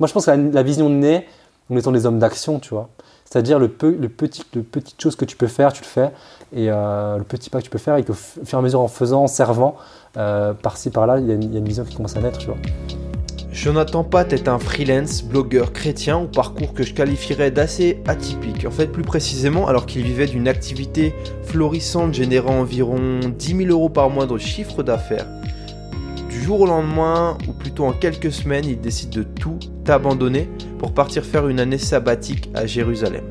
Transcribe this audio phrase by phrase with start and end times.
[0.00, 1.26] Moi, je pense que la, vision naît
[1.70, 2.88] en étant des hommes d'action, tu vois.
[3.26, 6.10] C'est-à-dire le, le petit, le petite chose que tu peux faire, tu le fais.
[6.54, 8.80] Et euh, le petit pas que tu peux faire, et qu'au fur et à mesure,
[8.80, 9.76] en faisant, en servant,
[10.16, 12.56] euh, par-ci, par-là, il y, a une vision qui commence à naître, tu vois.
[13.52, 18.64] Jonathan Pat est un freelance, blogueur chrétien au parcours que je qualifierais d'assez atypique.
[18.64, 23.90] En fait, plus précisément, alors qu'il vivait d'une activité florissante générant environ 10 000 euros
[23.90, 25.26] par mois de chiffre d'affaires,
[26.30, 29.58] du jour au lendemain, ou plutôt en quelques semaines, il décide de tout
[29.90, 30.48] abandonner
[30.78, 33.24] pour partir faire une année sabbatique à Jérusalem.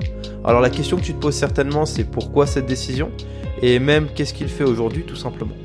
[0.45, 3.11] Alors la question que tu te poses certainement, c'est pourquoi cette décision?
[3.61, 5.55] Et même qu'est-ce qu'il fait aujourd'hui tout simplement?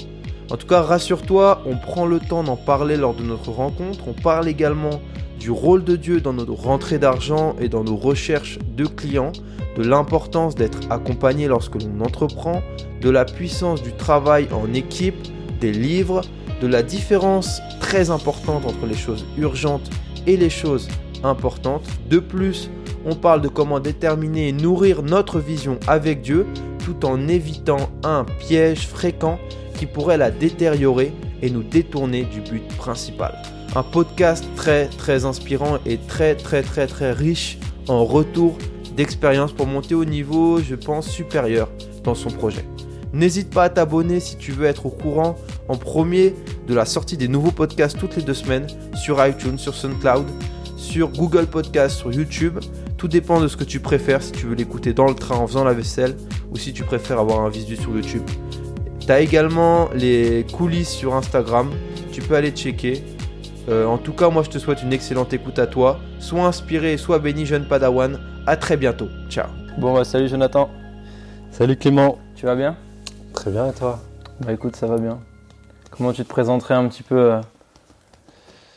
[0.51, 4.09] En tout cas, rassure-toi, on prend le temps d'en parler lors de notre rencontre.
[4.09, 5.01] On parle également
[5.39, 9.33] du rôle de Dieu dans nos rentrées d'argent et dans nos recherches de clients,
[9.77, 12.63] de l'importance d'être accompagné lorsque l'on entreprend,
[13.01, 15.17] de la puissance du travail en équipe,
[15.61, 16.23] des livres,
[16.61, 19.91] de la différence très importante entre les choses urgentes
[20.27, 20.89] et les choses
[21.23, 21.87] importantes.
[22.09, 22.71] De plus,
[23.05, 26.47] on parle de comment déterminer et nourrir notre vision avec Dieu
[26.85, 29.39] tout en évitant un piège fréquent
[29.79, 33.41] qui pourrait la détériorer et nous détourner du but principal.
[33.75, 38.57] Un podcast très très inspirant et très très très très riche en retour
[38.97, 41.69] d'expérience pour monter au niveau, je pense, supérieur
[42.05, 42.65] dans son projet.
[43.15, 45.37] N'hésite pas à t'abonner si tu veux être au courant
[45.69, 46.35] en premier
[46.67, 50.27] de la sortie des nouveaux podcasts toutes les deux semaines sur iTunes, sur SoundCloud,
[50.77, 52.59] sur Google Podcast, sur YouTube.
[52.97, 55.47] Tout dépend de ce que tu préfères, si tu veux l'écouter dans le train en
[55.47, 56.17] faisant la vaisselle
[56.51, 58.23] ou si tu préfères avoir un visu sur YouTube.
[58.99, 61.71] Tu as également les coulisses sur Instagram.
[62.11, 63.05] Tu peux aller checker.
[63.69, 66.01] Euh, en tout cas, moi, je te souhaite une excellente écoute à toi.
[66.19, 68.19] Sois inspiré, sois béni, jeune Padawan.
[68.47, 69.09] À très bientôt.
[69.29, 69.47] Ciao.
[69.79, 70.71] Bon, bah, salut Jonathan.
[71.51, 72.19] Salut Clément.
[72.35, 72.77] Tu vas bien?
[73.35, 73.99] Très bien, et toi
[74.41, 75.19] Bah, écoute, ça va bien.
[75.91, 77.39] Comment tu te présenterais un petit peu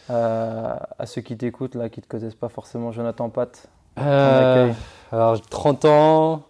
[0.09, 3.69] euh, à ceux qui t'écoutent, là, qui ne te connaissent pas forcément Jonathan Pat
[3.99, 4.71] euh,
[5.11, 6.43] Alors, j'ai 30 ans.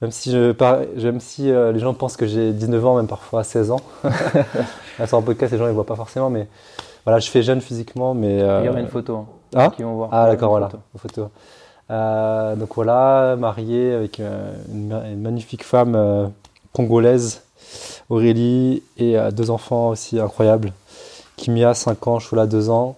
[0.00, 3.44] Même si, je, même si euh, les gens pensent que j'ai 19 ans, même parfois
[3.44, 3.80] 16 ans.
[5.06, 6.48] sur un podcast, les gens ne voient pas forcément, mais
[7.04, 8.14] voilà, je fais jeune physiquement.
[8.14, 10.10] Mais, Il y aura une photo hein, ah qui vont voir.
[10.12, 11.30] Ah d'accord, voilà, une photo.
[12.60, 16.32] Donc voilà, marié avec une, magnifique femme
[16.78, 17.42] congolaise,
[18.08, 20.72] Aurélie, et deux enfants aussi incroyables.
[21.36, 22.96] Kimia, 5 ans, Chola, 2 ans.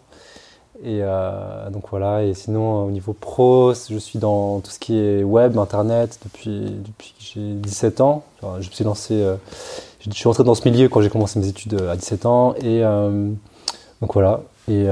[0.83, 4.99] Et euh, donc voilà, et sinon au niveau pro, je suis dans tout ce qui
[4.99, 8.25] est web, internet depuis, depuis que j'ai 17 ans.
[8.43, 9.37] je me suis lancé, euh,
[10.01, 12.55] je suis rentré dans ce milieu quand j'ai commencé mes études euh, à 17 ans.
[12.63, 12.81] Et
[14.01, 14.85] donc voilà, et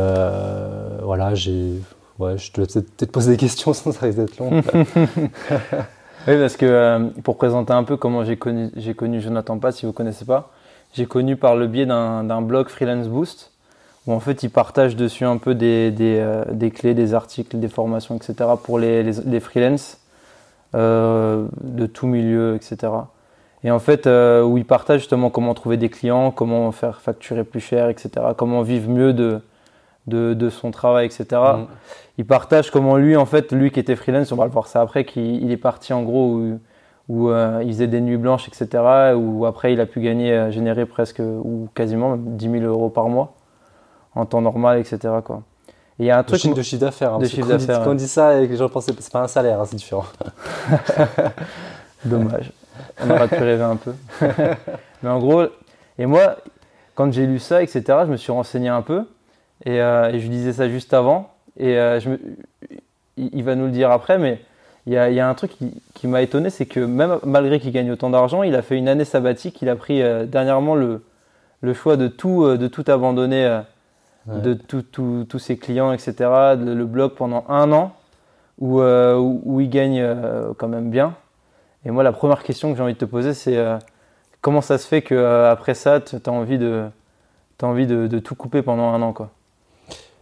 [1.03, 1.73] voilà, j'ai.
[2.19, 4.51] Ouais, je te peut-être poser des questions, sinon ça risque d'être long.
[6.27, 9.87] oui, parce que pour présenter un peu comment j'ai connu, j'ai connu Jonathan Pat, si
[9.87, 10.51] vous ne connaissez pas,
[10.95, 13.53] j'ai connu par le biais d'un blog Freelance Boost
[14.09, 18.17] où en fait ils partagent dessus un peu euh, des clés, des articles, des formations,
[18.17, 18.51] etc.
[18.63, 19.99] pour les, les, freelances
[20.75, 22.91] euh, de tout milieu, etc.
[23.65, 27.45] Et en fait, euh, où ils partagent justement comment trouver des clients, comment faire facturer
[27.45, 28.11] plus cher, etc.
[28.35, 29.43] Comment vivre mieux de,
[30.09, 31.27] de, de son travail, etc.
[31.33, 31.67] Mm.
[32.19, 34.81] Ils partagent comment lui, en fait, lui qui était freelance, on va le voir ça
[34.81, 36.59] après, qu'il est parti en gros où,
[37.09, 39.15] où euh, il faisait des nuits blanches, etc.
[39.17, 43.35] Où après il a pu gagner, générer presque ou quasiment 10 000 euros par mois
[44.15, 44.99] en temps normal, etc.
[45.25, 45.43] Quoi.
[45.99, 47.15] il y a un truc de chiffre d'affaires.
[47.15, 47.21] Hein,
[47.85, 49.65] quand, on dit ça et que les gens pensent que c'est pas un salaire, hein,
[49.65, 50.07] c'est différent.
[52.05, 52.53] Dommage.
[53.01, 53.93] On aurait pu rêver un peu.
[55.03, 55.45] Mais en gros,
[55.99, 56.37] et moi,
[56.95, 59.05] quand j'ai lu ça, etc., je me suis renseigné un peu
[59.65, 61.33] et, euh, je lui disais ça juste avant.
[61.57, 62.21] Et euh, je me,
[63.17, 64.41] il, va nous le dire après, mais
[64.87, 65.53] il y a, il y a un truc
[65.95, 68.89] qui, m'a étonné, c'est que même malgré qu'il gagne autant d'argent, il a fait une
[68.89, 69.61] année sabbatique.
[69.63, 71.05] Il a pris euh, dernièrement le,
[71.61, 73.61] le choix de tout, de tout abandonner
[74.27, 76.15] de tous ses clients, etc.
[76.57, 77.95] Le, blog pendant un an
[78.59, 80.07] où, où, il gagne
[80.57, 81.15] quand même bien.
[81.85, 83.59] Et moi, la première question que j'ai envie de te poser, c'est
[84.41, 86.85] comment ça se fait qu'après ça, tu as envie, de,
[87.61, 89.31] as envie de, tout couper pendant un an quoi?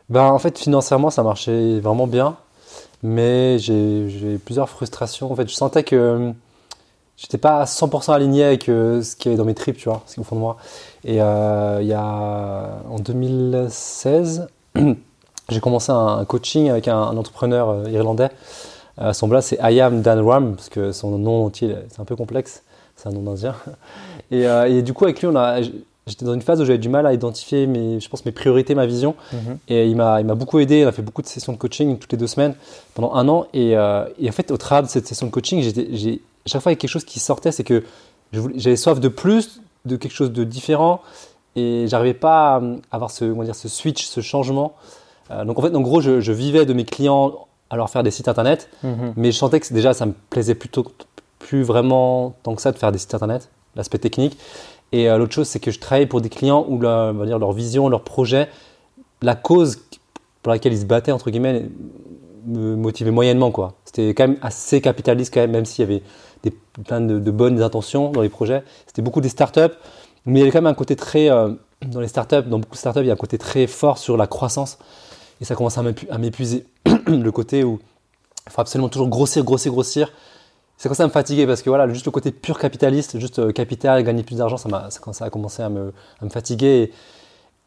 [0.08, 2.36] Ben, En fait, financièrement, ça marchait vraiment bien.
[3.02, 5.30] Mais j'ai plusieurs frustrations.
[5.30, 6.32] En fait, je sentais que
[7.16, 9.88] j'étais pas à 100% aligné avec euh, ce qu'il y avait dans mes tripes, tu
[9.88, 10.56] vois, ce au fond de moi.
[11.04, 14.48] Et euh, il y a, en 2016,
[15.48, 18.30] j'ai commencé un coaching avec un, entrepreneur euh, irlandais.
[19.12, 22.16] son blog, c'est I am Dan Ram, parce que son nom entier, c'est un peu
[22.16, 22.62] complexe.
[22.96, 23.54] C'est un nom d'Indien.
[24.32, 25.60] Et, et, du coup, avec lui, on a,
[26.06, 28.74] j'étais dans une phase où j'avais du mal à identifier mes, je pense, mes priorités,
[28.74, 29.14] ma vision.
[29.32, 29.58] Mhm.
[29.68, 30.80] Et il m'a, il m'a beaucoup aidé.
[30.80, 32.54] Il a fait beaucoup de sessions de coaching toutes les deux semaines
[32.94, 33.46] pendant un an.
[33.52, 33.76] Et, et
[34.28, 36.78] en fait, au travers de cette session de coaching, j'ai, chaque fois, il y a
[36.78, 37.82] quelque chose qui sortait, c'est que
[38.56, 41.00] j'avais soif de plus, de quelque chose de différent,
[41.56, 44.74] et j'arrivais pas à avoir ce, dire, ce switch, ce changement
[45.32, 48.04] Euh, donc en fait, en gros, je, je vivais de mes clients à leur faire
[48.04, 49.12] des sites internet, Mhm.
[49.16, 50.84] mais je sentais que déjà ça me plaisait plutôt
[51.40, 54.38] plus vraiment tant que ça de faire des sites internet, l'aspect technique.
[54.92, 58.02] Et euh, l'autre chose, c'est que je travaillais pour des clients où leur vision, leur
[58.02, 58.48] projet,
[59.22, 59.80] la cause
[60.42, 61.68] pour laquelle ils se battaient, entre guillemets,
[62.46, 63.50] me motivait moyennement.
[63.50, 63.74] quoi.
[63.84, 66.02] C'était quand même assez capitaliste, même, même s'il y avait
[66.42, 66.52] des,
[66.84, 68.62] plein de, bonnes intentions dans les projets.
[68.86, 69.74] C'était beaucoup des startups,
[70.24, 71.30] mais il y avait quand même un côté très.
[71.30, 71.50] euh,
[71.86, 74.16] dans les startups, dans beaucoup de startups, il y a un côté très fort sur
[74.16, 74.78] la croissance.
[75.40, 76.64] Et ça commence à m'épuiser.
[77.06, 77.78] le côté où
[78.46, 80.12] il faut absolument toujours grossir, grossir, grossir.
[80.78, 83.50] Ça commence à me fatiguer parce que voilà, juste le côté pur capitaliste, juste euh,
[83.52, 86.92] capital, gagner plus d'argent, ça, m'a- ça, ça a commencé à me, à me fatiguer.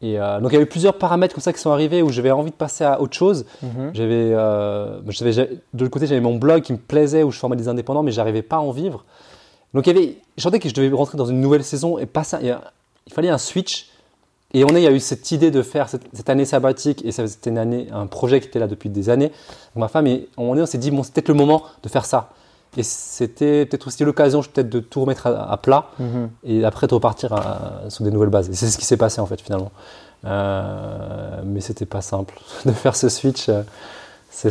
[0.00, 2.10] Et, et, euh, donc il y avait plusieurs paramètres comme ça qui sont arrivés où
[2.10, 3.44] j'avais envie de passer à autre chose.
[3.62, 3.90] Mhm.
[3.94, 7.66] J'avais, euh, de l'autre côté, j'avais mon blog qui me plaisait où je formais des
[7.68, 9.04] indépendants, mais j'arrivais pas à en vivre.
[9.74, 12.06] Donc il y avait, je sentais que je devais rentrer dans une nouvelle saison et
[12.06, 12.38] pas ça.
[12.42, 12.72] Il, a-
[13.12, 13.88] fallait un switch.
[14.52, 17.04] Et on est, il y a eu cette idée de faire cette, cette année sabbatique
[17.04, 19.28] et ça, c'était une année, un projet qui était là depuis des années.
[19.28, 21.88] Donc ma femme et on, est, on s'est dit bon, c'est peut-être le moment de
[21.88, 22.30] faire ça.
[22.76, 26.30] Et c'était peut-être aussi l'occasion, peut-être de tout remettre à, à plat Mhm.
[26.44, 28.48] et après de repartir à- sur des nouvelles bases.
[28.48, 29.72] Et c'est ce qui s'est passé en fait finalement.
[30.44, 33.48] Euh, mais c'était pas simple de faire ce switch.
[33.48, 33.62] euh,
[34.30, 34.50] C'est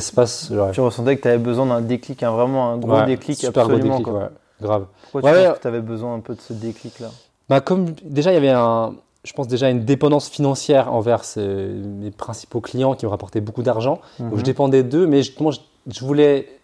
[0.51, 0.71] ouais.
[0.71, 3.63] Tu ressentais que tu avais besoin d'un déclic, un, vraiment un gros Ouais, déclic super
[3.63, 3.98] gros absolument.
[4.00, 4.24] déclic, quoi.
[4.24, 4.30] ouais,
[4.62, 4.86] grave.
[5.12, 5.21] Pourquoi
[5.56, 7.07] tu que avais besoin un peu de ce déclic-là?
[7.48, 8.94] Bah comme déjà il y avait un,
[9.24, 13.63] je pense déjà une dépendance financière envers ces- mes principaux clients qui me rapportaient beaucoup
[13.63, 14.00] d'argent.
[14.19, 14.44] Donc je Mhm.
[14.44, 16.58] dépendais d'eux, mais justement je, je voulais,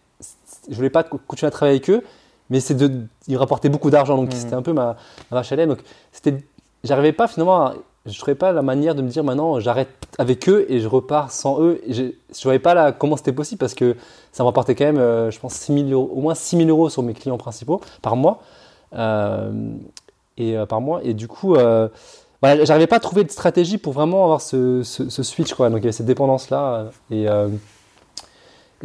[0.70, 2.04] je voulais pas co- continuer à travailler avec eux,
[2.50, 2.92] mais c'est de,
[3.28, 4.40] ils rapportaient beaucoup d'argent, donc Mhm.
[4.40, 4.96] c'était un peu ma,
[5.32, 5.68] ma vache à lait.
[5.68, 5.80] Donc
[6.12, 6.44] c'était,
[6.84, 7.74] j'arrivais pas finalement, à-
[8.06, 9.90] je trouvais pas la manière de me dire maintenant j'arrête
[10.20, 11.82] avec eux et je repars sans eux.
[11.88, 12.04] Et je,
[12.34, 13.96] je voyais pas là comment c'était possible parce que
[14.32, 16.70] ça me rapportait quand même, euh, je pense 6 000 euros, au moins 6 000
[16.70, 18.42] euros sur mes clients principaux par mois.
[18.94, 19.52] Euh,
[20.38, 21.02] et euh, par mois.
[21.04, 21.56] Et du coup,
[22.42, 25.54] voilà, j'arrivais pas à trouver de stratégie pour vraiment avoir ce, ce- ce switch.
[25.54, 25.70] Quoi.
[25.70, 26.90] Donc il y avait cette dépendance-là.
[27.10, 27.48] Et, euh,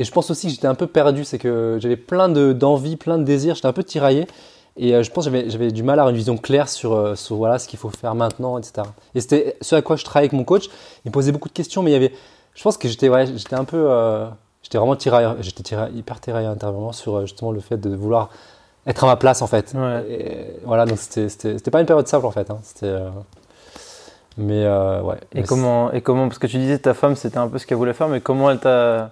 [0.01, 1.25] et je pense aussi que j'étais un peu perdu.
[1.25, 3.55] C'est que j'avais plein de- d'envie, plein de désirs.
[3.55, 4.27] J'étais un peu tiraillé.
[4.77, 7.15] Et euh, je pense que j'avais- du mal à avoir une vision claire sur, euh,
[7.15, 8.83] sur voilà, ce qu'il faut faire maintenant, etc.
[9.15, 10.67] Et c'était ce à quoi je travaillais avec mon coach.
[11.05, 12.13] Il me posait beaucoup de questions, mais il y avait,
[12.55, 13.77] je pense que j'étais ouais, un peu.
[13.91, 14.27] euh,
[14.63, 18.31] j'étais vraiment tiraillé, j'étais hyper tiraillé intérieurement sur justement le fait de vouloir
[18.87, 19.75] être à ma place en fait.
[19.75, 20.07] Ouais.
[20.09, 22.49] Et voilà, donc c'était pas une période simple en fait.
[22.51, 22.59] hein.
[22.63, 22.87] C'était.
[22.87, 23.11] euh,
[24.39, 25.17] mais euh, ouais.
[25.33, 27.67] Et Mais comment, et comment, parce que tu disais ta femme c'était un peu ce
[27.67, 29.11] qu'elle voulait faire, mais comment elle t'a,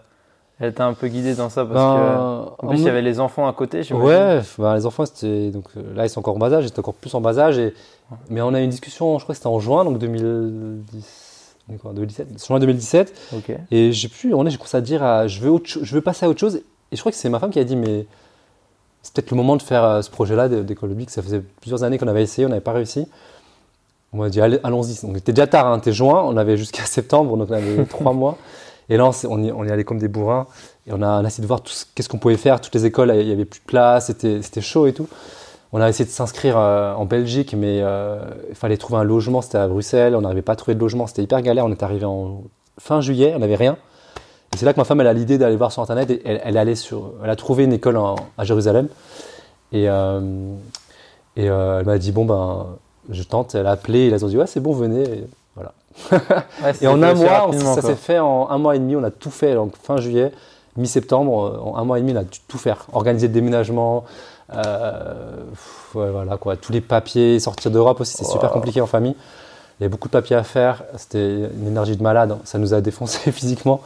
[0.61, 3.03] elle t'a un peu guidé dans ça Parce que ben, en plus il y avait
[3.03, 3.81] les enfants à côté.
[3.93, 6.81] Ouais, ben, les enfants, c'était donc euh, là ils sont encore en bas âge, j'étais
[6.81, 7.59] encore plus en bas âge.
[7.59, 7.75] Et,
[8.31, 11.75] mais on a eu une discussion, je crois que c'était en juin, donc 2010, on
[11.75, 13.33] est quoi, 2017, juin 2017.
[13.37, 13.53] Ok.
[13.71, 16.27] Et j'ai plus, on est, j'ai commencé à dire, je veux, autre je veux passer
[16.27, 16.63] à autre chose.
[16.91, 18.07] Et je crois que c'est ma femme qui a dit, mais
[19.03, 21.11] c'est peut-être le moment de faire euh, ce projet-là d'école publique.
[21.11, 23.07] Ça faisait plusieurs années qu'on avait essayé, on n'avait pas réussi.
[24.13, 25.01] On m'a dit, allons-y.
[25.07, 28.13] Donc, c'était déjà tard, hein, c'était juin, on avait jusqu'à septembre, donc on avait trois
[28.13, 28.39] mois.
[28.89, 30.47] Et là, on, y, on allait comme des bourrins.
[30.87, 31.63] Et on a, essayé de voir
[31.95, 32.61] qu'est-ce qu'on pouvait faire.
[32.61, 35.09] Toutes les écoles, il y avait plus de place, c'était chaud et tout.
[35.73, 39.43] On a essayé de s'inscrire euh, en Belgique, mais euh, il fallait trouver un logement.
[39.43, 41.07] C'était à Bruxelles, on n'arrivait pas à trouver de logement.
[41.07, 41.67] C'était hyper galère.
[41.67, 42.43] On est arrivé en
[42.79, 43.77] fin juillet, on n'avait rien.
[44.55, 46.11] Et c'est là que ma femme, a l'idée d'aller voir sur Internet.
[46.11, 47.99] Et elle, a trouvé une école
[48.39, 48.89] à Jérusalem.
[49.73, 49.87] Et,
[51.39, 52.67] et euh, elle m'a dit, bon, ben,
[53.11, 53.55] je tente.
[53.55, 55.25] Elle a appelé, et ils ont dit, ouais, c'est bon, venez.
[56.81, 56.87] Et.
[56.87, 58.97] Ouais, en un mois, on- ça s'est fait en un mois et demi.
[58.97, 59.55] On a tout fait.
[59.55, 60.33] Donc fin juillet,
[60.77, 62.87] mi-septembre, euh, en un mois et demi, on a dû tout faire.
[62.93, 64.05] Organiser le déménagement,
[64.55, 65.15] euh,
[65.95, 69.15] ouais, voilà quoi, tous les papiers, sortir d'Europe aussi, c'est super compliqué en famille.
[69.81, 70.83] Il y a beaucoup de papiers à faire.
[70.97, 72.37] C'était une énergie de malade.
[72.45, 73.81] Ça nous a défoncé physiquement.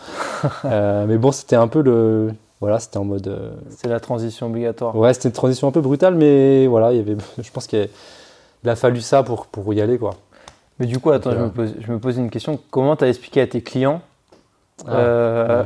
[0.64, 3.26] Euh, mais bon, c'était un peu le, voilà, c'était en mode.
[3.28, 4.96] euh, C'est la transition obligatoire.
[4.96, 7.88] Ouais, c'était une transition un peu brutale, mais voilà, il y avait, je pense qu'il
[8.64, 10.14] il a fallu ça pour, pour y aller quoi.
[10.82, 12.58] Mais du coup, attends, je, me pose, je me pose une question.
[12.72, 14.02] Comment tu as expliqué à tes clients
[14.84, 15.64] Ah, Euh,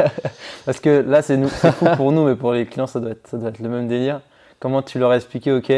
[0.64, 3.36] Parce que là, c'est fou pour nous, mais pour les clients, ça doit, être, ça
[3.36, 4.22] doit être le même délire.
[4.60, 5.70] Comment tu leur as expliqué, OK,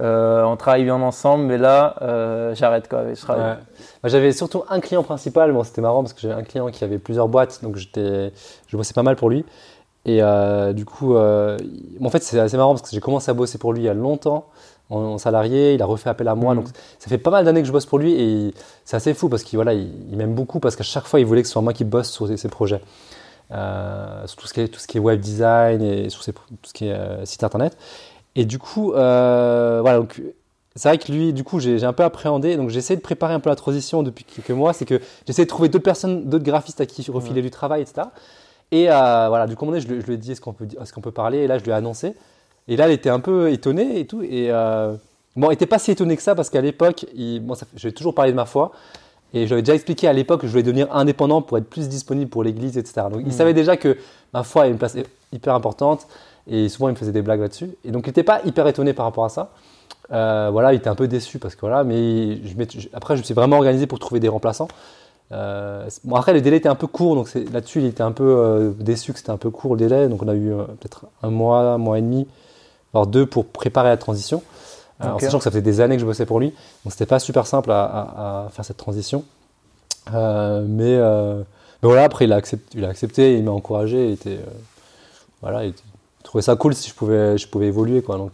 [0.00, 3.12] euh, on travaille bien ensemble, mais là, euh, j'arrête quoi.
[3.12, 3.50] Je travaille.
[3.50, 3.58] Ouais.
[4.02, 5.52] Bah, j'avais surtout un client principal.
[5.52, 8.32] Bon, c'était marrant parce que j'avais un client qui avait plusieurs boîtes, donc j'étais,
[8.66, 9.44] je bossais pas mal pour lui.
[10.06, 10.22] Et
[10.72, 13.82] du coup, en fait, c'est assez marrant parce que j'ai commencé à bosser pour lui
[13.82, 14.46] il y a longtemps
[14.90, 15.74] en, en salarié.
[15.74, 16.60] Il a refait appel à moi, Mhm.
[16.64, 18.54] donc ça fait pas mal d'années que je bosse pour lui et
[18.84, 21.26] c'est assez fou parce qu'il voilà, il, il m'aime beaucoup parce qu'à chaque fois, il
[21.26, 22.80] voulait que ce soit moi qui bosse sur ses, projets,
[23.52, 26.32] euh, sur tout ce qui est tout ce qui est web design et sur ses-
[26.32, 27.76] tout ce qui est euh, site internet.
[28.36, 30.22] Et du coup, euh, voilà, donc
[30.76, 32.56] c'est vrai que lui, du coup, j'ai un peu appréhendé.
[32.56, 34.72] Donc, j'essaie de préparer un peu la transition depuis quelques mois.
[34.72, 38.02] C'est que j'essaie de trouver d'autres personnes, d'autres graphistes à qui refiler du travail, etc.
[38.70, 40.76] Et euh, voilà, du coup, je, lui- je lui ai dit est-ce qu'on peut, di-
[40.80, 41.38] est-ce qu'on peut parler?
[41.38, 42.14] Et là, je lui ai annoncé.
[42.68, 44.22] Et là, elle était un peu étonnée et tout.
[44.22, 44.92] Et euh,
[45.36, 47.06] bon, elle n'était pas si étonnée que ça parce qu'à l'époque,
[47.40, 47.54] bon,
[47.94, 48.72] toujours parlé de ma foi.
[49.32, 52.28] Et j'avais déjà expliqué à l'époque que je voulais devenir indépendant pour être plus disponible
[52.30, 53.06] pour l'église, etc.
[53.12, 53.32] Donc il Mm.
[53.32, 53.96] savait déjà que
[54.34, 54.96] ma foi a une place
[55.32, 56.08] hyper importante
[56.50, 57.70] et souvent il me faisait des blagues là-dessus.
[57.84, 59.50] Et donc il n'était pas hyper étonné par rapport à ça.
[60.12, 63.20] Euh, voilà, il était un peu déçu parce que voilà, mais je je- après je
[63.20, 64.66] me suis vraiment organisé pour trouver des remplaçants.
[65.32, 68.24] Euh, bon, après le délai était un peu court, donc là-dessus il était un peu
[68.24, 70.08] euh, déçu que c'était un peu court le délai.
[70.08, 72.26] Donc on a eu euh, peut-être un mois, un mois et demi,
[72.92, 74.42] voire deux pour préparer la transition.
[75.02, 76.48] En sachant que ça faisait des années que je bossais pour lui,
[76.84, 79.24] donc c'était pas super simple à, à- à faire cette transition.
[80.12, 81.44] Mais, mais
[81.82, 84.40] voilà, après il a accepté, il, a accepté, il m'a encouragé, il était,
[85.40, 85.72] voilà, il,
[86.22, 88.16] trouvait ça cool si je pouvais, je pouvais évoluer quoi.
[88.18, 88.32] Donc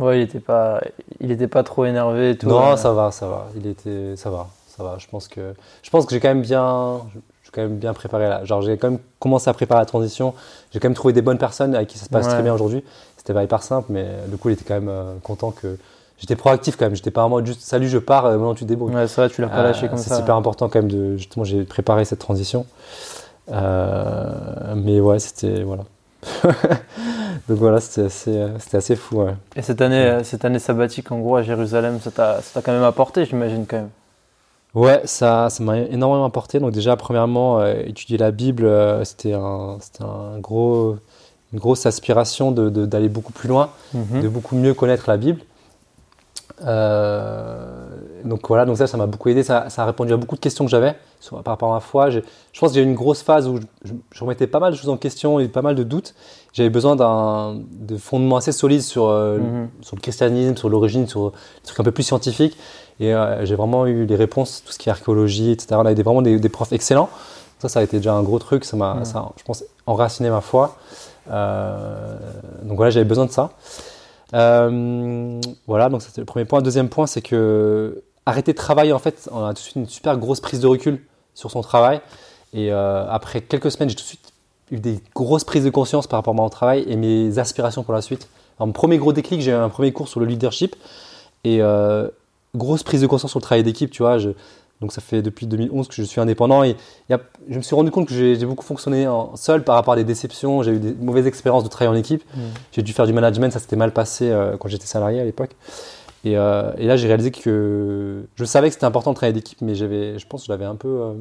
[0.00, 0.80] Ouais, il était pas,
[1.20, 2.48] il était pas trop énervé et tout.
[2.48, 4.48] non, ça va, ça va, il était, ça va,
[4.82, 4.98] ça va.
[4.98, 7.00] Je pense que, je pense que j'ai quand même bien,
[7.44, 8.44] j'ai quand même bien préparé là.
[8.44, 10.34] Genre j'ai quand même commencé à préparer la transition.
[10.72, 12.32] J'ai quand même trouvé des bonnes personnes avec qui ça se passe Ouais.
[12.32, 12.82] très bien aujourd'hui.
[13.16, 15.76] C'était pas hyper simple, mais du coup il était quand même euh, content que
[16.18, 16.96] j'étais proactif quand même.
[16.96, 18.94] J'étais pas en mode juste salut, je pars, euh, maintenant tu débrouilles.
[18.94, 21.64] Ouais, ça, tu l'as pas lâché Euh, c'est super important quand même de justement j'ai
[21.64, 22.66] préparé cette transition.
[23.48, 25.84] Mais ouais, c'était voilà.
[27.48, 29.22] Donc voilà, c'était assez, c'était assez fou.
[29.22, 29.34] Ouais.
[29.56, 32.70] Et cette année, cette année sabbatique, en gros, à Jérusalem, ça t'a, ça t'a quand
[32.72, 33.88] même apporté, j'imagine quand même.
[34.74, 36.58] Ouais, ça, ça m'a énormément apporté.
[36.58, 40.96] Donc déjà, premièrement, euh, étudier la Bible, euh, c'était un, c'était un gros,
[41.52, 44.22] une grosse aspiration de, de- d'aller beaucoup plus loin, Mhm.
[44.22, 45.40] de beaucoup mieux connaître la Bible.
[46.64, 47.88] Euh,
[48.24, 49.42] donc voilà, donc ça, ça m'a beaucoup aidé.
[49.42, 51.80] Ça, ça a répondu à beaucoup de questions que j'avais sur- par rapport à ma
[51.80, 52.10] foi.
[52.10, 54.60] J'ai- je pense que j'ai eu une grosse phase où je, je- je remettais pas
[54.60, 56.14] mal de choses en question et pas mal de doutes.
[56.52, 59.68] J'avais besoin d'un de fondements assez solides sur, euh, Mhm.
[59.80, 62.56] sur le christianisme, sur l'origine, sur des trucs un peu plus scientifiques.
[63.02, 65.66] Et euh, j'ai vraiment eu les réponses, tout ce qui est archéologie, etc.
[65.72, 67.10] On avait des- vraiment des, des profs excellents.
[67.58, 68.64] Ça, ça a été déjà un gros truc.
[68.64, 69.02] Ça m'a,
[69.36, 70.76] je pense, enraciné ma foi.
[71.30, 72.16] Euh,
[72.62, 73.50] donc voilà, j'avais besoin de ça.
[74.34, 76.62] Euh, voilà, donc c'était le premier point.
[76.62, 79.88] Deuxième point, c'est que arrêter de travailler, en fait, on a tout de suite une
[79.88, 81.02] super grosse prise de recul
[81.34, 82.00] sur son travail.
[82.54, 84.32] Et après quelques semaines, j'ai tout de suite
[84.70, 87.94] eu des grosses prises de conscience par rapport à mon travail et mes aspirations pour
[87.94, 88.28] la suite.
[88.58, 90.76] Alors, mon premier gros déclic, j'ai eu un premier cours sur le leadership
[91.44, 92.08] et euh,
[92.54, 94.18] grosse prise de conscience sur le travail d'équipe, tu vois.
[94.18, 94.30] Je,
[94.82, 96.76] donc ça fait depuis 2011 que je suis indépendant et
[97.08, 100.04] je me suis rendu compte que j'ai beaucoup fonctionné en, seul par rapport à des
[100.04, 100.62] déceptions.
[100.64, 102.22] J'ai eu des mauvaises expériences de travailler en équipe.
[102.34, 102.42] Mhm.
[102.72, 105.52] J'ai dû faire du management, ça s'était mal passé euh, quand j'étais salarié à l'époque.
[106.24, 109.60] Et, euh, et là, j'ai réalisé que je savais que c'était important de travailler d'équipe,
[109.60, 110.88] mais j'avais, je pense que j'avais un peu.
[110.88, 111.12] euh,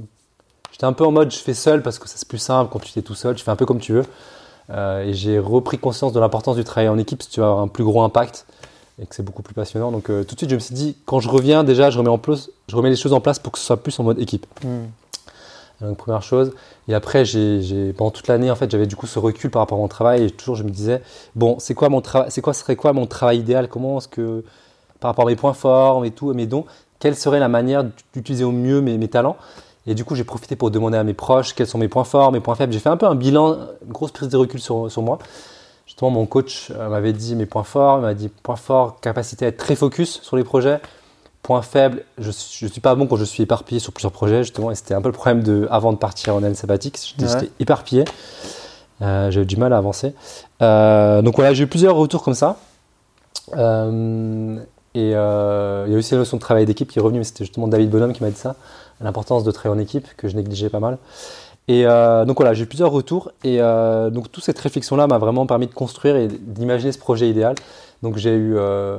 [0.71, 2.97] j'étais un peu en mode je fais seul parce que c'est plus simple quand tu
[2.97, 4.05] es tout seul, tu fais un peu comme tu veux.
[5.05, 7.67] Et j'ai repris conscience de l'importance du travail en équipe si tu veux avoir un
[7.67, 8.45] plus gros impact
[8.99, 9.91] et que c'est beaucoup plus passionnant.
[9.91, 12.09] Donc euh, tout de suite, je me suis dit, quand je reviens, déjà, je remets,
[12.09, 14.19] en plus, je remets les choses en place pour que ce soit plus en mode
[14.19, 14.45] équipe.
[14.63, 14.89] Mhm.
[15.81, 16.53] Donc première chose.
[16.87, 19.77] Et après, j'ai, pendant toute l'année, en fait, j'avais du coup ce recul par rapport
[19.77, 20.25] à mon travail.
[20.25, 21.01] Et toujours, je me disais,
[21.35, 23.67] bon, c'est quoi mon travail, c'est quoi serait quoi mon travail idéal?
[23.67, 24.43] Comment est-ce que,
[24.99, 26.65] par rapport à mes points forts et tout, à mes dons,
[26.99, 27.83] quelle serait la manière
[28.13, 29.37] d'utiliser au mieux mes, mes talents?
[29.87, 32.31] Et du coup, j'ai profité pour demander à mes proches quels sont mes points forts,
[32.31, 32.71] mes points faibles.
[32.71, 35.17] J'ai fait un peu un bilan, une grosse prise de recul sur, sur moi.
[35.91, 37.97] Justement, mon coach euh, m'avait dit mes points forts.
[37.97, 40.79] Il m'a dit points forts, capacité à être très focus sur les projets.
[41.41, 44.71] Point faible, je ne suis, pas bon quand je suis éparpillé sur plusieurs projets, justement,
[44.71, 47.49] et c'était un peu le problème de, avant de partir en année sabbatique, j'étais Ouais.
[47.59, 48.05] éparpillé,
[49.01, 50.13] Euh, j'avais du mal à avancer.
[50.61, 52.55] Euh, donc voilà, j'ai eu plusieurs retours comme ça.
[53.57, 54.59] Euh,
[54.95, 57.43] et il y a aussi la notion de travail d'équipe qui est revenue, mais c'était
[57.43, 58.55] justement David Bonhomme qui m'a dit ça,
[59.01, 60.99] l'importance de travailler en équipe, que je négligeais pas mal.
[61.67, 65.19] Et euh, donc voilà, j'ai eu plusieurs retours, et euh, donc toute cette réflexion-là m'a
[65.19, 67.55] vraiment permis de construire et d'imaginer ce projet idéal.
[68.01, 68.97] Donc j'ai eu euh,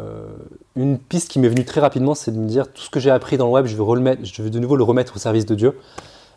[0.76, 3.10] une piste qui m'est venue très rapidement, c'est de me dire tout ce que j'ai
[3.10, 5.76] appris dans le web, je veux, de nouveau le remettre au service de Dieu.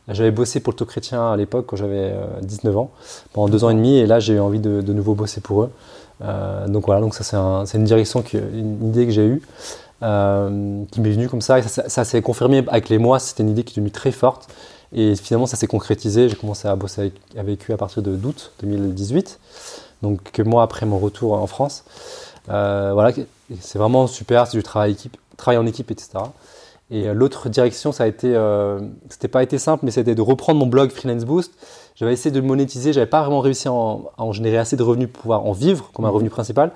[0.08, 2.92] J'avais bossé pour le Taux Chrétien à l'époque quand j'avais euh, 19 ans,
[3.34, 5.70] pendant deux ans et demi, et là j'ai eu envie de, nouveau bosser pour eux.
[6.68, 9.42] Donc voilà, donc ça c'est un- c'est une direction, une idée que j'ai eue,
[10.02, 13.44] qui m'est venue comme ça, et ça, ça- ça s'est confirmé avec les mois, c'était
[13.44, 14.48] une idée qui est devenue très forte,
[14.96, 18.16] et finalement ça s'est concrétisé, j'ai commencé à bosser avec, avec eux à partir de
[18.16, 19.40] d'août 2018,
[20.02, 21.84] donc quelques mois après mon retour en France.
[22.50, 23.14] Euh, voilà,
[23.60, 26.20] c'est vraiment super, c'est du travail, équipe, travail en équipe, etc.
[26.92, 30.22] Et euh, l'autre direction, ça a été, euh, c'était pas été simple, mais c'était de
[30.22, 31.54] reprendre mon blog Freelance Boost.
[31.96, 34.76] J'avais essayé de le monétiser, j'avais pas vraiment réussi à en, à en générer assez
[34.76, 36.72] de revenus pour pouvoir en vivre comme un revenu principal.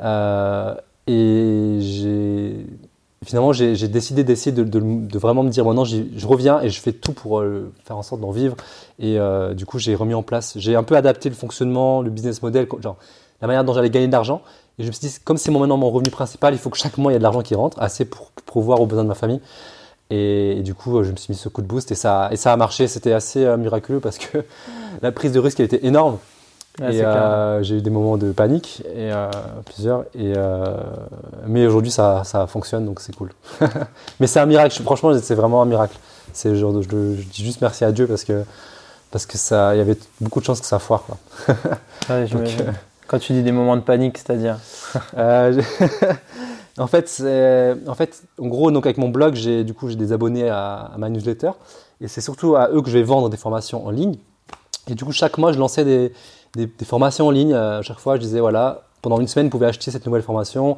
[0.00, 0.74] Euh,
[1.06, 2.66] et j'ai
[3.24, 7.12] finalement j'ai décidé d'essayer de, vraiment me dire maintenant je reviens et je fais tout
[7.12, 8.56] pour euh, faire en sorte d'en vivre.
[8.98, 12.10] Et euh, du coup j'ai remis en place, j'ai un peu adapté le fonctionnement, le
[12.10, 12.66] business model,
[13.40, 14.42] la manière dont j'allais gagner de l'argent.
[14.78, 16.98] Et je me suis dit, comme c'est maintenant mon revenu principal, il faut que chaque
[16.98, 19.14] mois il y ait de l'argent qui rentre, assez pour pourvoir aux besoins de ma
[19.14, 19.40] famille.
[20.10, 22.36] Et, et du coup, je me suis mis ce coup de boost et ça, et
[22.36, 22.88] ça a marché.
[22.88, 24.44] C'était assez euh, miraculeux parce que
[25.02, 26.18] la prise de risque elle était énorme.
[26.82, 27.08] Et clair.
[27.14, 29.30] euh, j'ai eu des moments de panique, et, euh,
[29.64, 30.00] plusieurs.
[30.14, 30.76] Et, euh,
[31.46, 33.30] mais aujourd'hui, ça, ça fonctionne, donc c'est cool.
[34.20, 34.82] mais c'est un miracle.
[34.82, 35.96] Franchement, c'est vraiment un miracle.
[36.32, 38.42] C'est genre je, je dis juste merci à Dieu parce que
[39.12, 41.04] parce que ça, il y avait beaucoup de chances que ça foire.
[41.04, 41.16] Quoi.
[42.10, 42.60] Ouais, Donc, j'imagine.
[42.62, 42.72] euh,
[43.06, 44.58] Quand tu dis des moments de panique, c'est-à-dire
[46.78, 47.22] en fait,
[47.86, 50.90] en fait, en gros, donc avec mon blog, j'ai du coup j'ai des abonnés à,
[50.94, 51.52] à ma newsletter,
[52.00, 54.16] et c'est surtout à eux que je vais vendre des formations en ligne.
[54.88, 56.12] Et du coup, chaque mois, je lançais des,
[56.54, 57.54] des- des formations en ligne.
[57.54, 60.76] À chaque fois, je disais voilà, pendant une semaine, vous pouvez acheter cette nouvelle formation,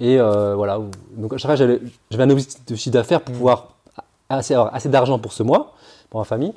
[0.00, 0.78] et euh, voilà.
[1.16, 1.80] Donc à chaque fois, j'avais
[2.22, 3.38] un objectif de chiffre d'affaires pour Mm.
[3.38, 3.68] pouvoir
[4.28, 5.74] assez, avoir assez d'argent pour ce mois,
[6.10, 6.52] pour ma famille.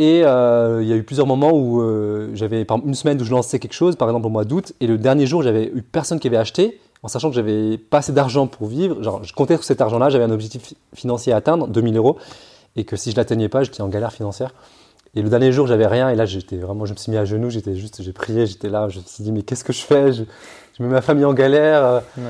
[0.00, 3.24] Et euh, il y a eu plusieurs moments où euh, j'avais par une semaine où
[3.24, 5.82] je lançais quelque chose, par exemple au mois d'août, et le dernier jour, j'avais eu
[5.82, 9.02] personne qui avait acheté, en sachant que j'avais pas assez d'argent pour vivre.
[9.02, 12.16] Genre, je comptais sur cet argent-là, j'avais un objectif fi- financier à atteindre, 2000 euros,
[12.76, 14.54] et que si je l'atteignais pas, j'étais en galère financière.
[15.18, 17.24] Et le dernier jour, j'avais rien, et là, j'étais vraiment, je me suis mis à
[17.24, 19.80] genoux, j'étais juste, j'ai prié, j'étais là, je me suis dit, mais qu'est-ce que je
[19.80, 20.12] fais?
[20.12, 20.22] Je,
[20.78, 21.84] je mets ma famille en galère.
[21.84, 22.22] euh, Ouais.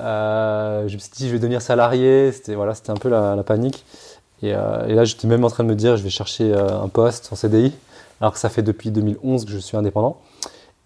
[0.00, 2.30] euh, je me suis dit, je vais devenir salarié.
[2.30, 3.84] C'était voilà, c'était un peu la, la panique.
[4.42, 6.80] Et, euh, et là, j'étais même en train de me dire, je vais chercher euh,
[6.80, 7.72] un poste en CDI,
[8.20, 10.18] alors que ça fait depuis 2011 que je suis indépendant.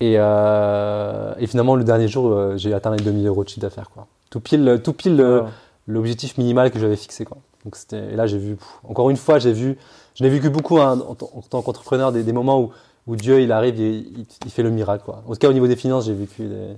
[0.00, 3.90] Et, euh, et finalement, le dernier jour, j'ai atteint les 2000 euros de chiffre d'affaires.
[3.90, 4.06] quoi.
[4.30, 5.42] Tout pile, tout pile
[5.86, 7.24] l'objectif minimal que j'avais fixé.
[7.26, 7.36] Quoi.
[7.64, 9.76] Donc c'était, et là, j'ai vu, pff, encore une fois, j'ai vu,
[10.16, 12.70] je l'ai vécu beaucoup hein, en, tant- en tant qu'entrepreneur, des, des moments où,
[13.06, 15.04] où Dieu, il arrive, et il, il fait le miracle.
[15.04, 15.22] Quoi.
[15.26, 16.76] En tout cas, au niveau des finances, j'ai vécu des,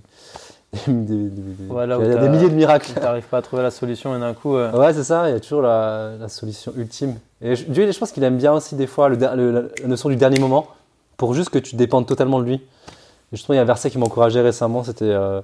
[0.87, 1.97] des, des- Voilà,
[2.29, 2.91] milliers de miracles.
[2.95, 4.57] Tu n'arrives pas à trouver la solution et d'un coup.
[4.57, 7.15] euh, Ouais, c'est ça, il y a toujours la, la solution ultime.
[7.41, 9.89] Et je- Dieu, je pense qu'il aime bien aussi des fois le, le- la, la
[9.89, 10.67] notion du dernier moment,
[11.17, 12.55] pour juste que tu dépendes totalement de lui.
[12.55, 15.41] Et justement, il y a un verset qui m'a encouragé récemment, c'était euh,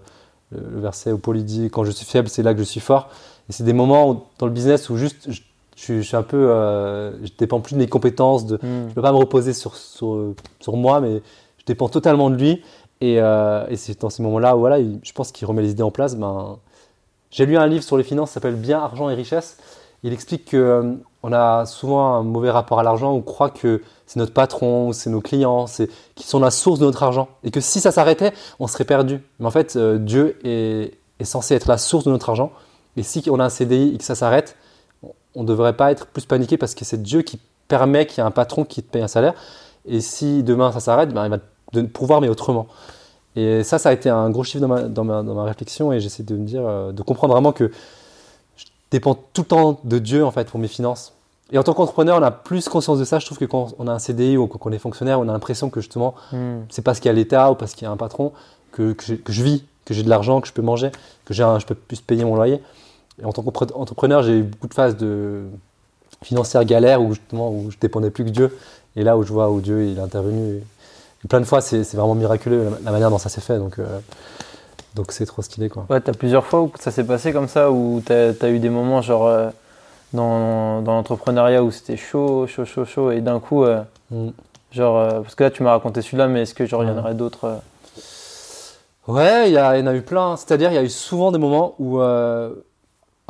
[0.53, 2.81] le, le verset où Paul dit Quand je suis faible, c'est là que je suis
[2.81, 3.09] fort.
[3.49, 5.41] Et c'est des moments où- dans le business où juste je,
[5.77, 6.51] je je suis un peu.
[6.51, 8.89] euh, je dépends plus de mes compétences, de, hmm.
[8.89, 11.23] je peux pas me reposer sur, sur, sur moi, mais
[11.59, 12.63] je dépends totalement de lui.
[13.01, 15.73] Et, euh, et c'est dans ces moments-là où voilà, il- je pense qu'il remet les
[15.73, 16.17] idées en place.
[16.17, 16.59] Ben,
[17.31, 19.57] j'ai lu un livre sur les finances s'appelle Bien, argent et richesse.
[20.05, 23.13] Il explique que euh, on a souvent un mauvais rapport à l'argent.
[23.13, 26.85] On croit que c'est notre patron, c'est nos clients, c'est qui sont la source de
[26.85, 29.23] notre argent, et que si ça s'arrêtait, on serait perdu.
[29.41, 32.53] Mais en fait, euh, Dieu est, est censé être la source de notre argent.
[32.99, 34.57] Et si on a un CDI et que ça s'arrête,
[35.35, 38.21] on ne devrait pas être plus paniqué parce que c'est Dieu qui permet qu'il y
[38.21, 39.35] ait un patron qui te paye un salaire.
[39.87, 41.39] Et si demain ça s'arrête, ben, il va
[41.73, 42.67] te pouvoir, mais autrement.
[43.37, 45.93] Et ça, ça a été un gros chiffre dans ma, dans ma, dans ma réflexion
[45.93, 47.71] et j'essaie de me dire, euh, de comprendre vraiment que
[48.57, 51.13] je dépends tout le temps de Dieu en fait pour mes finances.
[51.51, 53.19] Et en tant qu'entrepreneur, on a plus conscience de ça.
[53.19, 55.69] Je trouve que quand on a un CDI ou qu'on est fonctionnaire, on a l'impression
[55.69, 56.61] que justement, Hmm.
[56.71, 58.33] c'est parce qu'il y a l'État ou parce qu'il y a un patron
[58.73, 60.91] que, que, je vis, que j'ai de l'argent, que je peux manger,
[61.25, 62.63] que j'ai un- je peux plus payer mon loyer.
[63.21, 65.45] Et en tant qu'entrepreneur, j'ai eu beaucoup de phases de
[66.23, 68.57] financières galères où justement où je dépendais plus que Dieu.
[68.97, 70.63] Et là où je vois où Dieu il est intervenu.
[71.25, 73.59] Et plein de fois, c'est vraiment miraculeux la, manière dont ça s'est fait.
[73.59, 73.99] Donc euh,
[74.95, 75.87] donc c'est trop stylé quoi.
[75.91, 78.71] Ouais, t'as plusieurs fois où ça s'est passé comme ça, où t'as as eu des
[78.71, 79.49] moments genre euh,
[80.13, 84.29] dans, dans l'entrepreneuriat où c'était chaud, chaud, chaud, chaud, et d'un coup, euh, Mm.
[84.71, 86.95] genre, parce que là tu m'as raconté celui-là, mais est-ce que genre il y en
[86.95, 87.01] Ouais.
[87.01, 87.59] aurait d'autres
[89.09, 90.37] Ouais, il y, y en a eu plein.
[90.37, 92.01] C'est-à-dire, il y a eu souvent des moments où,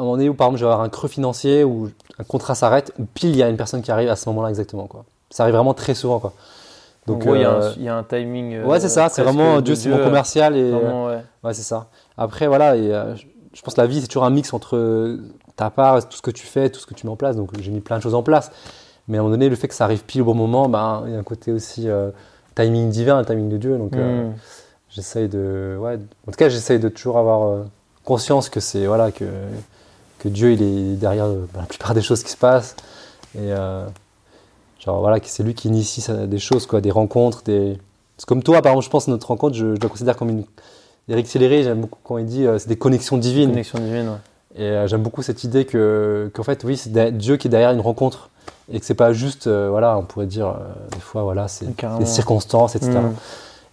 [0.02, 2.54] un moment donné, où par exemple, je vais avoir un creux financier, où un contrat
[2.54, 4.86] s'arrête, ou pile, il y a une personne qui arrive à ce moment-là exactement.
[4.86, 5.04] Quoi.
[5.30, 6.18] Ça arrive vraiment très souvent.
[6.18, 6.32] Quoi.
[7.06, 8.54] Donc, Donc, en gros, il y a un- euh, il y, a un timing.
[8.54, 9.08] euh, ouais, c'est ça.
[9.10, 10.56] C'est vraiment Dieu, c'est mon commercial.
[10.56, 11.22] Et, Vraiment, ouais.
[11.42, 11.88] Ouais, c'est ça.
[12.16, 13.14] Après, voilà, et, euh,
[13.52, 15.20] je, pense que la vie, c'est toujours un mix entre euh,
[15.56, 17.36] ta part, tout ce que tu fais, tout ce que tu mets en place.
[17.36, 18.50] Donc, j'ai mis plein de choses en place.
[19.06, 21.02] Mais à un moment donné, le fait que ça arrive pile au bon moment, ben,
[21.06, 22.10] il y a un côté aussi euh,
[22.54, 23.76] timing divin, timing de Dieu.
[23.76, 24.32] Donc, euh, Hmm.
[24.88, 25.76] j'essaye de.
[25.78, 27.64] Ouais, en tout cas, j'essaye de toujours avoir euh,
[28.04, 28.86] conscience que c'est.
[28.86, 29.24] Voilà, que,
[30.24, 32.74] que Dieu, il est derrière euh, la plupart des choses qui se passent.
[33.36, 33.38] Et.
[33.52, 33.86] euh,
[34.84, 37.78] genre, voilà, c'est lui qui initie ça- des choses, quoi, des rencontres, des.
[38.18, 40.44] C'est comme toi, par exemple, je pense, notre rencontre, je, je la considère comme une.
[41.08, 43.50] Eric Céléré, j'aime beaucoup quand il dit euh, c'est des connexions divines.
[43.50, 43.52] Ouais.
[44.56, 47.72] Et euh, j'aime beaucoup cette idée que, qu'en fait, oui, c'est Dieu qui est derrière
[47.72, 48.30] une rencontre.
[48.72, 50.54] Et que c'est pas juste, voilà, on pourrait dire,
[50.92, 51.66] des fois, voilà, c'est
[51.98, 52.92] des circonstances, etc.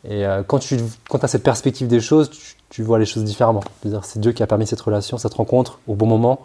[0.03, 0.77] Et euh, quand tu
[1.09, 3.63] quand as cette perspective des choses, tu, tu vois les choses différemment.
[4.01, 6.39] C'est Dieu qui a permis cette relation, cette rencontre au bon moment.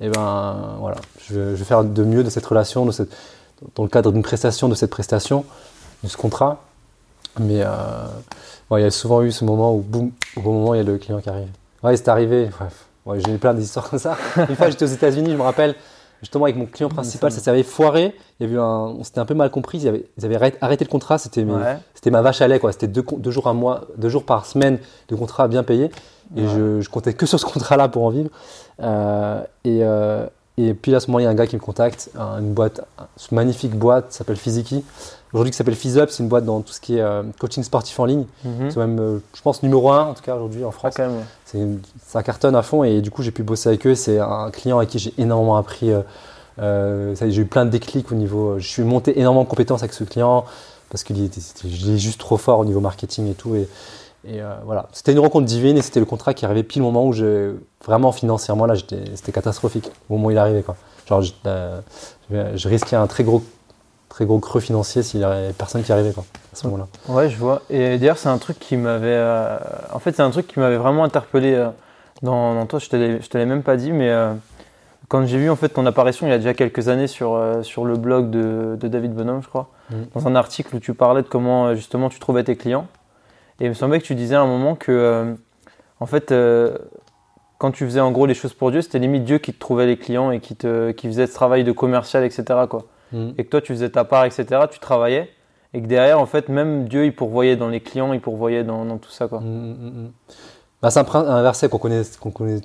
[0.00, 0.96] Et ben voilà,
[1.28, 2.84] je, vais- faire de mieux de cette relation,
[3.76, 5.44] dans le cadre d'une prestation, de cette prestation,
[6.02, 6.64] de ce contrat.
[7.38, 7.68] Mais euh,
[8.70, 10.80] ouais, il y a souvent eu ce moment où, boum, au bon moment, il y
[10.80, 11.48] a le client qui arrive.
[11.84, 12.50] Ouais, c'est arrivé.
[13.24, 14.16] J'ai eu plein d'histoires comme ça.
[14.48, 15.76] Une fois, j'étais aux États-Unis, je me rappelle,
[16.20, 18.14] justement, avec mon client principal, ça s'avait foiré.
[18.38, 18.62] Il y a eu un,
[18.98, 19.78] on s'était un peu mal compris.
[19.78, 21.18] Ils avaient, ils avaient arrêté- le contrat.
[21.18, 21.78] C'était Ouais.
[21.94, 22.72] c'était ma vache à lait, quoi.
[22.72, 24.78] C'était deux, jours mois, deux jours par semaine
[25.08, 25.90] de contrat bien payé.
[26.36, 26.48] Et Ouais.
[26.54, 28.30] je, je comptais que sur ce contrat-là pour en vivre.
[28.82, 30.26] Euh, et, euh,
[30.58, 32.82] Et puis à ce moment, il y a un gars qui me contacte, une boîte,
[33.30, 34.84] une magnifique boîte, s'appelle Physiki.
[35.32, 37.98] Aujourd'hui, qui s'appelle PhysUp, c'est une boîte dans tout ce qui est euh, coaching sportif
[38.00, 38.24] en ligne.
[38.44, 38.70] Mhm.
[38.70, 40.94] C'est même, euh, je pense, numéro un en tout cas aujourd'hui en France.
[40.98, 41.08] Ah.
[41.44, 41.64] C'est
[42.04, 43.94] ça cartonne à fond et du coup, j'ai pu bosser avec eux.
[43.94, 45.92] C'est un client avec qui j'ai énormément appris.
[46.58, 48.58] euh, j'ai eu plein de déclics au niveau.
[48.58, 50.44] Je suis monté énormément de compétences avec ce client
[50.90, 53.54] parce qu'il était, juste trop fort au niveau marketing et tout.
[53.54, 53.68] Et,
[54.26, 57.06] et, voilà, c'était une rencontre divine et c'était le contrat qui arrivait pile au moment
[57.06, 60.74] où je, vraiment financièrement là, c'était catastrophique au moment où il arrivait quoi.
[61.08, 63.42] Genre, je risquais un très gros,
[64.10, 66.86] très gros creux financier s'il y avait personne qui arrivait quoi, à ce moment-là.
[67.08, 67.62] Ouais, je vois.
[67.70, 69.06] Et d'ailleurs, c'est un truc qui m'avait.
[69.08, 69.56] euh,
[69.94, 71.68] En fait, c'est un truc qui m'avait vraiment interpellé euh,
[72.22, 72.78] dans, dans toi.
[72.78, 74.34] Je te l'ai- je te l'ai même pas dit, mais euh,
[75.08, 77.62] quand j'ai vu en fait ton apparition il y a déjà quelques années sur, euh,
[77.62, 80.06] sur le blog de, de David Bonhomme, je crois, Mhm.
[80.14, 82.86] dans un article où tu parlais de comment justement tu trouvais tes clients.
[83.60, 85.34] Et il me semblait que tu disais à un moment que,
[86.00, 86.32] en fait,
[87.58, 89.86] quand tu faisais en gros les choses pour Dieu, c'était limite Dieu qui te trouvait
[89.86, 92.44] les clients et qui, te, qui faisait ce travail de commercial, etc.
[92.68, 93.34] Quoi Mhm.
[93.38, 95.28] et que toi tu faisais ta part, etc., tu travaillais,
[95.74, 98.84] et que derrière, en fait, même Dieu, il pourvoyait dans les clients, il pourvoyait dans,
[98.84, 99.40] dans tout ça, quoi.
[99.40, 100.10] Mm, mm, mm.
[100.82, 102.60] Bah, c'est un, verset qu'on connaît, qu'on connaît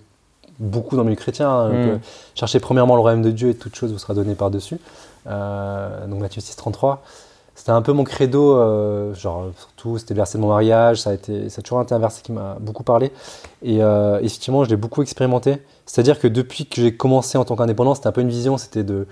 [0.58, 1.50] beaucoup dans le milieu chrétien.
[1.50, 1.72] hein, Mm.
[1.72, 1.98] donc, euh,
[2.34, 4.78] cherchez premièrement le royaume de Dieu et toute chose vous sera donnée par-dessus.
[5.28, 7.04] Euh, donc Matthieu 6, 33.
[7.56, 11.12] C'était un peu mon credo, euh, genre surtout c'était le verset de mon mariage, ça
[11.12, 13.12] a, été, ça a toujours été un verset qui m'a beaucoup parlé.
[13.64, 15.62] Et euh, effectivement, je l'ai beaucoup expérimenté.
[15.86, 18.84] C'est-à-dire que depuis que j'ai commencé en tant qu'indépendant, c'était un peu une vision, c'était
[18.84, 19.08] de,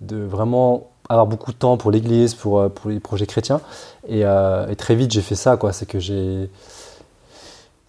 [0.00, 3.60] de vraiment avoir beaucoup de temps pour l'église, pour, euh, pour les projets chrétiens.
[4.08, 5.72] Et, euh, et très vite, j'ai fait ça, quoi.
[5.72, 6.50] C'est que j'ai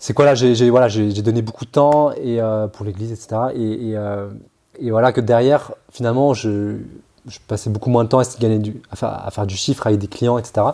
[0.01, 3.95] c'est quoi là j'ai voilà donné beaucoup de temps et euh, pour l'église etc et,
[4.79, 6.77] et, voilà que derrière finalement je,
[7.49, 10.37] passais beaucoup moins de temps à gagner du à faire, du chiffre avec des clients
[10.37, 10.67] etc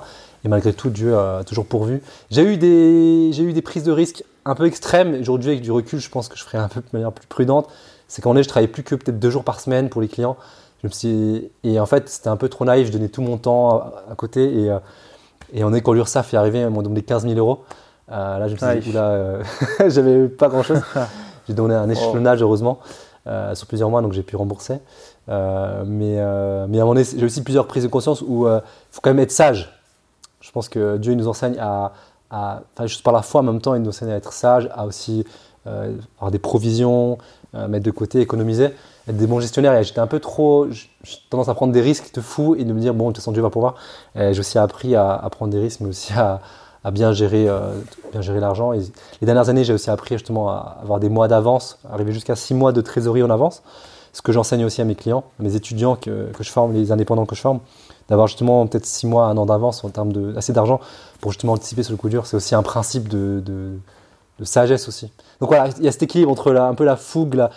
[0.44, 2.04] et malgré tout Dieu a toujours pourvu.
[2.30, 5.20] J'ai eu des eu des prises de risques un peu extrêmes.
[5.20, 7.68] Aujourd'hui avec du recul je pense que je ferais un peu de manière plus prudente.
[8.08, 10.38] C'est qu'en est je travaillais plus que peut-être deux jours par semaine pour les clients
[10.86, 13.38] je me suis et en fait c'était un peu trop naïf je donnais tout mon
[13.38, 14.80] temps à, à côté et euh,
[15.54, 17.64] et on est quand l'URSSAF est arrivé, ils m'ont donné 15 000 euros.
[18.12, 19.44] Euh, là, je me suis dit, oula, euh,
[19.88, 20.82] j'avais pas grand chose.
[21.48, 22.80] j'ai donné un échelonnage, heureusement,
[23.28, 24.80] euh, sur plusieurs mois, donc j'ai pu rembourser.
[25.28, 25.36] Mais,
[25.86, 29.12] mais à un moment donné, j'ai aussi plusieurs prises de conscience où il faut quand
[29.12, 29.72] même être sage.
[30.42, 31.94] Je pense que Dieu il nous enseigne à,
[32.30, 34.70] à enfin, juste par la foi, en même temps, il nous enseigne à être sage,
[34.74, 35.26] à aussi
[35.66, 37.18] avoir des provisions,
[37.54, 38.70] mettre de côté, économiser,
[39.08, 39.74] être des bons gestionnaires.
[39.78, 40.88] Et j'étais un peu trop, j'ai
[41.30, 43.32] tendance à prendre des risques de fou et de me dire, bon, de toute façon,
[43.32, 43.76] Dieu va pouvoir.
[44.16, 46.42] J'ai aussi appris à, prendre des risques, mais aussi à,
[46.92, 47.74] bien gérer, euh,
[48.12, 48.74] bien gérer l'argent.
[48.74, 48.80] Et
[49.22, 52.54] les dernières années, j'ai aussi appris justement à avoir des mois d'avance, arriver jusqu'à six
[52.54, 53.64] mois de trésorerie en avance.
[54.14, 56.92] Ce que j'enseigne aussi à mes clients, à mes étudiants que, que je forme, les
[56.92, 57.60] indépendants que je forme,
[58.08, 60.80] d'avoir justement peut-être six mois, un an d'avance en termes de assez d'argent
[61.20, 62.26] pour justement anticiper sur le coup dur.
[62.26, 63.78] C'est aussi un principe de, de,
[64.44, 65.12] sagesse aussi.
[65.40, 67.50] Donc voilà, il y a cet équilibre entre la, un peu la fougue, la-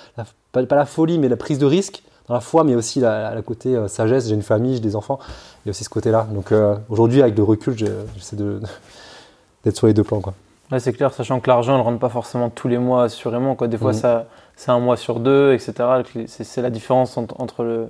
[0.53, 3.35] pas, pas la folie, mais la prise de risque dans la foi, mais aussi la,
[3.35, 4.29] la côté euh, sagesse.
[4.29, 5.19] J'ai une famille, j'ai des enfants.
[5.65, 6.27] Il y a aussi ce côté-là.
[6.33, 8.37] Donc euh, aujourd'hui, avec le recul, je- j'essaie
[9.65, 10.21] d'être sur les deux plans.
[10.21, 10.35] Quoi.
[10.71, 13.69] Ouais, c'est clair, sachant que l'argent ne rentre pas forcément tous les mois, assurément, quoi.
[13.69, 13.99] Des fois, Mhm.
[13.99, 15.73] ça, c'est un mois sur deux, etc.
[16.27, 17.89] C'est la différence entre, entre le,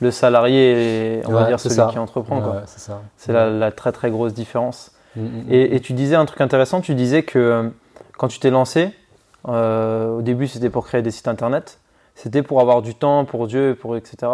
[0.00, 1.88] le salarié et, on va Ouais, dire, celui ça.
[1.92, 2.40] qui entreprend.
[2.40, 2.90] Ouais, c'est.
[3.16, 4.90] C'est la, la très, très grosse différence.
[5.14, 5.26] Mm.
[5.48, 7.68] Et, et tu disais un truc intéressant, tu disais que euh,
[8.18, 8.90] quand tu t'es lancé,
[9.48, 11.78] euh, au début c'était pour créer des sites internet,
[12.16, 14.32] c'était pour avoir du temps pour Dieu, pour etc.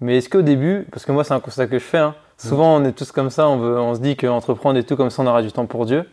[0.00, 2.74] Mais est-ce qu'au début, parce que moi c'est un constat que je fais, hein, souvent
[2.74, 5.22] on est tous comme ça, on, veut, on se dit qu'entreprendre et tout comme ça
[5.22, 6.08] on aura du temps pour Dieu.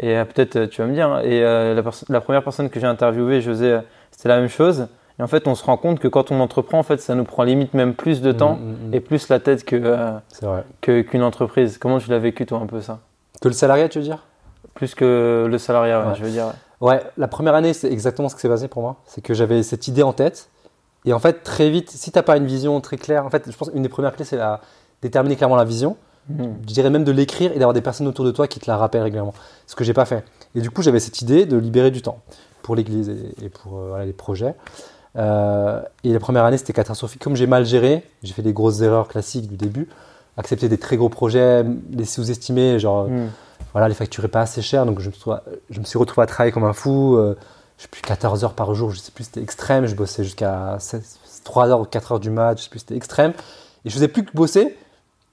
[0.00, 2.80] Et euh, peut-être euh, tu vas me dire, hein, et euh, la, première personne que
[2.80, 3.78] j'ai interviewée, José,
[4.10, 4.88] c'était la même chose.
[5.20, 7.22] Et en fait on se rend compte que quand on entreprend, en fait ça nous
[7.22, 8.94] prend limite même plus de temps mm, mm.
[8.94, 11.78] et plus la tête que, euh, qu'une entreprise.
[11.78, 12.98] Comment tu l'as vécu toi un peu ça?
[13.40, 14.24] Que le salariat, tu veux dire?
[14.74, 16.14] Plus que le salariat, ouais, Ouais.
[16.16, 16.46] je veux dire.
[16.84, 18.96] Ouais, la première année, c'est exactement ce qui s'est passé pour moi.
[19.06, 20.50] C'est que j'avais cette idée en tête.
[21.06, 23.50] Et en fait, très vite, si tu n'as pas une vision très claire, en fait,
[23.50, 24.60] je pense qu'une des premières clés, c'est la
[25.00, 25.96] déterminer clairement la vision.
[26.28, 26.56] Mhm.
[26.68, 28.76] Je dirais même de l'écrire et d'avoir des personnes autour de toi qui te la
[28.76, 29.32] rappellent régulièrement.
[29.66, 30.26] Ce que j'ai pas fait.
[30.54, 32.18] Et du coup, j'avais cette idée de libérer du temps
[32.62, 34.54] pour l'église et, pour euh, voilà, les projets.
[35.16, 37.22] Euh, et la première année, c'était catastrophique.
[37.22, 39.88] Comme j'ai mal géré, j'ai fait des grosses erreurs classiques du début.
[40.36, 43.30] Accepter des très gros projets, les sous-estimer, genre Mhm.
[43.72, 45.30] Voilà, les facturaient pas assez cher, donc je me, suis,
[45.70, 47.16] je me suis retrouvé à travailler comme un fou.
[47.16, 47.34] euh,
[47.76, 49.86] je sais plus, 14 heures par jour, je sais plus, c'était extrême.
[49.86, 52.96] Je bossais jusqu'à 16 3 heures ou 4 heures du match, je sais plus, c'était
[52.96, 53.32] extrême.
[53.84, 54.76] Et je faisais plus que bosser,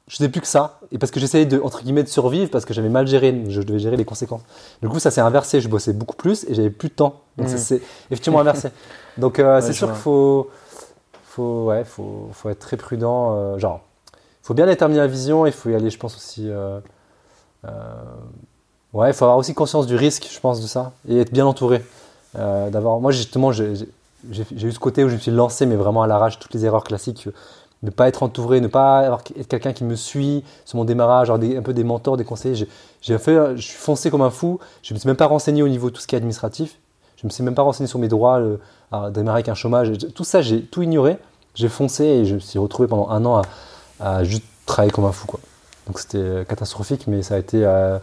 [0.08, 0.80] je faisais plus que ça.
[0.92, 3.62] Et parce que j'essayais de, entre guillemets, de survivre, parce que j'avais mal géré, je
[3.62, 4.42] devais gérer les conséquences.
[4.82, 7.22] Du coup, ça s'est inversé, je bossais beaucoup plus et j'avais plus de temps.
[7.38, 8.70] Donc ça s'est effectivement inversé.
[9.18, 10.50] Donc euh, Ouais, c'est sûr qu'il faut,
[11.24, 13.36] faut, ouais, faut, faut être très prudent.
[13.38, 13.82] euh, genre,
[14.42, 16.50] faut bien déterminer la vision, il faut y aller, je pense aussi.
[17.66, 17.70] Euh,
[18.94, 21.46] ouais, il faut avoir aussi conscience du risque, je pense, de ça, et être bien
[21.46, 21.84] entouré.
[22.38, 23.74] Euh, d'avoir, moi justement, j'ai-
[24.32, 26.84] eu ce côté où je me suis lancé, mais vraiment à l'arrache, toutes les erreurs
[26.84, 27.28] classiques.
[27.28, 27.32] euh,
[27.84, 31.32] Ne pas être entouré, ne pas avoir, être quelqu'un qui me suit sur mon démarrage,
[31.32, 32.68] avoir un peu des mentors, des conseillers.
[33.02, 34.60] J'ai- fait, je suis foncé comme un fou.
[34.84, 36.78] Je me suis même pas renseigné au niveau de tout ce qui est administratif.
[37.18, 38.40] Je me suis même pas renseigné sur mes droits,
[38.92, 39.94] à démarrer avec un chômage.
[40.14, 41.18] Tout ça, j'ai tout ignoré.
[41.56, 43.42] J'ai foncé et je me suis retrouvé pendant un an à,
[44.00, 45.26] à juste travailler comme un fou.
[45.26, 45.40] Quoi.
[45.88, 47.98] Donc c'était euh, catastrophique, mais ça a été euh,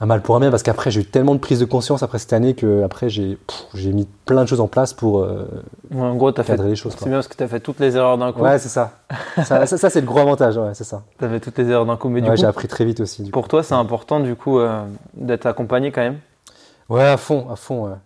[0.00, 2.18] un mal pour un bien parce qu'après j'ai eu tellement de prise de conscience après
[2.20, 3.36] cette année que après j'ai
[3.74, 5.44] j'ai mis plein de choses en place pour euh,
[5.90, 6.52] Ouais, en gros, as fait.
[6.52, 6.94] cadrer les choses.
[6.96, 8.40] C'est bien parce que tu as fait toutes les erreurs d'un coup.
[8.42, 8.92] Ouais, c'est ça.
[9.44, 9.66] ça.
[9.66, 11.02] ça, ça, c'est le gros avantage, ouais, c'est ça.
[11.18, 12.08] Tu as fait toutes les erreurs d'un coup.
[12.08, 13.22] Mais Ouais, du j'ai coup, appris très vite aussi.
[13.22, 13.40] Du coup.
[13.40, 14.82] pour toi, c'est important du coup euh,
[15.14, 16.18] d'être accompagné quand même?
[16.88, 17.86] Ouais, à fond, à fond.
[17.88, 17.96] ouais.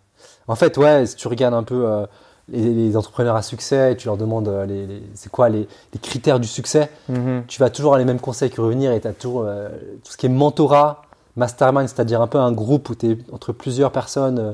[0.48, 2.06] En fait, ouais, si tu regardes un peu euh,
[2.48, 5.68] les, les entrepreneurs à succès et tu leur demandes euh, les, les- c'est quoi les,
[6.02, 7.44] critères du succès, Mhm.
[7.48, 9.68] tu vas toujours avoir les mêmes conseils que revenir et tu as toujours euh,
[10.04, 11.02] tout ce qui est mentorat,
[11.36, 14.38] mastermind, c'est-à-dire un peu un groupe où tu es entre plusieurs personnes.
[14.38, 14.52] euh,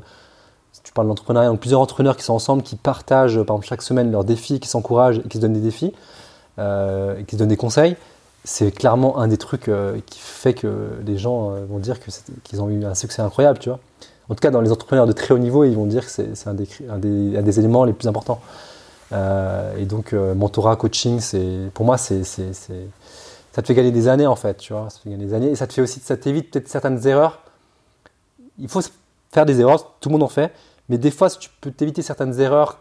[0.72, 3.82] si tu parles d'entrepreneuriat, donc plusieurs entrepreneurs qui sont ensemble, qui partagent par exemple chaque
[3.82, 5.92] semaine leurs défis, qui s'encouragent et qui se donnent des défis,
[6.58, 7.96] euh, et qui se donnent des conseils.
[8.44, 12.10] C'est clairement un des trucs euh, qui fait que les gens euh, vont dire que
[12.44, 13.80] qu'ils ont eu un succès incroyable, tu vois.
[14.28, 16.48] En tout cas, dans les entrepreneurs de très haut niveau, ils vont dire que c'est
[16.48, 18.40] un, des, cri- un, des, un des éléments les plus importants.
[19.12, 24.06] Euh, et donc, euh, mentorat, coaching, c'est pour moi, c'est ça te fait gagner des
[24.06, 24.90] années en fait, tu vois.
[24.90, 27.06] Ça te fait gagner des années et ça te fait aussi, ça t'évite peut-être certaines
[27.06, 27.40] erreurs.
[28.58, 28.80] Il faut
[29.30, 30.52] faire des erreurs, tout le monde en fait,
[30.88, 32.78] mais des fois, si tu peux t'éviter certaines erreurs,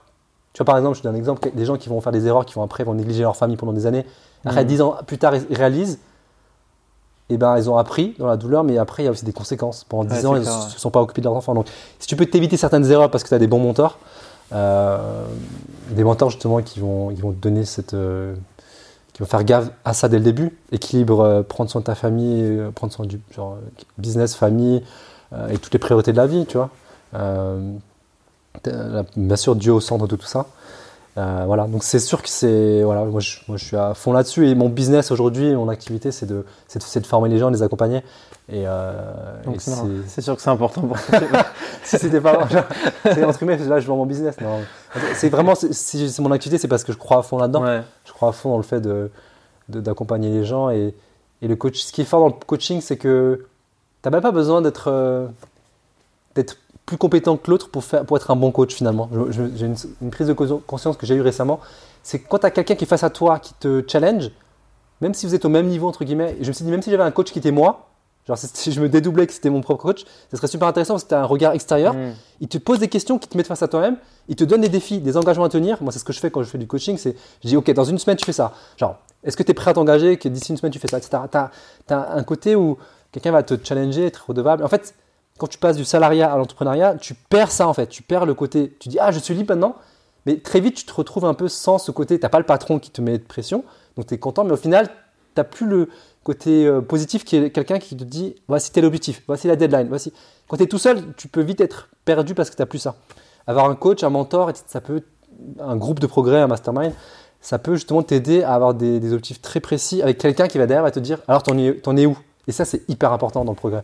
[0.54, 2.26] tu vois, par exemple, je te donne un exemple, des gens qui vont faire des
[2.26, 4.06] erreurs, qui vont après vont négliger leur famille pendant des années.
[4.44, 6.00] Après, dix ans plus tard, ils réalisent,
[7.30, 9.34] et ben, ils ont appris dans la douleur, mais après, il y a aussi des
[9.34, 9.84] conséquences.
[9.84, 10.70] Pendant dix Ouais, ans, c'est ils ne ouais.
[10.70, 11.54] se sont pas occupés de leurs enfants.
[11.54, 11.68] Donc,
[12.00, 13.98] si tu peux t'éviter certaines erreurs parce que tu as des bons mentors,
[14.54, 15.26] euh,
[15.92, 17.94] des mentors justement qui vont, ils vont te donner cette.
[17.94, 18.34] euh,
[19.13, 20.58] qui vont faire gaffe à ça dès le début.
[20.72, 23.58] Équilibre, euh, prendre soin de ta famille, prendre soin du genre,
[23.98, 24.84] business, famille
[25.50, 26.70] et toutes les priorités de la vie, tu vois.
[29.16, 30.48] Bien sûr, Dieu au centre de tout ça.
[31.17, 32.84] Euh, voilà, donc c'est sûr que c'est.
[32.84, 36.12] Voilà, moi je, moi je suis à fond là-dessus et mon business aujourd'hui, mon activité,
[36.12, 38.03] c'est de, c'est de, c'est de former les gens, de les accompagner.
[38.49, 38.91] Et, euh,
[40.08, 41.19] c'est sûr que c'est important pour toi.
[41.84, 42.47] si c'était pas
[43.03, 44.39] c'est entre guillemets, là je vends mon business.
[44.39, 44.60] Non,
[45.15, 47.63] c'est vraiment c'est- si c'est mon activité, c'est parce que je crois à fond là-dedans.
[47.63, 47.82] ouais.
[48.06, 49.10] Je crois à fond dans le fait de
[49.69, 50.93] de- d'accompagner les gens et,
[51.41, 51.80] et le coach.
[51.80, 53.47] Ce qui est fort dans le coaching, c'est que
[54.03, 55.25] t'as même pas besoin d'être euh,
[56.36, 59.10] d'être plus compétent que l'autre pour faire pour être un bon coach finalement.
[59.30, 61.60] J'ai une, une prise de cons- conscience que j'ai eue récemment,
[62.02, 64.32] c'est quand tu as quelqu'un qui est face à toi, qui te challenge,
[65.02, 66.82] même si vous êtes au même niveau entre guillemets, et je me suis dit même
[66.82, 67.89] si j'avais un coach qui était moi,
[68.28, 71.04] genre si je me dédoublais que c'était mon propre coach, ce serait super intéressant parce
[71.04, 72.13] que tu as un regard extérieur Mhm.
[72.39, 73.97] il te pose des questions qui te mettent face à toi-même,
[74.30, 75.82] il te donne des défis, des engagements à tenir.
[75.84, 77.69] Moi, c'est ce que je fais quand je fais du coaching, c'est je dis, OK,
[77.71, 78.54] dans une semaine, tu fais ça.
[78.78, 80.97] Genre, est-ce que tu es prêt à t'engager, que d'ici une semaine, tu fais ça,
[80.97, 81.17] etc.
[81.32, 81.38] Tu
[81.93, 82.78] as, un côté où
[83.12, 84.63] quelqu'un va te challenger, être redevable.
[84.63, 84.93] En fait,
[85.38, 87.88] quand tu passes du salariat à l'entrepreneuriat, tu perds ça, en fait.
[87.88, 89.76] Tu perds le côté, tu dis, ah, je suis libre maintenant.
[90.26, 92.45] Mais très vite, tu te retrouves un peu sans ce côté, tu n'as pas le
[92.45, 93.63] patron qui te met de pression,
[93.95, 94.93] donc tu es content, mais au final, tu
[95.38, 95.89] n'as plus le
[96.26, 99.88] côté euh, positif qui est quelqu'un qui te dit, voici tel objectif, voici la deadline,
[99.88, 100.12] voici.
[100.50, 102.80] Quand tu es tout seul, tu peux vite être perdu parce que tu n'as plus
[102.80, 102.95] ça.
[103.47, 105.04] Avoir un coach, un mentor, ça peut,
[105.62, 106.91] un groupe de progrès, un mastermind,
[107.39, 110.84] ça peut justement t'aider à avoir des, objectifs très précis avec quelqu'un qui va derrière
[110.84, 112.17] va te dire alors t'en es où?
[112.47, 113.84] Et ça, c'est hyper important dans le progrès.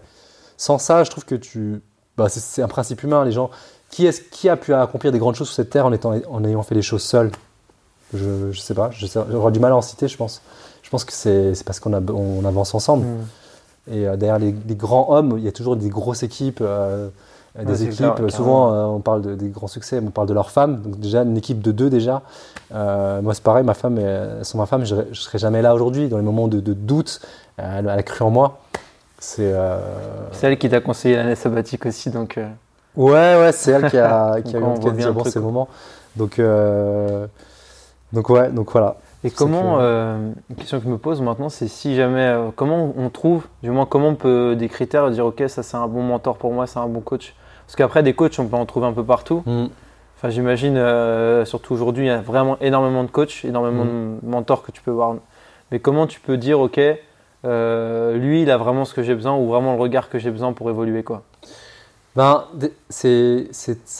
[0.58, 1.82] Sans ça, je trouve que tu.
[2.18, 3.26] Bah, c'est, un principe humain.
[3.26, 3.50] Les gens.
[3.90, 6.44] Qui, est qui a pu accomplir des grandes choses sur cette terre en, étant, en
[6.44, 7.30] ayant fait les choses seul
[8.14, 8.90] je, je sais pas.
[8.92, 10.42] J'aurais du mal à en citer, je pense.
[10.82, 13.06] Je pense que c'est, parce qu'on on avance ensemble.
[13.06, 13.26] Mhm.
[13.92, 17.10] Et euh, derrière les, les grands hommes, il y a toujours des grosses équipes, euh,
[17.58, 18.16] des Ouais, équipes.
[18.16, 20.82] clair, souvent, euh, on parle de, des grands succès, on parle de leurs femmes.
[20.82, 22.22] Donc déjà, une équipe de deux déjà.
[22.74, 24.00] Euh, moi, c'est pareil, ma femme,
[24.44, 26.08] sans ma femme, je ne serais jamais là aujourd'hui.
[26.08, 27.20] Dans les moments de, de doute,
[27.58, 28.60] elle, elle a cru en moi.
[29.24, 29.80] C'est euh,
[30.34, 32.46] C'est elle qui t'a conseillé l'année sabbatique aussi, donc euh,
[32.98, 35.70] ouais, ouais, c'est elle qui a, qui a, bien le bon, ces moments.
[36.18, 37.26] Donc, euh,
[38.12, 38.98] donc ouais, donc voilà.
[39.24, 43.46] Et comment, une question que je me pose maintenant, c'est si jamais, comment on trouve,
[43.64, 46.52] du moins comment on peut des critères dire ok ça c'est un bon mentor pour
[46.52, 47.34] moi, c'est un bon coach.
[47.66, 49.42] Parce qu'après des coachs on peut en trouver un peu partout.
[49.46, 49.68] Mm.
[50.18, 50.76] Enfin j'imagine
[51.46, 54.20] surtout aujourd'hui il y a vraiment énormément de coachs, énormément Mm.
[54.22, 55.16] de mentors que tu peux voir.
[55.72, 56.82] Mais comment tu peux dire ok
[57.46, 60.32] euh, lui il a vraiment ce que j'ai besoin ou vraiment le regard que j'ai
[60.32, 61.24] besoin pour évoluer quoi.
[62.16, 62.44] Ben,
[62.90, 63.48] c'est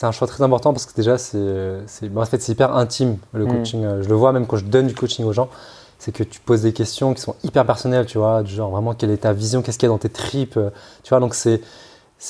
[0.02, 3.44] un choix très important parce que déjà, c'est ben, en fait, c'est hyper intime le
[3.44, 3.48] Mm.
[3.48, 3.84] coaching.
[3.84, 5.48] Euh, Je le vois même quand je donne du coaching aux gens,
[5.98, 8.94] c'est que tu poses des questions qui sont hyper personnelles, tu vois, du genre vraiment
[8.94, 10.70] quelle est ta vision, qu'est-ce qu'il y a dans tes tripes, euh,
[11.02, 11.60] tu vois, donc c'est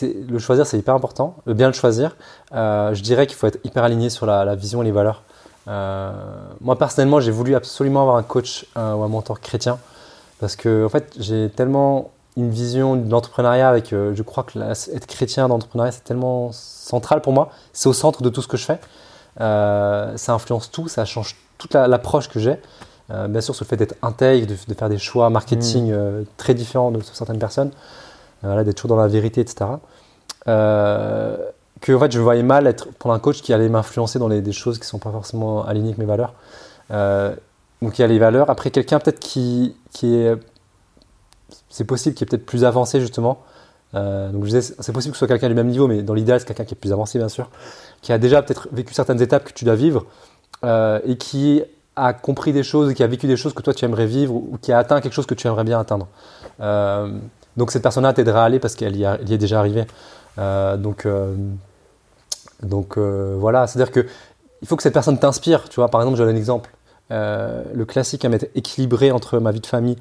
[0.02, 2.16] le choisir, c'est hyper important, le bien le choisir.
[2.54, 5.22] Euh, je dirais qu'il faut être hyper aligné sur la, la vision et les valeurs.
[5.68, 6.12] Euh,
[6.62, 9.78] moi personnellement, j'ai voulu absolument avoir un coach euh, ou un mentor chrétien
[10.44, 14.58] parce que en fait, j'ai tellement une vision de l'entrepreneuriat avec, euh, je crois que
[14.58, 17.48] la- être chrétien dans l'entrepreneuriat, c'est tellement central pour moi.
[17.72, 18.78] C'est au centre de tout ce que je fais.
[19.40, 22.56] euh, ça influence tout, ça change toute la- l'approche que j'ai.
[23.10, 26.22] Euh, bien sûr, sur le fait d'être intègre, de, de faire des choix marketing euh,
[26.36, 27.70] très différents de certaines personnes,
[28.42, 29.64] voilà, d'être toujours dans la vérité, etc.
[31.80, 34.40] Que en fait, je voyais mal être pour un coach qui allait m'influencer dans les,
[34.42, 36.34] des choses qui sont pas forcément alignées avec mes valeurs.
[37.82, 38.50] Donc il y a les valeurs.
[38.50, 40.34] Après, quelqu'un peut-être qui, qui est,
[41.68, 43.42] c'est possible, qui est peut-être plus avancé justement.
[43.94, 46.46] Euh, donc c'est possible que ce soit quelqu'un du même niveau, mais dans l'idéal, c'est
[46.46, 47.50] quelqu'un qui est plus avancé, bien sûr,
[48.02, 50.04] qui a déjà peut-être vécu certaines étapes que tu dois vivre
[50.64, 51.62] euh, et qui
[51.96, 54.58] a compris des choses, qui a vécu des choses que toi tu aimerais vivre ou
[54.60, 56.08] qui a atteint quelque chose que tu aimerais bien atteindre.
[56.60, 57.08] Euh,
[57.56, 59.86] donc cette personne-là t'aidera à aller parce qu'elle y, y est déjà arrivée.
[60.38, 61.06] Euh, donc
[62.62, 64.06] donc voilà, c'est-à-dire que
[64.62, 65.68] il faut que cette personne t'inspire.
[65.68, 66.73] Tu vois, par exemple, je donne un exemple.
[67.10, 69.96] Euh, le classique à mettre équilibré entre ma vie de famille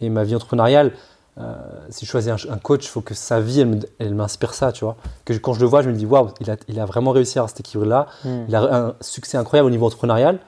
[0.00, 0.92] et ma vie entrepreneuriale.
[1.36, 1.52] Euh,
[1.90, 3.60] si je choisis un, un coach, il faut que sa vie,
[3.98, 4.94] elle, m'inspire ça, tu vois.
[5.24, 7.10] Que je- quand je le vois, je me dis, waouh, il a, il a vraiment
[7.10, 8.06] réussi à avoir cet équilibre-là.
[8.24, 8.44] Hmm.
[8.48, 10.38] Il a un succès incroyable au niveau entrepreneurial,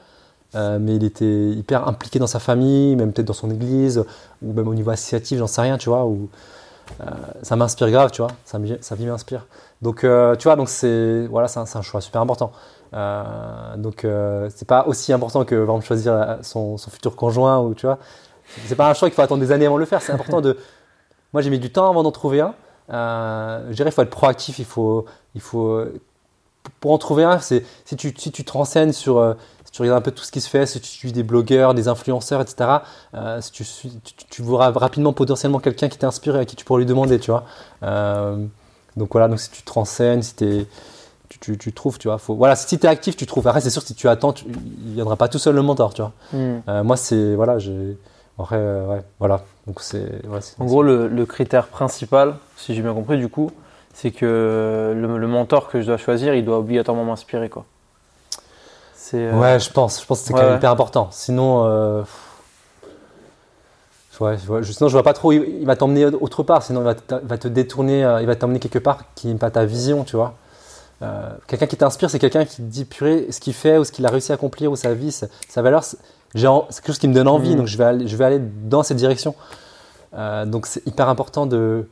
[0.54, 4.04] euh, mais il était hyper impliqué dans sa famille, même peut-être dans son église,
[4.42, 6.06] ou même au niveau associatif, j'en sais rien, tu vois.
[6.06, 6.28] Ou,
[7.00, 7.04] euh,
[7.42, 8.30] ça m'inspire grave, tu vois.
[8.44, 9.44] Sa, vie- sa vie m'inspire.
[9.82, 12.52] Donc, tu vois, donc c'est voilà, c'est un, c'est un choix super important.
[12.94, 17.74] Euh, donc, euh, c'est pas aussi important que exemple, choisir euh, son, futur conjoint, ou
[17.74, 17.98] tu vois.
[18.66, 20.02] C'est pas un choix qu'il faut attendre des années avant de le faire.
[20.02, 20.56] C'est important de.
[21.32, 22.54] Moi, j'ai mis du temps avant d'en trouver un.
[23.68, 24.58] Je dirais, il faut être proactif.
[24.58, 25.84] Il faut, il faut
[26.80, 29.98] pour en trouver un, c'est si tu, si tu te renseignes sur, si tu regardes
[29.98, 32.78] un peu tout ce qui se fait, si tu suis des blogueurs, des influenceurs, etc.,
[33.40, 36.78] si tu, tu, tu verras rapidement potentiellement quelqu'un qui t'inspire et à qui tu pourras
[36.78, 37.44] lui demander, tu vois.
[38.96, 40.66] Donc voilà, donc si tu te renseignes, si t'es-
[41.28, 42.18] tu, tu, tu trouves, tu vois.
[42.18, 43.46] Faut, voilà, si tu es actif, tu trouves.
[43.46, 44.44] Après, c'est sûr, si tu attends, tu,
[44.86, 46.12] il viendra pas tout seul le mentor, tu vois.
[46.32, 46.60] Hmm.
[46.68, 47.96] Euh, moi, c'est, voilà, j'ai,
[48.38, 49.42] après, euh, ouais, voilà.
[49.66, 53.50] Donc c'est, ouais, En gros, le, le critère principal, si j'ai bien compris du coup,
[53.94, 57.64] c'est que le, le mentor que je dois choisir, il doit obligatoirement m'inspirer quoi.
[59.14, 60.00] Euh, Ouais, je pense.
[60.00, 60.58] Je pense que c'est Ouais, quand même ouais.
[60.58, 61.08] hyper important.
[61.12, 62.04] Sinon,
[64.20, 65.32] ouais, je vois- je- sinon je vois pas trop.
[65.32, 66.62] Il, il va t'emmener autre part.
[66.62, 68.00] Sinon, il va te, va te détourner.
[68.20, 70.34] il va t'emmener quelque part qui n'est pas ta vision, tu vois.
[71.02, 73.92] Euh, quelqu'un qui t'inspire, c'est quelqu'un qui te dit purée, ce qu'il fait ou ce
[73.92, 75.98] qu'il a réussi à accomplir ou sa vie, sa, sa valeur, c'est
[76.34, 77.50] quelque chose qui me donne envie.
[77.50, 77.56] Mhm.
[77.56, 79.34] Donc je vais aller, je vais aller dans cette direction.
[80.14, 81.88] Euh, donc c'est hyper important de.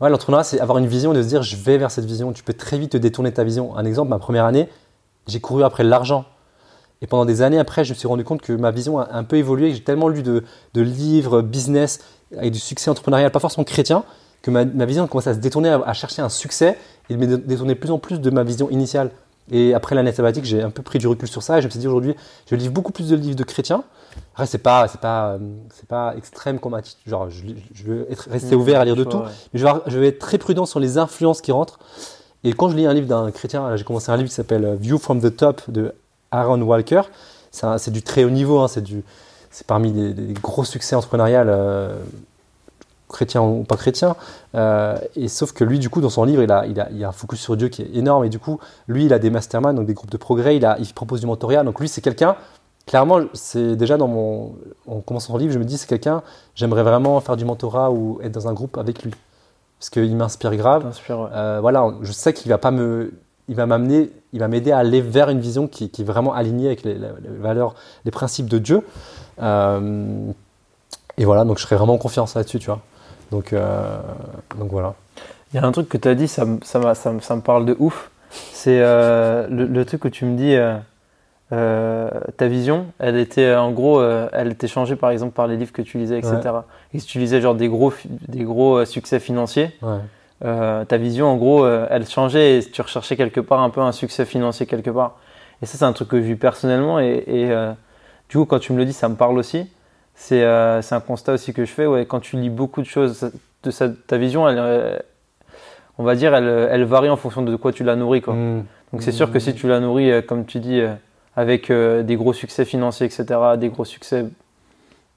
[0.00, 2.32] Ouais, l'entrepreneuriat, c'est avoir une vision et de se dire je vais vers cette vision.
[2.32, 3.76] Tu peux très vite te détourner de ta vision.
[3.76, 4.68] Un exemple, ma première année,
[5.26, 6.24] j'ai couru après l'argent.
[7.02, 9.24] Et pendant des années après, je me suis rendu compte que ma vision a un
[9.24, 9.70] peu évolué.
[9.70, 12.00] que J'ai tellement lu de, de livres, business,
[12.36, 14.04] avec du succès entrepreneurial, pas forcément chrétien,
[14.42, 16.76] que ma, ma vision commence à se détourner, à, à chercher un succès
[17.08, 19.10] et de me détourner de plus en plus de ma vision initiale.
[19.50, 21.70] Et après l'année sabbatique, j'ai un peu pris du recul sur ça et je me
[21.70, 22.14] suis dit aujourd'hui,
[22.48, 23.82] je lis beaucoup plus de livres de chrétiens.
[24.34, 25.38] Après, c'est pas, c'est pas, euh,
[25.74, 27.10] c'est pas extrême comme attitude.
[27.10, 27.42] Genre, je,
[27.74, 29.16] je veux être, rester hmm, ouvert à lire de tout.
[29.18, 29.24] ouais.
[29.52, 31.78] Mais je vais, avoir- je vais être très prudent sur les influences qui rentrent.
[32.44, 34.74] Et quand je lis un livre d'un chrétien, j'ai commencé un livre qui s'appelle euh,
[34.76, 35.92] View from the Top de
[36.30, 37.02] Aaron Walker.
[37.50, 39.02] C'est du très haut niveau, hein, c'est du,
[39.50, 41.94] c'est parmi des gros succès entrepreneurial, euh,
[43.12, 44.16] chrétien ou pas chrétien.
[44.54, 47.04] Euh, et sauf que lui, du coup, dans son livre, il a, il, a, il
[47.04, 48.24] a un focus sur Dieu qui est énorme.
[48.24, 50.56] Et du coup, lui, il a des masterminds, donc des groupes de progrès.
[50.56, 51.62] Il, a, il propose du mentorat.
[51.62, 52.34] Donc lui, c'est quelqu'un.
[52.84, 54.56] Clairement, c'est déjà dans mon,
[54.88, 56.20] en commençant son livre, je me dis c'est quelqu'un.
[56.56, 59.12] J'aimerais vraiment faire du mentorat ou être dans un groupe avec lui,
[59.78, 60.86] parce qu'il m'inspire grave.
[60.86, 61.14] Ouais.
[61.32, 63.12] Euh, voilà, je sais qu'il va pas me,
[63.46, 66.34] il va m'amener, il va m'aider à aller vers une vision qui, qui est vraiment
[66.34, 66.98] alignée avec les
[67.38, 68.84] valeurs, les principes de Dieu.
[69.40, 70.32] Euh,
[71.18, 72.80] et voilà, donc je serais vraiment en confiance là-dessus, tu vois.
[73.32, 73.98] Donc, euh,
[74.58, 74.94] donc voilà.
[75.52, 77.20] Il y a un truc que tu as dit, ça, me- ça, m'a- ça, me-
[77.20, 78.10] ça me parle de ouf.
[78.30, 80.54] C'est euh, le, le truc où tu me dis,
[81.52, 85.56] euh, ta vision, elle était en gros, euh, elle était changée par exemple par les
[85.56, 86.64] livres que tu lisais, etc.
[86.94, 89.98] Et si tu lisais genre des gros, fi- des gros euh, succès financiers, Ouais.
[90.88, 94.24] ta vision en gros, elle changeait et tu recherchais quelque part un peu un succès
[94.24, 95.16] financier quelque part.
[95.62, 97.46] Et ça, c'est un truc que je vis personnellement et, et,
[98.28, 99.66] du coup, quand tu me le dis, ça me parle aussi.
[100.14, 101.86] C'est euh, un constat aussi que je fais.
[101.86, 103.30] Ouais, quand tu lis beaucoup de choses,
[103.62, 104.98] de sa- ta vision, elle, euh,
[105.98, 108.20] on va dire, elle, elle varie en fonction de quoi tu la nourris.
[108.22, 108.34] Quoi.
[108.34, 108.64] Mm.
[108.92, 110.92] Donc c'est sûr que si tu la nourris, euh, comme tu dis, euh,
[111.34, 113.24] avec des gros succès financiers, etc.,
[113.56, 114.26] des gros succès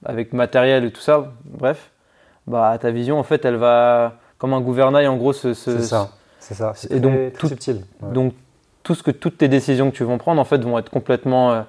[0.05, 1.91] avec matériel et tout ça, bref,
[2.47, 6.11] bah ta vision en fait, elle va comme un gouvernail en gros C'est ça.
[6.39, 6.73] C'est ça.
[6.89, 7.81] Et donc, très- très tout- subtil.
[8.01, 8.13] Ouais.
[8.13, 8.33] donc
[8.83, 11.65] tout ce que toutes tes décisions que tu vas prendre en fait vont être complètement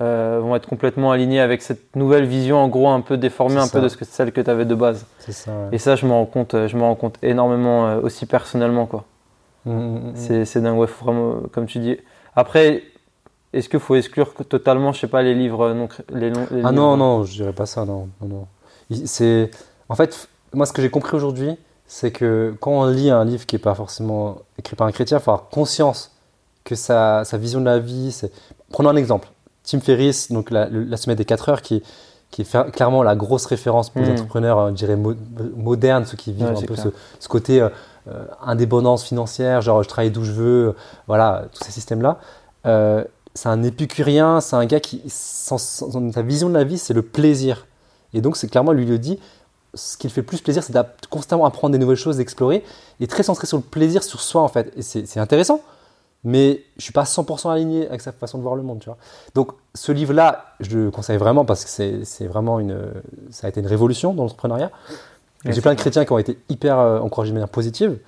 [0.00, 3.68] euh, vont être complètement alignées avec cette nouvelle vision en gros un peu déformée un
[3.68, 5.06] peu de ce que celle que tu avais de base.
[5.18, 5.50] C'est ça.
[5.50, 5.68] ouais.
[5.72, 8.86] Et ça je me rends compte euh, je me rends compte énormément euh, aussi personnellement
[8.86, 9.04] quoi.
[9.64, 10.44] Mm, mm, mm.
[10.44, 11.96] C'est dingue ouais, vraiment comme tu dis.
[12.36, 12.82] Après
[13.52, 16.70] est-ce qu'il faut exclure totalement je sais pas les livres non les, non- les Ah
[16.70, 18.08] livres- non, non, je dirais pas ça, non.
[18.20, 18.46] non, non.
[18.90, 19.50] Il- C'est,
[19.88, 23.46] en fait, moi, ce que j'ai compris aujourd'hui, c'est que quand on lit un livre
[23.46, 26.12] qui n'est pas forcément écrit par un chrétien, il faut avoir conscience
[26.64, 28.30] que sa, sa vision de la vie, c'est.
[28.70, 29.28] Prenons un exemple.
[29.70, 31.82] Tim Ferriss, donc la, semaine des 4 heures, qui,
[32.30, 34.12] qui est clairement la grosse référence pour les Mm.
[34.12, 35.14] entrepreneurs, euh, je dirais, mo-
[35.56, 36.88] modernes, ceux qui vivent Ouais, un peu ce,
[37.20, 37.68] ce côté euh,
[38.08, 40.74] euh, indépendance financière, genre je travaille d'où je veux,
[41.06, 42.18] voilà, tous ces systèmes-là.
[42.66, 43.04] Euh,
[43.34, 46.94] c'est un épicurien, c'est un gars qui, sans, sans- sa vision de la vie, c'est
[46.94, 47.66] le plaisir.
[48.14, 49.18] Et donc, c'est clairement, lui le dit,
[49.74, 52.64] ce qui le fait le plus plaisir, c'est de constamment apprendre des nouvelles choses, d'explorer,
[53.00, 54.72] et très centré sur le plaisir, sur soi, en fait.
[54.76, 55.60] Et c'est intéressant,
[56.24, 58.98] mais je suis pas 100% aligné avec sa façon de voir le monde, tu vois.
[59.34, 62.78] Donc, ce livre-là, je le conseille vraiment parce que c'est vraiment une,
[63.30, 64.70] ça a été une révolution dans l'entrepreneuriat.
[65.44, 67.98] J'ai plein de chrétiens qui ont été hyper euh, encouragés de manière positive.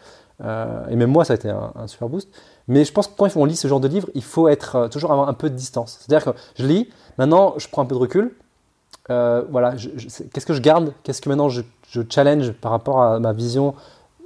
[0.43, 2.29] Euh, et même moi, ça a été un, un super boost.
[2.69, 4.89] Mais je pense que quand on lit ce genre de livre, il faut être euh,
[4.89, 5.99] toujours avoir un peu de distance.
[6.01, 6.89] C'est-à-dire que je lis,
[7.19, 8.33] maintenant je prends un peu de recul.
[9.11, 9.75] Euh, voilà,
[10.33, 10.93] qu'est-ce que je garde?
[11.03, 13.75] Qu'est-ce que maintenant je, je challenge par rapport à ma vision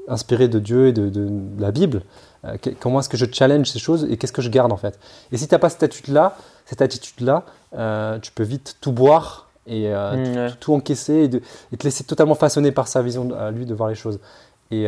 [0.09, 2.03] inspirée de Dieu et de, de la Bible?
[2.45, 4.77] Euh, que- Comment est-ce que je challenge ces choses et qu'est-ce que je garde en
[4.77, 4.99] fait?
[5.33, 6.37] Et si tu n'as pas cette attitude-là,
[6.67, 7.45] cette attitude-là,
[7.77, 10.51] euh, tu peux vite tout boire et euh, Mm, tout- ouais.
[10.51, 11.41] tout, tout encaisser et, de-
[11.73, 14.19] et te laisser totalement façonner par sa vision à lui de voir les choses.
[14.71, 14.85] Et,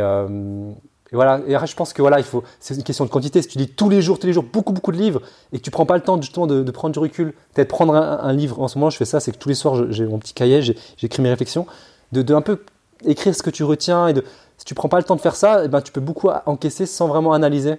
[1.13, 1.41] et voilà.
[1.47, 2.43] Et après, je pense que voilà, il faut.
[2.61, 3.41] C'est une question de quantité.
[3.43, 5.21] Si tu lis tous les jours, tous les jours, beaucoup, beaucoup de livres,
[5.53, 7.95] et que tu prends pas le temps justement de, de prendre du recul, peut-être prendre
[7.95, 8.61] un, un livre.
[8.61, 10.61] En ce moment, je fais ça, c'est que tous les soirs, j'ai mon petit cahier,
[10.97, 11.67] j'écris mes réflexions,
[12.13, 12.61] de, de un peu
[13.05, 14.25] écrire ce que tu retiens et de.
[14.59, 16.87] Si tu prends pas le temps de faire ça, eh ben, tu peux beaucoup encaisser
[16.87, 17.79] sans vraiment analyser.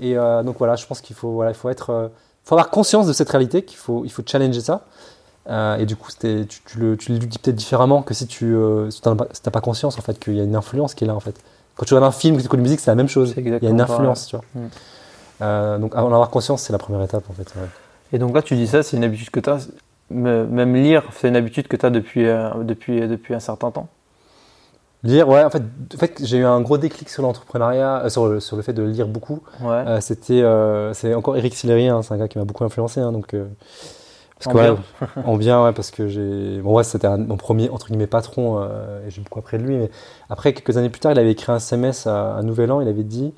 [0.00, 2.08] Et euh, donc voilà, je pense qu'il faut, voilà, il faut être, euh,
[2.44, 4.82] faut avoir conscience de cette réalité, qu'il faut, il faut challenger ça.
[5.48, 8.54] Euh, et du coup, tu, tu le, tu le dis peut-être différemment que si tu
[8.54, 9.02] euh, si
[9.32, 11.36] si pas conscience en fait qu'il y a une influence qui est là en fait.
[11.76, 13.34] Quand tu regardes un film, que tu écoutes de musique, c'est la même chose.
[13.36, 14.44] Il y a une influence, tu vois.
[14.54, 15.80] Mm.
[15.80, 17.52] Donc en avoir conscience, c'est la première étape en fait.
[17.56, 17.68] ouais.
[18.12, 19.68] Et donc là, tu dis ça, c'est une habitude que tu as.
[20.08, 22.24] Même lire, c'est une habitude que tu as depuis,
[22.62, 23.88] depuis, depuis un certain temps?
[25.04, 25.62] Lire, ouais, en fait,
[25.94, 28.72] en fait j'ai eu un gros déclic sur l'entrepreneuriat, euh, sur, le, sur le fait
[28.72, 29.40] de lire beaucoup.
[29.60, 29.68] Ouais.
[29.86, 33.00] Euh, C'était, euh, c'est encore Eric Sillery, hein, c'est un gars qui m'a beaucoup influencé,
[33.00, 33.34] hein, donc.
[34.38, 34.72] parce En que, bien.
[34.72, 34.78] ouais,
[35.26, 36.58] en bien, ouais, parce que j'ai.
[36.62, 38.64] Bon, ouais, c'était mon premier, entre guillemets, patron,
[39.06, 39.76] et j'ai beaucoup appris de lui.
[39.76, 39.90] Mais
[40.30, 42.88] après, quelques années plus tard, il avait écrit un SMS à un nouvel an, il
[42.88, 43.34] avait dit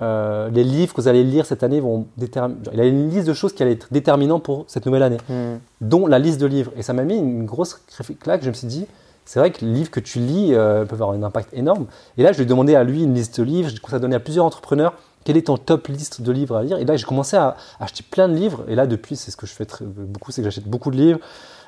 [0.00, 2.58] Les livres que vous allez lire cette année vont déterminer.
[2.72, 5.58] Il avait une liste de choses qui allaient être déterminantes pour cette nouvelle année, Hmm.
[5.80, 6.72] dont la liste de livres.
[6.76, 7.80] Et ça m'a mis une grosse
[8.20, 8.86] claque, je me suis dit
[9.26, 11.86] c'est vrai que les livres que tu lis euh, peuvent avoir un impact énorme.
[12.16, 13.98] Et là, je lui ai demandé à lui une liste de livres, j'ai commencé à
[13.98, 16.78] donner à plusieurs entrepreneurs quelle est ton top liste de livres à lire.
[16.78, 18.64] Et là, j'ai commencé à acheter plein de livres.
[18.68, 21.18] Et là, depuis, c'est ce que je fais beaucoup, c'est que j'achète beaucoup de livres.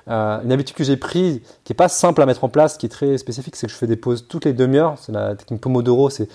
[0.07, 2.87] Euh, une habitude que j'ai prise, qui est pas simple à mettre en place, qui
[2.87, 4.95] est très spécifique, c'est que je fais des pauses toutes les demi-heures.
[5.01, 6.29] C'est la technique Pomodoro, c'est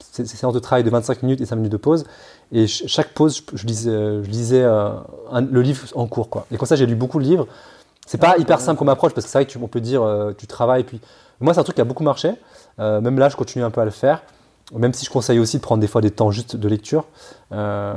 [0.00, 2.04] c'est c'est séance de travail de 25 minutes et 5 minutes de pause.
[2.52, 4.90] Et ch- chaque pause, je, lisais, euh,
[5.50, 6.28] le livre en cours.
[6.50, 7.46] Et comme ça, j'ai lu beaucoup de livres.
[8.06, 10.32] C'est pas Ah, hyper simple comme approche parce que c'est vrai qu'on peut dire euh,
[10.36, 11.00] tu travailles puis
[11.40, 12.30] moi c'est un truc qui a beaucoup marché.
[12.78, 14.22] Euh, même là je continue un peu à le faire.
[14.74, 17.04] Même si je conseille aussi de prendre des fois des temps juste de lecture.
[17.52, 17.94] Euh,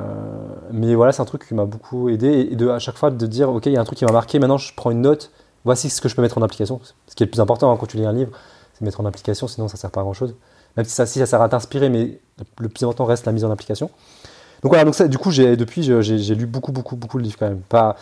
[0.72, 3.26] mais voilà c'est un truc qui m'a beaucoup aidé et de à chaque fois de
[3.28, 5.32] dire ok il y a un truc qui m'a marqué maintenant je prends une note.
[5.66, 6.80] Voici ce que je peux mettre en application.
[7.07, 8.32] Ce qui est le plus important hein, quand tu lis un livre
[8.74, 10.36] c'est de mettre en application sinon ça sert pas à grand chose.
[10.78, 12.20] Même si ça, si ça sert à t'inspirer mais
[12.60, 13.89] le plus important reste la mise en application.
[14.62, 17.38] Donc voilà donc ça, du coup j'ai depuis j'ai lu beaucoup beaucoup beaucoup de livres
[17.39, 17.62] quand même.
[17.62, 17.95] Pas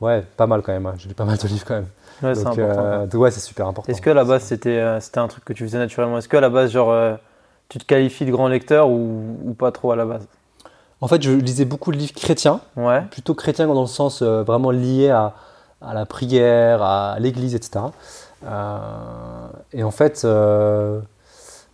[0.00, 0.86] Ouais, pas mal quand même.
[0.86, 0.94] hein.
[0.98, 1.86] J'ai lu pas mal de livres quand même.
[2.22, 2.62] Ouais, c'est important.
[2.84, 3.90] euh, donc ouais, c'est super important.
[3.92, 6.18] Est-ce que à la base c'était euh, c'était un truc que tu faisais naturellement?
[6.18, 7.14] Est-ce que à la base genre euh,
[7.68, 10.26] tu te qualifies de grand lecteur ou, ou pas trop à la base?
[11.00, 13.02] En fait, je lisais beaucoup de livres chrétiens, Ouais.
[13.10, 15.34] plutôt chrétiens dans le sens euh, vraiment lié à,
[15.80, 17.84] à la prière, à l'église, etc.
[18.44, 21.00] Euh, et en fait, euh,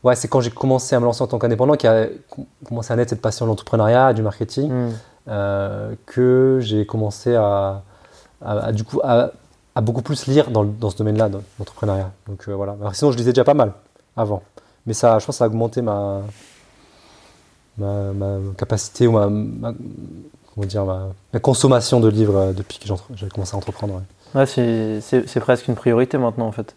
[0.02, 2.44] ouais, c'est quand j'ai commencé à me lancer en tant qu'indépendant qu'il y a com-
[2.66, 4.90] commencé à naître cette passion de l'entrepreneuriat, du marketing, Hmm.
[5.28, 7.82] euh, que j'ai commencé à,
[8.42, 9.30] à- à, du coup, à,
[9.74, 12.10] à beaucoup plus lire dans, dans ce domaine-là, dans l'entrepreneuriat.
[12.28, 12.76] Donc euh, voilà.
[12.80, 13.72] Alors, sinon, je lisais déjà pas mal
[14.16, 14.42] avant.
[14.86, 16.20] Mais ça, je pense que ça a augmenté ma,
[17.78, 19.72] ma, ma capacité ou ma, ma-
[20.54, 23.94] comment dire, ma, ma consommation de livres euh, depuis que j'ai commencé à entreprendre.
[23.94, 24.00] ouais.
[24.40, 26.74] Ouais, c'est presque une priorité maintenant en fait.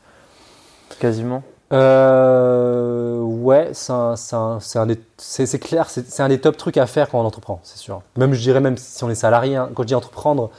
[0.99, 1.43] Quasiment.
[1.73, 7.77] Euh, ouais, c'est clair, c'est un des top trucs à faire quand on entreprend, c'est
[7.77, 8.01] sûr.
[8.15, 10.49] Même, je dirais, même si on est salarié, hein, quand je dis entreprendre,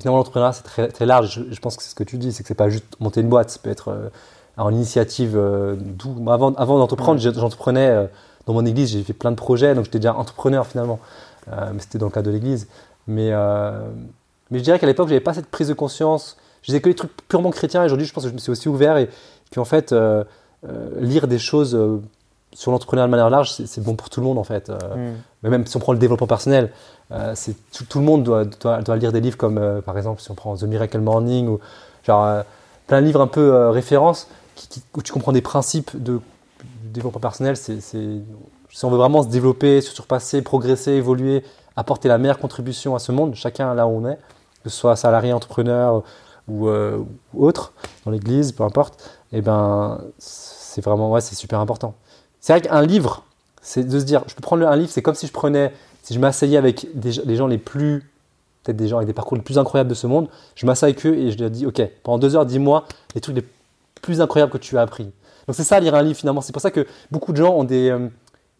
[0.00, 1.32] finalement, l'entrepreneuriat, c'est très, très large.
[1.48, 3.20] Je, je pense que c'est ce que tu dis, c'est que c'est pas juste monter
[3.20, 4.08] une boîte, ça peut être euh,
[4.56, 5.36] en initiative.
[5.36, 8.06] euh, d'où- avant avant d'entreprendre, j'entreprenais euh,
[8.46, 10.98] dans mon église, j'ai fait plein de projets, donc j'étais déjà entrepreneur finalement.
[11.52, 12.68] Euh, mais c'était dans le cadre de l'église.
[13.06, 13.88] Mais, euh,
[14.50, 16.36] mais je dirais qu'à l'époque, j'avais pas cette prise de conscience.
[16.62, 18.50] Je disais que les trucs purement chrétiens, et aujourd'hui, je pense que je me suis
[18.50, 19.08] aussi ouvert et
[19.54, 20.24] qu'en fait, euh,
[20.68, 21.78] euh, lire des choses
[22.52, 24.70] sur l'entrepreneuriat de manière large, c'est bon pour tout le monde en fait.
[24.70, 25.12] Hmm.
[25.42, 26.72] mais même si on prend le développement personnel,
[27.12, 27.34] euh,
[27.88, 30.56] tout, le monde doit, doit, lire des livres comme, euh, par exemple, si on prend
[30.56, 31.60] The Miracle Morning ou
[32.04, 32.42] genre euh,
[32.86, 36.20] plein de livres un peu euh, références qui, où tu comprends des principes de
[36.92, 37.56] développement personnel.
[37.56, 41.44] C'est si on veut vraiment se développer, se surpasser, progresser, évoluer,
[41.76, 44.18] apporter la meilleure contribution à ce monde, chacun là où on est,
[44.64, 46.02] que ce soit salarié, entrepreneur
[46.48, 47.72] ou, ou autre,
[48.04, 51.94] dans l'église, peu importe, et ben c'est vraiment ouais, c'est super important.
[52.40, 53.24] C'est vrai qu'un livre,
[53.62, 55.72] c'est de se dire, je peux prendre un livre, c'est comme si je prenais,
[56.06, 58.08] si je m'asseyais avec des, les gens les plus,
[58.62, 61.04] peut-être des gens avec des parcours les plus incroyables de ce monde, je m'asseye avec
[61.04, 62.84] eux et je leur dis, ok, pendant deux heures, dis-moi
[63.16, 63.44] les trucs les
[64.02, 65.04] plus incroyables que tu as appris.
[65.48, 66.40] Donc c'est ça lire un livre finalement.
[66.42, 68.06] C'est pour ça que beaucoup de gens ont des, euh,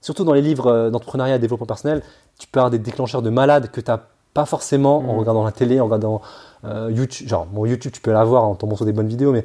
[0.00, 2.02] surtout dans les livres euh, d'entrepreneuriat et développement personnel,
[2.36, 4.00] tu peux avoir des déclencheurs de malades que tu n'as
[4.34, 5.18] pas forcément en Mhm.
[5.20, 6.22] regardant la télé, en regardant
[6.64, 7.28] euh, YouTube.
[7.28, 9.44] Genre, bon, YouTube, tu peux l'avoir en tombant sur des bonnes vidéos, mais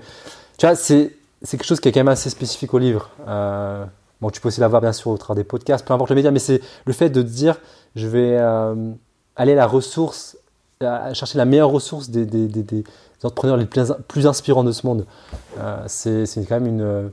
[0.57, 1.13] tu vois, c'est
[1.47, 3.09] quelque chose qui est quand même assez spécifique au livre.
[4.21, 6.29] Bon, tu peux aussi l'avoir bien sûr au travers des podcasts, peu importe le média,
[6.29, 7.57] mais c'est le fait de te dire,
[7.95, 8.75] je vais euh,
[9.35, 10.37] aller à la ressource,
[10.81, 12.83] à chercher la meilleure ressource des, des, des- des
[13.23, 15.05] entrepreneurs les plus, plus inspirants de ce monde.
[15.59, 17.11] Euh, c'est quand même une.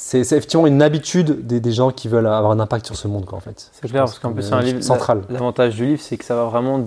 [0.00, 3.24] C'est effectivement une habitude des, des gens qui veulent avoir un impact sur ce monde,
[3.24, 3.68] quoi, en fait.
[3.72, 4.80] C'est clair, parce qu'en que plus, c'est un livre.
[4.80, 5.22] central.
[5.28, 6.86] la- L'avantage du livre, c'est que ça va vraiment.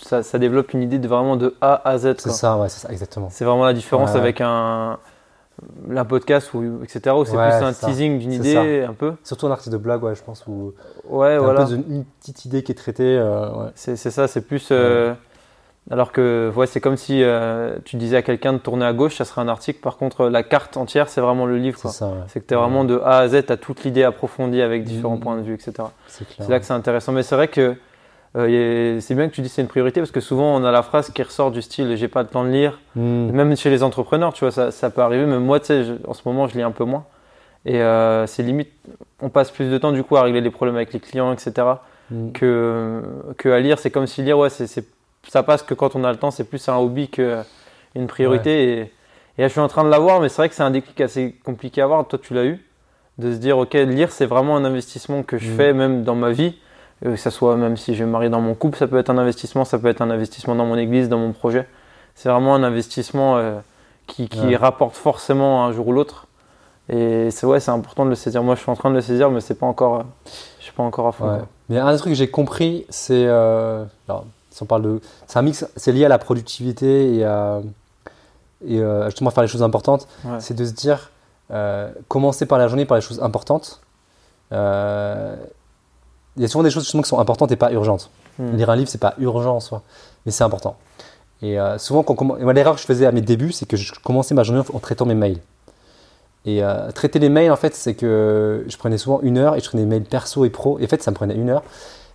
[0.00, 2.14] Ça, ça développe une idée de vraiment de A à Z.
[2.18, 3.28] C'est ça, ouais, c'est ça, exactement.
[3.32, 4.18] C'est vraiment la différence Ouais.
[4.20, 4.98] avec un.
[5.94, 7.14] Un podcast ou etc.
[7.16, 9.12] où c'est Ouais, plus un teasing d'une idée, un peu.
[9.22, 10.72] Surtout un article de blog, ouais, je pense, où
[11.08, 11.62] Ouais, voilà.
[11.62, 13.16] un peu une, une petite idée qui est traitée.
[13.18, 13.70] euh, ouais.
[13.74, 14.68] C'est ça, c'est plus.
[14.72, 15.14] euh,
[15.90, 19.16] Alors que ouais, c'est comme si euh, tu disais à quelqu'un de tourner à gauche,
[19.16, 19.80] ça serait un article.
[19.80, 21.78] Par contre, la carte entière, c'est vraiment le livre.
[21.78, 22.10] C'est ouais.
[22.34, 25.20] Que tu es vraiment de A à Z, as toute l'idée approfondie avec différents Mhm.
[25.20, 25.72] points de vue, etc.
[26.08, 27.12] C'est là que c'est intéressant.
[27.12, 27.76] Mais c'est vrai que
[28.36, 30.72] euh, c'est bien que tu dis que c'est une priorité parce que souvent on a
[30.72, 32.80] la phrase qui ressort du style j'ai pas le temps de lire.
[32.96, 33.30] Hmm.
[33.30, 35.24] Même chez les entrepreneurs, tu vois, ça, ça peut arriver.
[35.26, 37.04] Même moi, tu sais, en ce moment, je lis un peu moins.
[37.64, 38.70] Et euh, c'est limite,
[39.22, 41.52] on passe plus de temps du coup à régler les problèmes avec les clients, etc.
[42.10, 42.32] Hmm.
[42.32, 43.02] Que,
[43.38, 43.78] que à lire.
[43.78, 44.86] C'est comme si lire, ouais, c'est, c'est-
[45.28, 48.64] ça passe que quand on a le temps, c'est plus un hobby qu'une priorité.
[48.64, 48.80] Et,
[49.38, 51.00] et là, je suis en train de l'avoir, mais c'est vrai que c'est un déclic
[51.00, 52.06] assez compliqué à avoir.
[52.06, 52.60] Toi, tu l'as eu.
[53.16, 55.56] De se dire, ok, lire, c'est vraiment un investissement que je Mm.
[55.56, 56.58] fais même dans ma vie.
[57.02, 59.18] Que ça soit même si je me marie dans mon couple, ça peut être un
[59.18, 61.68] investissement, ça peut être un investissement dans mon église, dans mon projet.
[62.14, 63.58] C'est vraiment un investissement euh,
[64.06, 64.56] qui, qui Ouais.
[64.56, 66.26] rapporte forcément un jour ou l'autre.
[66.88, 68.42] Et c'est ouais, c'est important de le saisir.
[68.42, 70.02] Moi, je suis en train de le saisir, mais c'est pas encore, euh,
[70.58, 71.30] je suis pas encore à fond.
[71.30, 71.40] Ouais.
[71.68, 73.24] Mais un des trucs que j'ai compris, c'est.
[73.26, 75.00] euh, alors, si on parle de.
[75.26, 77.60] C'est un mix, c'est lié à la productivité et à.
[78.66, 80.06] Et euh, justement, faire les choses importantes.
[80.24, 80.38] Ouais.
[80.40, 81.10] C'est de se dire.
[81.50, 83.80] euh, commencer par la journée par les choses importantes.
[86.36, 88.10] Il y a souvent des choses justement qui sont importantes et pas urgentes.
[88.38, 88.56] Hmm.
[88.56, 89.82] Lire un livre, c'est pas urgent en soi,
[90.26, 90.76] mais c'est important.
[91.42, 93.92] Et euh, souvent, quand, moi, l'erreur que je faisais à mes débuts, c'est que je
[94.02, 95.38] commençais ma journée en, en traitant mes mails.
[96.46, 99.60] Et euh, traiter les mails, en fait, c'est que je prenais souvent une heure et
[99.60, 100.78] je prenais des mails perso et pro.
[100.78, 101.62] Et en fait, ça me prenait une heure.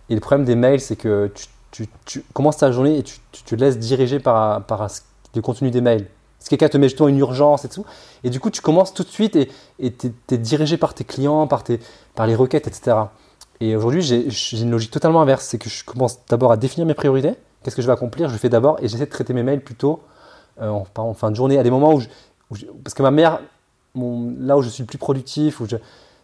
[0.10, 3.20] Et le problème des mails, c'est que tu, tu- tu commences ta journée et tu,
[3.32, 4.88] tu te laisses diriger par, par
[5.36, 6.08] le contenu des mails.
[6.40, 7.86] Si quelqu'un te met justement une urgence et tout,
[8.24, 9.50] et du coup, tu commences tout de suite et
[9.94, 11.80] tu es, dirigé par tes clients, par, tes,
[12.16, 12.96] par les requêtes, etc.
[13.62, 14.28] Et aujourd'hui, j'ai
[14.62, 15.46] une logique totalement inverse.
[15.46, 17.34] C'est que je commence d'abord à définir mes priorités.
[17.64, 18.30] Qu'est-ce que je vais accomplir?
[18.30, 20.00] Je fais d'abord et j'essaie de traiter mes mails plutôt
[20.62, 22.02] euh, en, fin de journée, à des moments où,
[22.84, 23.40] parce que ma mère,
[23.96, 25.62] là où je suis le plus productif,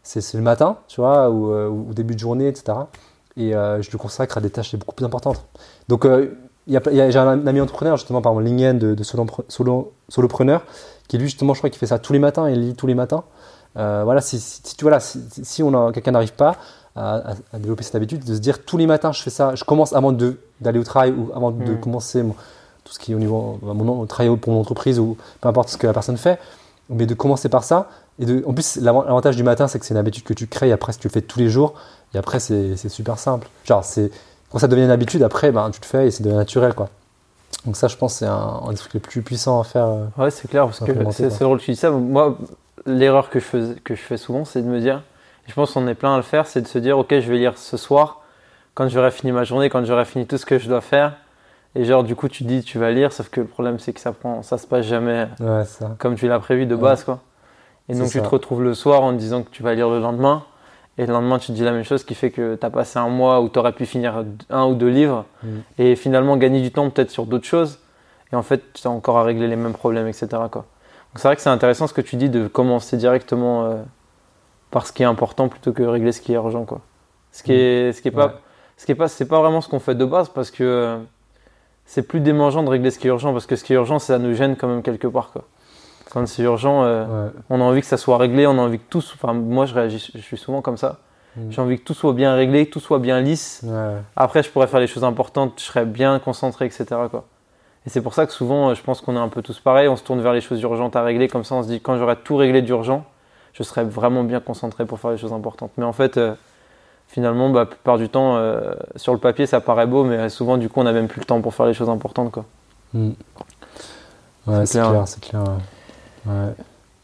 [0.03, 2.77] c'est le matin, tu vois, ou euh, début de journée, etc.
[3.37, 5.45] Et euh, je le consacre à des tâches beaucoup plus importantes.
[5.89, 6.07] Donc,
[6.67, 6.77] j'ai
[7.17, 10.63] un ami entrepreneur, justement, par mon LinkedIn de, de solo, solo- solopreneur,
[11.09, 12.95] qui lui, justement, je crois qu'il fait ça tous les matins, il lit tous les
[12.95, 13.23] matins.
[13.75, 15.63] Voilà, si, tu voilà, si, si-
[15.93, 16.55] quelqu'un n'arrive pas
[16.95, 19.55] à, à- à développer cette habitude, de se dire tous les matins, je fais ça,
[19.55, 20.11] je commence avant
[20.61, 21.79] d'aller au travail ou avant de Mm.
[21.79, 22.35] commencer mon-
[22.83, 25.69] tout ce qui est au niveau mon, mon travail pour mon entreprise ou peu importe
[25.69, 26.39] ce que la personne fait,
[26.89, 27.89] mais de commencer par ça.
[28.19, 30.47] Et de, en plus, l'avant- l'avantage du matin, c'est que c'est une habitude que tu
[30.47, 30.69] crées.
[30.69, 31.73] Et après, si tu le fais tous les jours,
[32.13, 33.49] et après, c'est super simple.
[33.65, 33.83] Genre,
[34.51, 36.87] quand ça devient une habitude, après, ben, tu le fais et c'est devient naturel, quoi.
[37.65, 39.85] Donc ça, je pense, c'est un, un des trucs les plus puissants à faire.
[39.87, 40.05] euh.
[40.17, 41.89] Ouais, c'est clair, parce que c'est drôle que tu dis ça.
[41.89, 42.37] Moi,
[42.85, 45.01] l'erreur que je, fais, que je fais souvent, c'est de me dire,
[45.47, 47.37] je pense qu'on est plein à le faire, c'est de se dire, ok, je vais
[47.37, 48.21] lire ce soir,
[48.73, 51.13] quand j'aurai fini ma journée, quand j'aurai fini tout ce que je dois faire.
[51.75, 53.99] Et genre, du coup, tu dis, tu vas lire, sauf que le problème, c'est que
[53.99, 55.95] ça prend, ça se passe jamais Ouais, ça.
[55.99, 56.81] comme tu l'as prévu de Ouais.
[56.81, 57.19] base, quoi.
[57.89, 59.99] Et donc, tu te retrouves le soir en te disant que tu vas lire le
[59.99, 60.43] lendemain.
[60.97, 62.69] Et le lendemain, tu te dis la même chose, ce qui fait que tu as
[62.69, 65.47] passé un mois où tu aurais pu finir un ou deux livres Mm.
[65.77, 67.79] et finalement gagner du temps peut-être sur d'autres choses.
[68.31, 70.27] Et en fait, tu as encore à régler les mêmes problèmes, etc.
[70.49, 70.61] Quoi.
[70.61, 70.65] Donc,
[71.17, 73.75] c'est vrai que c'est intéressant ce que tu dis de commencer directement euh,
[74.75, 76.65] par ce qui est important plutôt que régler ce qui est urgent.
[76.65, 76.81] Quoi.
[77.31, 78.33] Ce qui est, ce qui est pas, Ouais.
[78.75, 80.97] ce qui est pas, c'est pas vraiment ce qu'on fait de base parce que euh,
[81.85, 83.99] c'est plus démangeant de régler ce qui est urgent parce que ce qui est urgent,
[83.99, 85.31] ça nous gêne quand même quelque part.
[85.31, 85.43] Quoi.
[86.11, 87.31] Quand c'est urgent, euh, Ouais.
[87.49, 89.01] on a envie que ça soit réglé, on a envie que tout.
[89.13, 90.97] Enfin, moi, je réagis, je suis souvent comme ça.
[91.37, 91.51] Mm.
[91.51, 93.61] J'ai envie que tout soit bien réglé, que tout soit bien lisse.
[93.63, 93.93] Ouais.
[94.17, 96.85] Après, je pourrais faire les choses importantes, je serais bien concentré, etc.
[97.09, 97.23] Quoi.
[97.85, 99.87] Et c'est pour ça que souvent, euh, je pense qu'on est un peu tous pareils.
[99.87, 101.29] On se tourne vers les choses urgentes à régler.
[101.29, 103.05] Comme ça, on se dit, quand j'aurai tout réglé d'urgent,
[103.55, 105.71] je serais vraiment bien concentré pour faire les choses importantes.
[105.77, 106.35] Mais en fait, euh,
[107.07, 110.57] finalement, bah, la plupart du temps, euh, sur le papier, ça paraît beau, mais souvent,
[110.57, 112.31] du coup, on n'a même plus le temps pour faire les choses importantes.
[112.31, 112.45] Quoi.
[112.93, 114.89] Ouais, C'est c'est clair.
[114.91, 115.43] clair, c'est clair.
[116.25, 116.33] Ouais.
[116.33, 116.53] Ouais.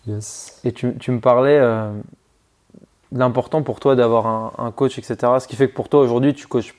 [0.07, 0.59] Yes.
[0.63, 1.91] Et tu, tu me parlais euh,
[3.11, 5.15] de l'important pour toi d'avoir un, un coach, etc.
[5.39, 6.75] Ce qui fait que pour toi, aujourd'hui, tu coaches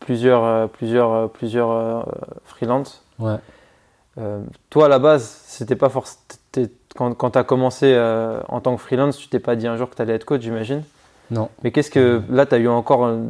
[0.00, 2.06] plusieurs, plusieurs, plusieurs
[2.44, 3.02] freelances.
[3.18, 3.36] Ouais.
[4.18, 6.20] Euh, toi, à la base, c'était pas forcément.
[6.96, 9.76] Quand, quand tu as commencé euh, en tant que freelance, tu t'es pas dit un
[9.76, 10.82] jour que tu allais être coach, j'imagine.
[11.30, 11.48] Non.
[11.62, 12.22] Mais qu'est-ce que.
[12.30, 13.24] Là, tu as eu encore un,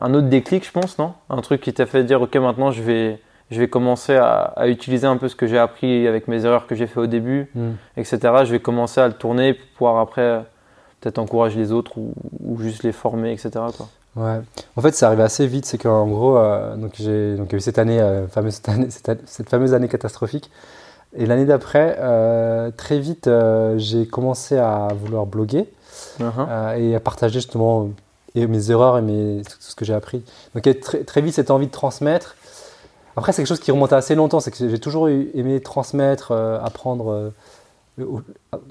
[0.00, 1.12] un autre déclic, je pense, non?
[1.30, 3.20] Un truc qui t'a fait dire, OK, maintenant, je vais,
[3.50, 6.66] je vais commencer à, à utiliser un peu ce que j'ai appris avec mes erreurs
[6.66, 7.72] que j'ai fait au début, Hmm.
[7.96, 8.18] etc.
[8.44, 10.40] Je vais commencer à le tourner pour pouvoir après euh,
[11.00, 13.50] peut-être encourager les autres ou, ou juste les former, etc.
[13.76, 13.88] Quoi.
[14.16, 14.40] Ouais.
[14.76, 15.66] En fait, c'est arrivé assez vite.
[15.66, 19.08] C'est qu'en gros, euh, donc j'ai donc eu cette année, euh, fameuse cette, année- cette,
[19.10, 20.50] année- cette fameuse année catastrophique.
[21.14, 25.68] Et l'année d'après, euh, très vite, euh, j'ai commencé à vouloir bloguer
[26.18, 26.30] Mhm.
[26.48, 27.90] euh, et à partager justement
[28.34, 30.22] et mes erreurs et mes, tout ce que j'ai appris.
[30.54, 32.34] Donc très, très vite cette envie de transmettre.
[33.14, 34.40] Après, c'est quelque chose qui remonte à assez longtemps.
[34.40, 37.30] C'est que j'ai toujours aimé transmettre, apprendre,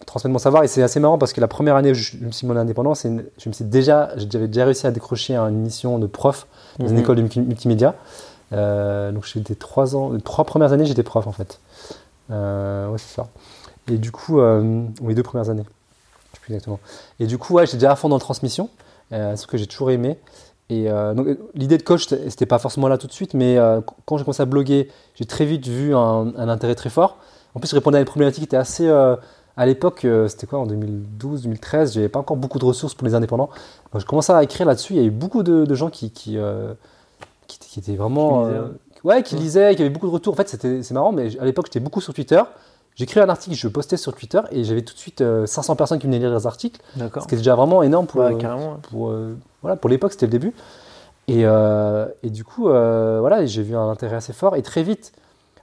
[0.07, 0.63] transmettre mon savoir.
[0.63, 2.67] Et c'est assez marrant parce que la première année où je, me suis mis en
[2.67, 6.47] une- je me suis déjà, j'avais déjà réussi à décrocher une mission de prof
[6.79, 6.99] dans une Mhm.
[7.01, 7.93] école de multi- multimédia.
[8.51, 11.59] Donc j'étais trois ans, les trois premières années, j'étais prof en fait.
[12.31, 13.27] Euh, ouais, c'est ça.
[13.89, 15.65] Et du coup, euh, ou les deux premières années,
[16.33, 16.79] je sais plus exactement.
[17.19, 18.69] Et du coup, ouais, j'étais déjà à fond dans la transmission,
[19.11, 20.17] euh, ce que j'ai toujours aimé.
[20.69, 23.81] Et euh, donc, l'idée de coach, c'était pas forcément là tout de suite, mais euh,
[24.05, 27.17] quand j'ai commencé à bloguer, j'ai très vite vu un, un intérêt très fort.
[27.55, 28.87] En plus, je répondais à des problématiques qui étaient assez.
[28.87, 29.15] euh,
[29.57, 33.15] à l'époque, c'était quoi en 2012, 2013, j'avais pas encore beaucoup de ressources pour les
[33.15, 33.49] indépendants.
[33.91, 34.93] Donc, je commençais à écrire là-dessus.
[34.93, 36.37] Il y a eu beaucoup de, de gens qui, qui,
[37.47, 38.49] qui, qui étaient vraiment.
[39.03, 40.33] Ouais, qui lisaient, qui avaient beaucoup de retours.
[40.33, 42.41] En fait, c'était- c'est marrant, mais à l'époque, j'étais beaucoup sur Twitter.
[42.95, 45.97] J'écrivais un article, je postais sur Twitter et j'avais tout de suite euh, 500 personnes
[45.97, 47.23] qui venaient lire les articles, D'accord.
[47.23, 48.71] ce qui était déjà vraiment énorme pour, Ouais, euh, carrément.
[48.73, 48.77] ouais.
[48.89, 50.53] pour, euh, voilà, pour l'époque, c'était le début.
[51.27, 54.55] Et, euh, et du coup, voilà, j'ai vu un intérêt assez fort.
[54.57, 55.13] Et très vite,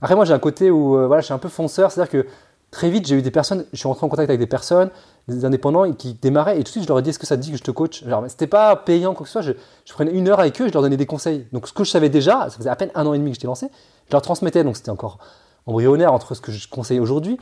[0.01, 2.27] après moi j'ai un côté où voilà, je suis un peu fonceur, c'est-à-dire que
[2.71, 4.89] très vite j'ai eu des personnes, je suis rentré en contact avec des personnes,
[5.29, 7.37] des indépendants qui démarraient et tout de suite je leur ai dit est-ce que ça
[7.37, 8.05] te dit que je te coach?
[8.29, 9.55] C'était pas payant quoi que ce soit,
[9.87, 11.47] je, prenais une heure avec eux je leur donnais des conseils.
[11.53, 13.35] Donc ce que je savais déjà, ça faisait à peine un an et demi que
[13.35, 13.69] j'étais lancé,
[14.07, 15.19] je leur transmettais, donc c'était encore
[15.67, 17.39] embryonnaire entre ce que je conseille aujourd'hui.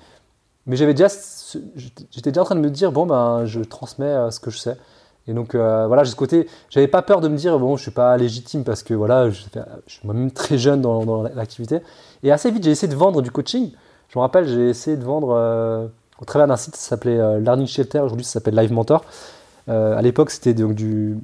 [0.66, 1.58] Mais j'avais déjà, ce-
[2.10, 4.58] j'étais déjà en train de me dire bon ben je transmets euh, ce que je
[4.58, 4.76] sais.
[5.28, 7.82] Et donc euh, voilà, j'ai ce côté, j'avais pas peur de me dire bon, je
[7.82, 9.42] suis pas légitime parce que voilà, je,
[9.86, 11.80] suis moi-même très jeune dans, dans l'activité.
[12.22, 13.72] Et assez vite, j'ai essayé de vendre du coaching.
[14.08, 15.88] Je me rappelle, j'ai essayé de vendre euh,
[16.20, 18.00] au travers d'un site, ça s'appelait euh, Learning Shelter.
[18.00, 19.04] Aujourd'hui, ça s'appelle Live Mentor.
[19.68, 21.18] Euh, à l'époque, c'était donc du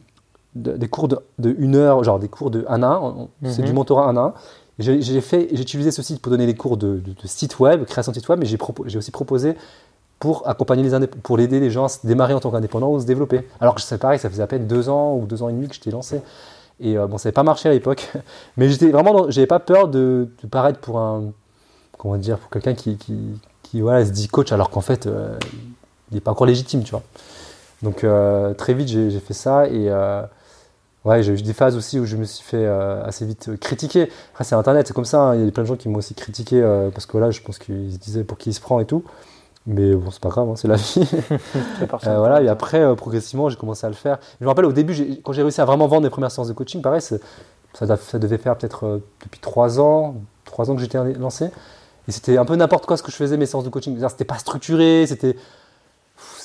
[0.54, 3.28] de- des cours de, de une heure, genre des cours de 1 à 1.
[3.44, 3.64] C'est Mhm.
[3.66, 4.34] du mentorat 1 à 1.
[4.78, 7.84] Et J'ai j'ai fait, j'ai utilisé ce site pour donner des cours de, site web,
[7.84, 9.54] création de site web, mais j'ai propo- aussi proposé
[10.18, 13.06] pour accompagner les pour l'aider les gens à se démarrer en tant qu'indépendant ou se
[13.06, 13.46] développer.
[13.60, 15.68] Alors que c'est pareil, ça faisait à peine deux ans ou deux ans et demi
[15.68, 16.20] que j'étais lancé.
[16.80, 18.12] Et euh, bon, ça n'avait pas marché à l'époque,
[18.56, 21.24] mais j'étais vraiment, dans- j'avais pas peur de, de paraître pour un,
[21.98, 23.16] comment dire, pour quelqu'un qui, qui,
[23.72, 25.34] qui, voilà, se dit coach alors qu'en fait, euh,
[26.10, 27.02] il n'est pas encore légitime, tu vois.
[27.82, 30.22] Donc euh, très vite, j'ai fait ça et euh,
[31.04, 34.08] ouais, j'ai eu des phases aussi où je me suis fait assez vite critiquer.
[34.32, 35.20] Après, c'est Internet, c'est comme ça.
[35.22, 35.34] hein.
[35.34, 36.62] Il y a plein de gens qui m'ont aussi critiqué
[36.94, 39.02] parce que là, je pense qu'ils se disaient pour qui il se prend et tout.
[39.66, 41.08] Mais bon, c'est pas grave, hein, c'est la vie.
[42.06, 44.18] Euh, voilà, et après, euh, progressivement, j'ai commencé à le faire.
[44.40, 46.52] Je me rappelle au début, quand j'ai réussi à vraiment vendre mes premières séances de
[46.52, 51.50] coaching, pareil, ça, devait faire peut-être euh, depuis trois ans, trois ans que j'étais lancé.
[52.08, 53.98] Et c'était un peu n'importe quoi ce que je faisais, mes séances de coaching.
[54.08, 55.36] C'était pas structuré, c'était.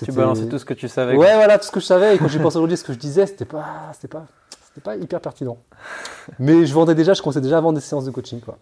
[0.03, 1.15] Tu balançais tout ce que tu savais.
[1.15, 2.15] Ouais, voilà, tout ce que je savais.
[2.15, 4.25] Et quand j'y pense aujourd'hui, ce que je disais, c'était pas, c'était pas,
[4.67, 5.57] c'était pas hyper pertinent.
[6.39, 8.57] Mais je vendais déjà, je commençais déjà à vendre des séances de coaching, quoi.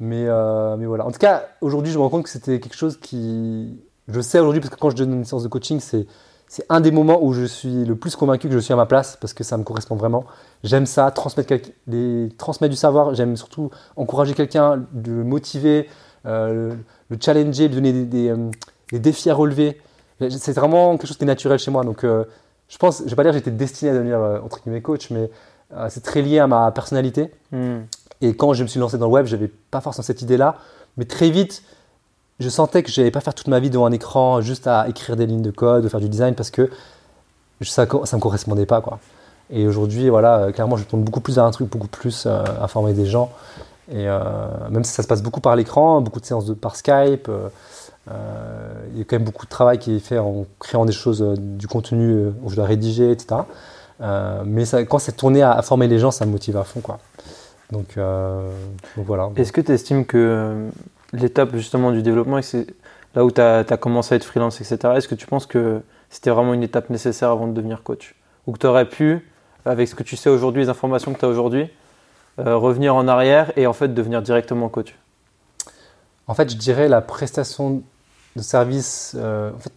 [0.00, 1.06] Mais, euh, mais voilà.
[1.06, 4.38] En tout cas, aujourd'hui, je me rends compte que c'était quelque chose qui, je sais
[4.38, 6.06] aujourd'hui, parce que quand je donne une séance de coaching, c'est,
[6.52, 8.84] c'est un des moments où je suis le plus convaincu que je suis à ma
[8.84, 10.26] place, parce que ça me correspond vraiment.
[10.64, 11.54] J'aime ça, transmettre,
[11.86, 13.14] les, transmettre du savoir.
[13.14, 15.88] J'aime surtout encourager quelqu'un, le motiver,
[16.26, 16.78] euh, le,
[17.08, 18.50] le challenger, lui donner des, des, euh,
[18.90, 19.80] des défis à relever.
[20.28, 21.84] C'est vraiment quelque chose qui est naturel chez moi.
[21.84, 22.24] Donc, euh,
[22.68, 25.08] je pense, je vais pas dire que j'étais destiné à devenir euh, entre guillemets coach,
[25.08, 25.30] mais
[25.88, 27.30] c'est très lié à ma personnalité.
[27.50, 27.78] Hmm.
[28.20, 30.56] Et quand je me suis lancé dans le web, j'avais pas forcément cette idée-là,
[30.98, 31.62] mais très vite,
[32.40, 34.88] je sentais que je n'allais pas faire toute ma vie devant un écran juste à
[34.88, 36.70] écrire des lignes de code, ou faire du design, parce que
[37.62, 38.98] ça, ça me correspondait pas, quoi.
[39.50, 42.42] Et aujourd'hui, voilà, euh, clairement, je tourne beaucoup plus vers un truc, beaucoup plus euh,
[42.60, 43.30] à former des gens.
[43.90, 44.20] Et euh,
[44.70, 47.48] même si ça se passe beaucoup par l'écran, beaucoup de séances par Skype, euh,
[48.10, 50.92] euh, il y a quand même beaucoup de travail qui est fait en créant des
[50.92, 53.42] choses, euh, du contenu euh, où je dois rédiger, etc.
[54.00, 56.80] Euh, mais quand c'est tourné à, à former les gens, ça me motive à fond,
[56.80, 56.98] quoi.
[57.70, 58.50] Donc, euh,
[58.96, 59.30] voilà.
[59.36, 60.68] Est-ce que tu estimes que euh,
[61.12, 62.66] l'étape justement du développement, et c'est
[63.14, 66.30] là où tu as, commencé à être freelance, etc., est-ce que tu penses que c'était
[66.30, 68.14] vraiment une étape nécessaire avant de devenir coach?
[68.46, 69.28] Ou que tu aurais pu,
[69.64, 71.70] avec ce que tu sais aujourd'hui, les informations que tu as aujourd'hui,
[72.38, 74.94] euh, revenir en arrière et en fait devenir directement coach?
[76.26, 77.82] En fait, je dirais la prestation
[78.36, 79.14] de service.
[79.18, 79.72] Euh, en fait,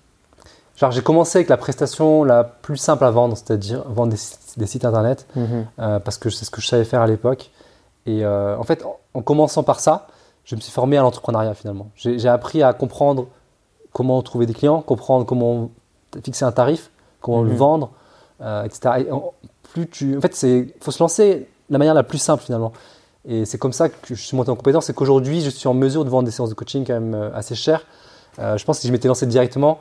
[0.78, 4.86] genre, j'ai commencé avec la prestation la plus simple à vendre, c'est-à-dire vendre des, sites
[4.86, 5.66] internet, Mhm.
[5.80, 7.52] euh, parce que c'est ce que je savais faire à l'époque.
[8.06, 10.08] Et en fait, en, en commençant par ça,
[10.46, 11.90] je me suis formé à l'entrepreneuriat finalement.
[11.96, 13.28] J'ai appris à comprendre
[13.92, 15.72] comment trouver des clients, comprendre comment
[16.24, 16.92] fixer un tarif,
[17.22, 17.56] comment le Mhm.
[17.58, 17.92] vendre,
[18.42, 19.06] euh, etc.
[19.08, 19.34] Et en-
[19.74, 21.36] plus tu, en fait, c'est, faut se lancer
[21.70, 22.72] de la manière la plus simple finalement.
[23.28, 24.86] Et c'est comme ça que je suis monté en compétence.
[24.86, 27.32] C'est qu'aujourd'hui, je suis en mesure de vendre des séances de coaching quand même euh,
[27.34, 27.86] assez chères.
[28.40, 29.80] Euh, je pense que si je m'étais lancé directement,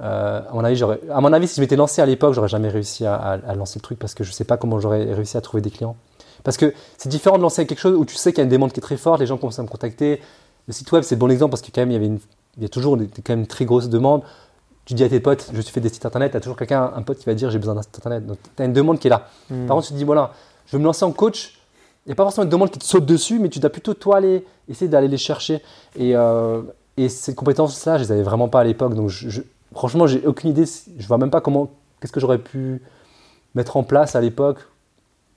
[0.00, 2.68] euh, à mon avis, à mon avis, si je m'étais lancé à l'époque, j'aurais jamais
[2.68, 5.36] réussi à, à- à lancer le truc parce que je sais pas comment j'aurais réussi
[5.36, 5.96] à trouver des clients.
[6.44, 8.50] Parce que c'est différent de lancer quelque chose où tu sais qu'il y a une
[8.50, 10.20] demande qui est très forte, les gens commencent à me contacter.
[10.66, 12.18] Le site web, c'est le bon exemple parce que quand même, il y avait une,
[12.56, 14.22] il y a toujours des, des- quand même une très grosse demande.
[14.84, 17.02] Tu dis à tes potes, je fais des sites internet, tu as toujours quelqu'un, un
[17.02, 18.26] pote qui va dire j'ai besoin d'un site internet.
[18.26, 19.28] Donc tu as une demande qui est là.
[19.50, 19.66] Mhm.
[19.66, 20.32] Par contre, tu te dis, voilà,
[20.66, 21.58] je veux me lancer en coach.
[22.06, 23.92] Il n'y a pas forcément une demande qui te saute dessus, mais tu dois plutôt,
[23.92, 25.62] toi, aller, essayer d'aller les chercher.
[25.96, 26.62] Et, euh,
[26.96, 28.94] et ces compétences-là, je les avais vraiment pas à l'époque.
[28.94, 29.42] Donc, je, je-
[29.74, 30.64] franchement, j'ai aucune idée.
[30.98, 31.68] Je vois même pas comment,
[32.00, 32.80] qu'est-ce que j'aurais pu
[33.54, 34.58] mettre en place à l'époque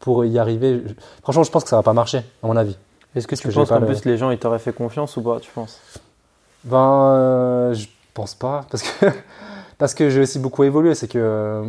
[0.02, 0.84] pour y arriver.
[1.24, 2.78] Franchement, je pense que ça va pas marcher, à mon avis.
[3.16, 5.16] Est-ce que Parce tu que penses qu'en le- plus les gens ils t'auraient fait confiance
[5.18, 5.80] ou pas Tu penses?
[6.64, 9.06] Ben, euh, je pense pas, parce que,
[9.78, 10.95] parce que j'ai aussi beaucoup évolué.
[10.95, 11.64] C'est que, euh,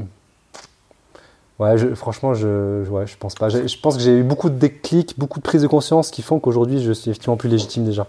[1.59, 3.49] ouais, je- franchement, je, ouais, je pense pas.
[3.49, 6.39] Je pense que j'ai eu beaucoup de déclics, beaucoup de prises de conscience qui font
[6.41, 8.07] qu'aujourd'hui, je suis effectivement plus légitime déjà.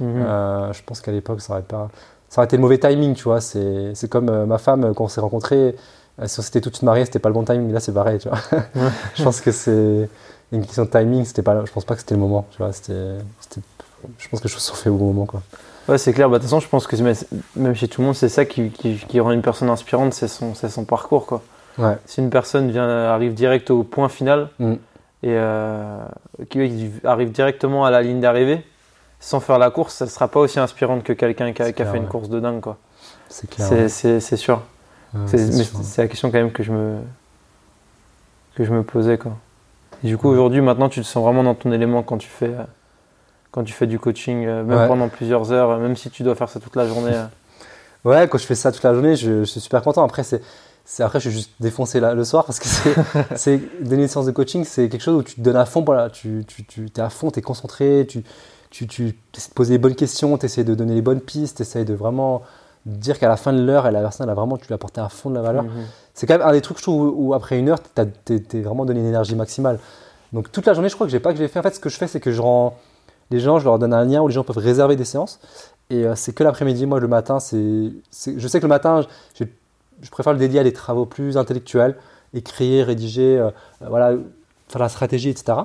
[0.00, 0.22] Mhm.
[0.26, 1.88] Euh, je pense qu'à l'époque, ça aurait pas,
[2.28, 3.40] ça aurait été le mauvais timing, tu vois.
[3.40, 5.74] C'est, c'est comme euh, ma femme quand on s'est rencontrés.
[6.20, 7.72] Euh, si on s'était tout de suite mariés, c'était pas le bon timing.
[7.72, 8.38] Là, c'est pareil, tu vois.
[9.14, 10.08] je pense que c'est
[10.52, 11.24] une question de timing.
[11.24, 12.72] C'était pas, je pense pas que c'était le moment, tu vois.
[12.72, 13.60] C'était, c'était-
[14.18, 15.42] je pense que les choses sont faites au bon moment, quoi.
[15.88, 16.28] Ouais, c'est clair.
[16.28, 16.96] Bah, de toute façon, je pense que
[17.56, 20.28] même- chez tout le monde, c'est ça qui, qui- qui rend une personne inspirante, c'est
[20.28, 21.26] son, parcours.
[21.26, 21.42] Quoi.
[21.78, 21.96] Ouais.
[22.06, 24.72] Si une personne vient, arrive direct au point final Mm.
[24.72, 24.76] et
[25.26, 25.98] euh,
[26.50, 28.64] qui arrive directement à la ligne d'arrivée,
[29.20, 31.84] sans faire la course, ça ne sera pas aussi inspirante que quelqu'un qui a, qui
[31.84, 32.60] fait une course de dingue.
[32.60, 32.76] Quoi.
[33.28, 33.68] C'est clair.
[33.88, 34.62] C'est sûr.
[35.22, 36.98] Ouais, C'est, la question quand même que je me,
[38.54, 39.18] que je me posais.
[39.18, 39.36] Quoi.
[40.04, 40.34] Et du coup, Ouais.
[40.34, 42.64] aujourd'hui, maintenant, tu te sens vraiment dans ton élément quand tu fais, euh,
[43.50, 44.88] quand tu fais du coaching, euh, même Ouais.
[44.88, 47.12] pendant plusieurs heures, euh, même si tu dois faire ça toute la journée.
[48.04, 50.04] Ouais, quand je fais ça toute la journée, je, je suis super content.
[50.04, 50.40] Après, c'est,
[51.00, 52.94] après, je suis juste défoncé là, le soir parce que c'est,
[53.36, 55.82] c'est donner une séance de coaching, c'est quelque chose où tu te donnes à fond.
[55.84, 58.22] Voilà, tu, tu, tu es à fond, tu es concentré, tu,
[58.70, 61.56] tu, tu essaies de poser les bonnes questions, tu essaies de donner les bonnes pistes,
[61.56, 62.42] tu essaies de vraiment
[62.86, 65.00] dire qu'à la fin de l'heure, la personne, elle a vraiment, tu lui as apporté
[65.00, 65.64] à fond de la valeur.
[65.64, 65.70] Mhm.
[66.14, 67.78] C'est quand même un des trucs, je trouve, où, où après une heure,
[68.24, 69.78] tu es, vraiment donné une énergie maximale.
[70.32, 71.58] Donc toute la journée, je crois que j'ai pas que j'ai fait.
[71.58, 72.76] En fait, ce que je fais, c'est que je rends
[73.30, 75.40] les gens, je leur donne un lien où les gens peuvent réserver des séances.
[75.90, 76.86] Et euh, c'est que l'après-midi.
[76.86, 77.92] Moi, le matin, c'est,
[78.36, 79.44] je sais que le matin, je,
[80.02, 81.96] je préfère le dédier à des travaux plus intellectuels,
[82.34, 83.50] écrire, rédiger, euh,
[83.82, 84.14] euh, voilà,
[84.68, 85.58] faire la stratégie, etc.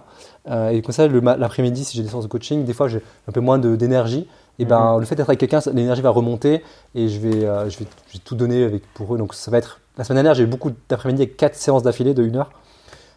[0.49, 3.32] Euh, et comme ça, l'après-midi, si j'ai des séances de coaching, des fois, j'ai un
[3.32, 4.28] peu moins d'énergie.
[4.62, 6.62] Et ben, le fait d'être avec quelqu'un, l'énergie va remonter
[6.95, 9.18] et je vais, euh, je vais, je vais tout donner avec, pour eux.
[9.18, 9.80] Donc, ça va être.
[9.97, 12.51] La semaine dernière, j'ai eu beaucoup d'après-midi avec quatre séances d'affilée de 1 heure.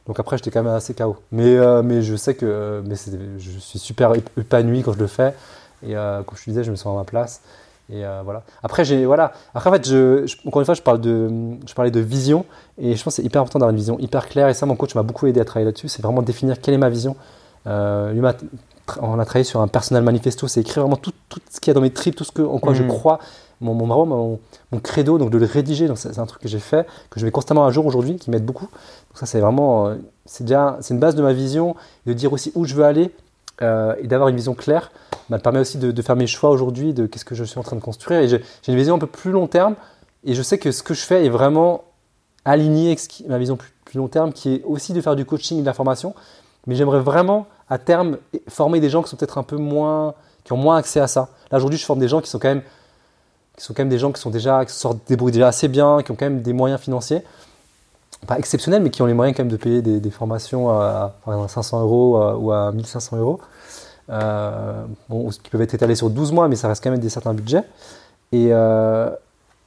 [0.06, 1.16] Donc après, j'étais quand même assez KO.
[1.32, 2.94] Mais, euh, mais je sais que mais
[3.38, 5.34] je suis super ép- épanoui quand je le fais.
[5.86, 7.40] Et euh, comme je te disais, je me sens à ma place.
[7.90, 8.42] Et euh, voilà.
[8.62, 9.32] Après, j'ai voilà.
[9.54, 11.30] Après, en fait, je, je- encore une fois, je parle de,
[11.66, 12.44] je parlais de vision.
[12.78, 14.48] Et je pense que c'est hyper important d'avoir une vision hyper claire.
[14.48, 15.88] Et ça, mon coach m'a beaucoup aidé à travailler là-dessus.
[15.88, 17.16] C'est vraiment définir quelle est ma vision.
[17.66, 18.34] Euh, m'a-
[19.00, 20.46] on a travaillé sur un personnel manifesto.
[20.48, 22.42] C'est écrire vraiment tout, tout ce qu'il y a dans mes tripes, tout ce que,
[22.42, 22.88] en quoi je Mhm.
[22.88, 23.18] crois,
[23.60, 24.38] mon, mon, mon,
[24.72, 25.16] mon credo.
[25.18, 25.88] Donc de le rédiger.
[25.88, 28.30] Donc c'est un truc que j'ai fait, que je mets constamment à jour aujourd'hui, qui
[28.30, 28.66] m'aide beaucoup.
[28.66, 29.94] Donc ça, c'est vraiment, euh,
[30.26, 31.74] c'est déjà, c'est une base de ma vision.
[32.06, 33.10] De dire aussi où je veux aller
[33.62, 34.90] euh, et d'avoir une vision claire
[35.30, 37.58] bah, me permet aussi de, de faire mes choix aujourd'hui, de qu'est-ce que je suis
[37.58, 38.20] en train de construire.
[38.20, 39.76] Et j'ai une vision un peu plus long terme.
[40.24, 41.84] Et je sais que ce que je fais est vraiment
[42.44, 45.58] aligné avec ma vision plus, plus long terme, qui est aussi de faire du coaching
[45.58, 46.14] et de la formation.
[46.66, 50.52] Mais j'aimerais vraiment, à terme, former des gens qui sont peut-être un peu moins, qui
[50.52, 51.28] ont moins accès à ça.
[51.50, 52.62] Là, aujourd'hui, je forme des gens qui sont quand même,
[53.56, 56.02] qui sont quand même des gens qui sont déjà, qui sortent débrouillent déjà assez bien,
[56.02, 57.22] qui ont quand même des moyens financiers.
[58.26, 61.14] Pas exceptionnels, mais qui ont les moyens quand même de payer des, des formations à,
[61.24, 63.40] par exemple, à 500 euros euh, ou à 1500 euros.
[64.10, 64.84] Euh,
[65.42, 67.62] qui peuvent être étalés sur 12 mois, mais ça reste quand même des certains budgets.
[68.32, 69.08] Et, euh,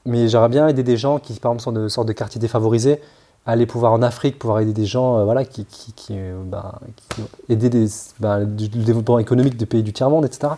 [0.06, 2.94] mais j'aimerais bien aider des gens qui, par exemple, sont de sorte de quartiers défavorisés,
[2.94, 3.00] à
[3.48, 6.74] aller pouvoir en Afrique, pouvoir aider des gens, euh, voilà, qui, qui, qui, euh, ben,
[6.96, 7.88] qui- aider
[8.20, 10.54] ben, du, du développement économique des pays du tiers-monde, etc.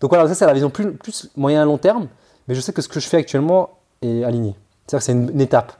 [0.00, 2.08] Donc voilà, ça c'est la vision plus, moyen à long terme,
[2.48, 3.70] mais je sais que ce que je fais actuellement
[4.02, 4.56] est aligné.
[4.86, 5.72] C'est-à-dire que c'est une, étape.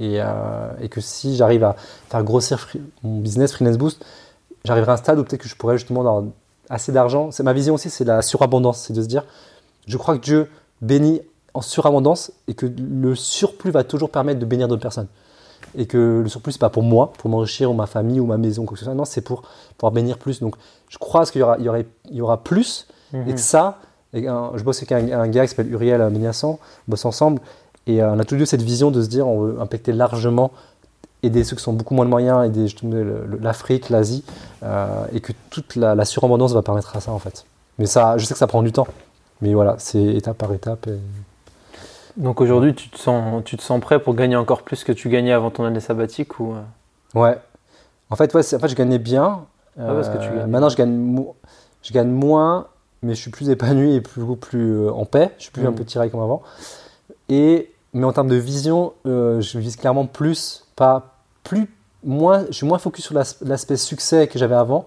[0.00, 1.76] Et, euh, et que si j'arrive à
[2.08, 2.68] faire grossir
[3.04, 4.04] mon business Freelance Boost,
[4.64, 6.24] j'arriverai à un stade où peut-être que je pourrais justement avoir
[6.68, 7.30] assez d'argent.
[7.30, 9.24] C'est ma vision aussi, c'est la surabondance, c'est de se dire,
[9.86, 10.50] je crois que Dieu
[10.82, 11.20] bénit
[11.54, 15.08] en surabondance et que le surplus va toujours permettre de bénir d'autres personnes.
[15.78, 18.36] Et que le surplus, c'est pas pour moi, pour m'enrichir ou ma famille ou ma
[18.38, 18.94] maison, quoi que ce soit.
[18.94, 19.42] Non, c'est pour
[19.78, 20.40] pouvoir bénir plus.
[20.40, 20.56] Donc,
[20.88, 22.86] je crois qu'il y aura, il y, aurait, il y aura plus
[23.28, 23.78] et que ça,
[24.12, 26.58] et un- je bosse avec un, un gars qui s'appelle Uriel Méniassan, on
[26.90, 27.40] bosse ensemble,
[27.86, 30.50] et euh, on a tous deux cette vision de se dire on veut impacter largement,
[31.22, 32.66] aider ceux qui sont beaucoup moins de moyens, aider
[33.40, 34.24] l'Afrique, l'Asie,
[34.62, 37.44] euh, et que toute la, la surabondance va permettre à ça en fait.
[37.78, 38.86] Mais ça, je sais que ça prend du temps,
[39.40, 40.86] mais voilà, c'est étape par étape.
[40.88, 40.98] et-
[42.20, 45.08] Donc aujourd'hui, tu te sens, tu te sens prêt pour gagner encore plus que tu
[45.08, 46.60] gagnais avant ton année sabbatique ou euh,
[47.18, 47.38] Ouais.
[48.10, 49.46] En fait, ouais, en fait, je gagnais bien.
[49.78, 51.34] Ah, parce que tu gagnais maintenant, je gagne, mo-
[51.82, 52.66] je gagne moins,
[53.02, 55.30] mais je suis plus épanoui et plus, plus euh, en paix.
[55.38, 55.66] Je suis plus Mm.
[55.68, 56.42] un peu tiraillé comme avant.
[57.30, 61.68] Et, mais en termes de vision, euh, je vise clairement plus, pas plus,
[62.04, 62.44] moins.
[62.50, 64.80] Je suis moins focus sur l'as- l'aspect succès que j'avais avant.
[64.80, 64.84] À un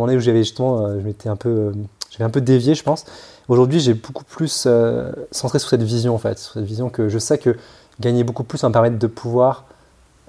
[0.00, 1.72] moment donné où j'avais justement, euh, je m'étais un peu, euh,
[2.10, 3.04] j'avais un peu dévié, je pense.
[3.48, 7.08] Aujourd'hui, j'ai beaucoup plus euh, centré sur cette vision, en fait, sur cette vision que
[7.08, 7.56] je sais que
[8.00, 9.64] gagner beaucoup plus va me permettre de pouvoir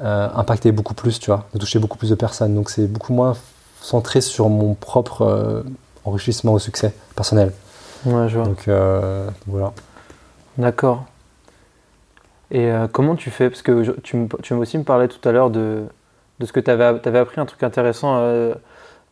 [0.02, 2.54] euh, impacter beaucoup plus, tu vois, de toucher beaucoup plus de personnes.
[2.54, 3.36] Donc c'est beaucoup moins
[3.82, 5.64] centré sur mon propre euh,
[6.06, 7.52] enrichissement au succès personnel.
[8.06, 8.46] Ouais, je vois.
[8.46, 8.70] Donc
[9.48, 9.74] voilà.
[10.58, 11.06] D'accord.
[12.52, 13.50] Et comment tu fais?
[13.50, 15.84] Parce que je- tu, me- tu aussi me parlais tout à l'heure de,
[16.40, 18.22] de ce que tu avais, appris un truc intéressant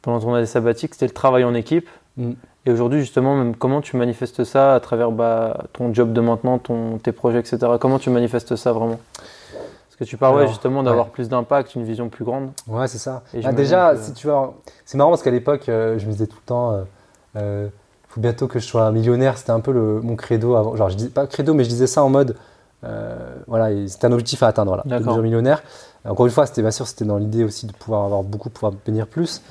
[0.01, 1.89] pendant ton année sabbatique, c'était le travail en équipe.
[2.17, 2.33] Mm.
[2.67, 6.57] Et aujourd'hui, justement, même comment tu manifestes ça à travers bah, ton job de maintenant,
[6.57, 7.57] ton, tes projets, etc.
[7.79, 8.99] Comment tu manifestes ça vraiment?
[9.13, 11.11] Parce que tu parles ouais, justement d'avoir ouais.
[11.11, 12.49] plus d'impact, une vision plus grande.
[12.67, 13.21] Ouais, c'est ça.
[13.33, 16.05] Et Ah, j'imagine déjà, que- si tu vois, c'est marrant parce qu'à l'époque, euh, je
[16.07, 16.81] me disais tout le temps, euh,
[17.37, 17.67] euh,
[18.09, 19.37] faut bientôt que je sois millionnaire.
[19.37, 20.75] C'était un peu le, mon credo avant.
[20.75, 22.35] Genre, je dis pas credo, mais je disais ça en mode,
[22.83, 23.15] euh,
[23.47, 25.61] voilà, c'était un objectif à atteindre, voilà, devenir millionnaire.
[26.03, 28.73] Encore une fois, c'était bien sûr, c'était dans l'idée aussi de pouvoir avoir beaucoup, pouvoir
[28.85, 29.41] bénir plus.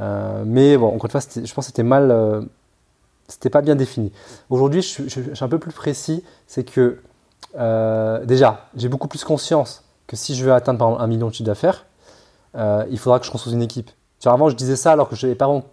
[0.00, 2.10] Euh, mais bon, encore une fois, je pense que c'était mal,
[3.32, 4.12] c'était pas bien défini.
[4.50, 6.22] Aujourd'hui, je, suis- un peu plus précis.
[6.46, 7.00] C'est que
[7.58, 11.28] euh, déjà, j'ai beaucoup plus conscience que si je veux atteindre par exemple un million
[11.28, 11.86] de chiffre d'affaires,
[12.56, 13.90] euh, il faudra que je construise une équipe.
[14.24, 15.64] Avant, je disais ça alors que je n'avais pas vraiment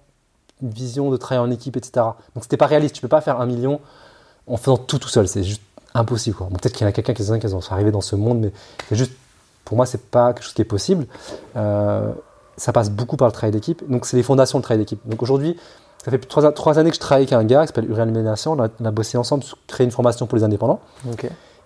[0.62, 1.92] une vision de travailler en équipe, etc.
[2.34, 2.96] Donc, c'était pas réaliste.
[2.96, 3.80] Tu peux pas faire un million
[4.48, 5.28] en faisant tout tout seul.
[5.28, 5.62] C'est juste
[5.94, 6.38] impossible.
[6.40, 8.52] Bon, Peut-être qu'il y en a quelqu'un qui sont arrivés dans ce monde, mais
[8.92, 9.12] juste,
[9.66, 11.06] pour moi, c'est pas quelque chose qui est possible.
[11.58, 12.12] Euh,
[12.58, 13.84] ça passe beaucoup par le travail d'équipe.
[13.90, 15.00] Donc, c'est les fondations du travail d'équipe.
[15.06, 15.56] Donc, aujourd'hui,
[16.04, 18.54] ça fait trois, trois années que je travaille avec un gars qui s'appelle Uriel Ménation.
[18.54, 20.80] On a, on a bossé ensemble sur créer une formation pour les indépendants.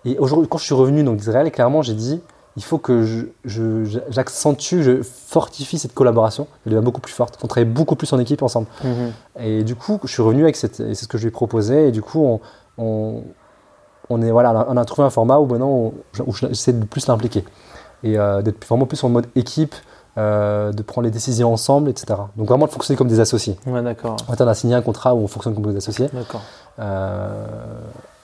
[0.06, 2.22] Et aujourd'hui, quand je suis revenu donc d'Israël, clairement, j'ai dit
[2.56, 6.46] il faut que je, je- j'accentue, je fortifie cette collaboration.
[6.66, 7.40] Elle devient beaucoup plus forte.
[7.44, 8.68] On travaille beaucoup plus en équipe ensemble.
[8.84, 9.12] Mhm.
[9.40, 11.32] Et du coup, je suis revenu avec cette, et c'est ce que je lui ai
[11.32, 11.88] proposé.
[11.88, 12.40] Et du coup, on,
[12.78, 13.24] on,
[14.10, 15.94] on est voilà, on a trouvé un format où maintenant, on-
[16.28, 17.44] où j'essaie de plus l'impliquer
[18.04, 19.74] et euh, d'être vraiment plus en mode équipe,
[20.18, 22.20] euh, de prendre les décisions ensemble, etc.
[22.38, 23.58] Donc vraiment de fonctionner comme des associés.
[23.66, 24.18] Ouais, d'accord.
[24.28, 26.10] En fait, on a signé un contrat où on fonctionne comme des associés.
[26.14, 26.42] D'accord.
[26.80, 27.46] Euh,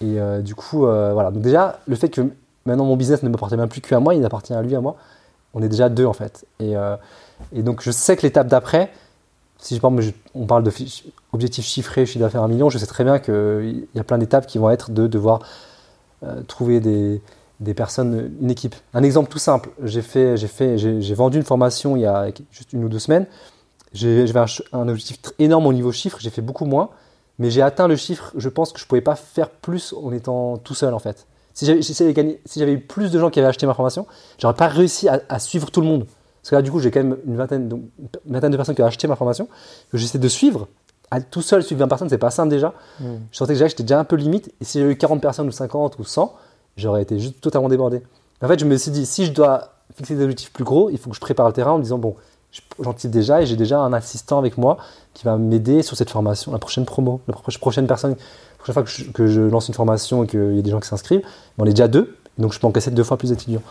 [0.02, 1.32] et euh, du coup, voilà.
[1.32, 2.22] Donc déjà, le fait que
[2.66, 4.96] maintenant mon business ne m'appartient même plus qu'à moi, il appartient à lui, à moi,
[5.54, 6.46] on est déjà deux en fait.
[6.60, 6.74] Et,
[7.54, 8.92] et donc je sais que l'étape d'après,
[9.58, 10.72] si je- on parle de
[11.34, 14.46] objectif chiffré, chiffre d'affaires un million, je sais très bien qu'il y a plein d'étapes
[14.48, 15.42] qui vont être de devoir
[16.24, 17.22] euh, trouver des,
[17.60, 18.76] des personnes, une équipe.
[18.94, 22.28] Un exemple tout simple, j'ai fait, j'ai fait, j'ai vendu une formation il y a
[22.52, 23.26] juste une ou deux semaines.
[23.94, 24.40] J'avais
[24.72, 26.90] un, objectif énorme au niveau chiffre, j'ai fait beaucoup moins,
[27.40, 28.32] mais j'ai atteint le chiffre.
[28.38, 31.26] Je pense que je pouvais pas faire plus en étant tout seul en fait.
[31.54, 33.74] Si j'avais si j'avais gagné- si j'avais eu plus de gens qui avaient acheté ma
[33.74, 34.06] formation,
[34.38, 36.06] j'aurais pas réussi à, à suivre tout le monde.
[36.42, 37.82] Parce que là, du coup, j'ai quand même une vingtaine, donc,
[38.26, 39.48] une vingtaine de personnes qui ont acheté ma formation
[39.92, 40.68] que j'essaie de suivre.
[41.12, 42.74] À tout seul, suivre 20 personnes, c'est pas simple déjà.
[43.00, 43.20] Mhm.
[43.32, 44.54] Je sentais que j'étais déjà un peu limite.
[44.62, 46.34] Et si j'avais eu 40 personnes ou 50 ou 100,
[46.80, 48.02] j'aurais été juste totalement débordé.
[48.42, 50.98] En fait, je me suis dit, si je dois fixer des objectifs plus gros, il
[50.98, 52.16] faut que je prépare le terrain en me disant, bon,
[52.52, 54.78] je- j'anticipe déjà et j'ai déjà un assistant avec moi
[55.14, 58.74] qui va m'aider sur cette formation, la prochaine promo, la pro- prochaine personne, la prochaine
[58.74, 61.22] fois que je, lance une formation et qu'il y a des gens qui s'inscrivent,
[61.58, 63.62] on est déjà deux, donc je peux encaisser deux fois plus d'étudiants.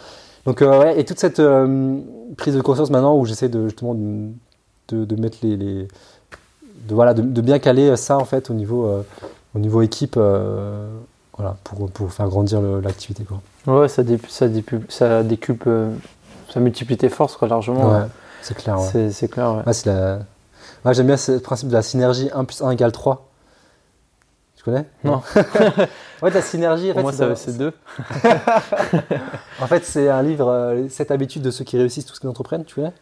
[0.44, 1.98] Donc, euh, ouais, et toute cette euh,
[2.36, 5.86] prise de conscience maintenant où j'essaie justement de, de- mettre les, de,
[6.90, 9.02] voilà, de, bien caler ça en fait au niveau, euh,
[9.54, 10.16] au niveau équipe,
[11.38, 13.24] voilà, pour, pour faire grandir l'activité.
[13.24, 13.40] quoi.
[13.80, 14.46] Ouais, ça, dé- ça,
[14.88, 15.90] ça décuple, euh,
[16.52, 17.90] ça multiplie tes forces, quoi, largement.
[17.92, 18.06] Ouais,
[18.42, 18.78] c'est clair.
[18.80, 19.10] Ouais.
[19.10, 19.62] C'est, clair, ouais.
[20.84, 20.92] La...
[20.92, 23.24] J'aime bien ce principe de la synergie 1 plus 1 égale 3.
[24.56, 24.84] Tu connais?
[25.04, 25.22] Non.
[26.22, 27.72] ouais, la synergie, en Pour fait, moi, c'est ça, dans- c'est deux.
[29.60, 32.20] en fait, c'est un livre, euh, Les 7 habitudes de ceux qui réussissent tout ce
[32.20, 32.92] qu'ils entreprennent, tu connais?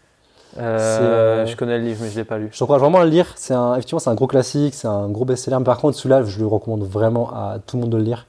[0.58, 2.48] Euh, euh, Je connais le livre, mais je l'ai pas lu.
[2.52, 3.32] Je t'encourage vraiment à le lire.
[3.36, 5.58] C'est un, effectivement, c'est un gros classique, c'est un gros best-seller.
[5.58, 8.26] Mais par contre, celui-là, je le recommande vraiment à tout le monde de le lire.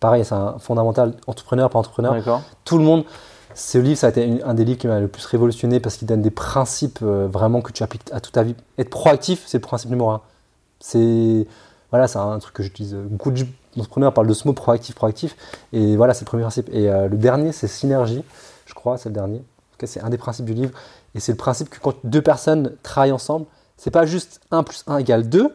[0.00, 2.12] Pareil, c'est un fondamental, entrepreneur par entrepreneur.
[2.12, 2.42] D'accord.
[2.64, 3.04] Tout le monde.
[3.54, 6.06] Ce livre, ça a été un des livres qui m'a le plus révolutionné parce qu'il
[6.06, 8.54] donne des principes euh, vraiment que tu appliques à toute ta vie.
[8.76, 10.20] Être proactif, c'est le principe numéro un.
[10.78, 11.46] C'est
[11.90, 13.46] voilà, c'est un truc que j'utilise beaucoup de
[13.76, 15.36] l'entrepreneur parle de ce mot proactif, proactif.
[15.72, 16.68] Et voilà, c'est le premier principe.
[16.72, 18.24] Et euh, le dernier, c'est synergie,
[18.64, 19.38] je crois, c'est le dernier.
[19.38, 20.72] En tout cas, c'est un des principes du livre.
[21.16, 23.46] Et c'est le principe que quand deux personnes travaillent ensemble,
[23.76, 25.48] c'est pas juste 1 plus 1 égale 2,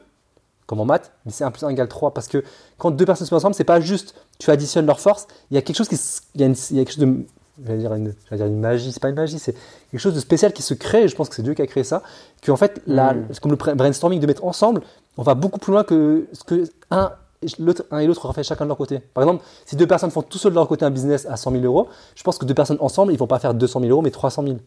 [0.66, 2.14] comme en maths, mais c'est 1 plus 1 égale 3.
[2.14, 2.43] Parce que
[2.78, 5.57] quand deux personnes se mettent ensemble, c'est pas juste tu additionnes leurs forces, il y
[5.57, 5.95] a quelque chose qui,
[6.36, 7.26] il y a, une- il y a quelque chose de,
[7.64, 9.53] j'allais dire une, j'allais dire une magie, c'est pas une magie, c'est
[9.91, 11.68] quelque chose de spécial qui se crée, et je pense que c'est Dieu qui a
[11.68, 12.01] créé ça,
[12.43, 13.28] qu'en fait, là, Mm.
[13.32, 14.82] c'est comme le bra- brainstorming de mettre ensemble,
[15.18, 17.12] on va beaucoup plus loin que ce que un,
[17.43, 18.99] et l'autre auraient fait chacun de leur côté.
[18.99, 21.51] Par exemple, si deux personnes font tout seul de leur côté un business à 100
[21.51, 24.01] 000 euros, je pense que deux personnes ensemble, ils vont pas faire 200 000 euros,
[24.03, 24.57] mais 300 000.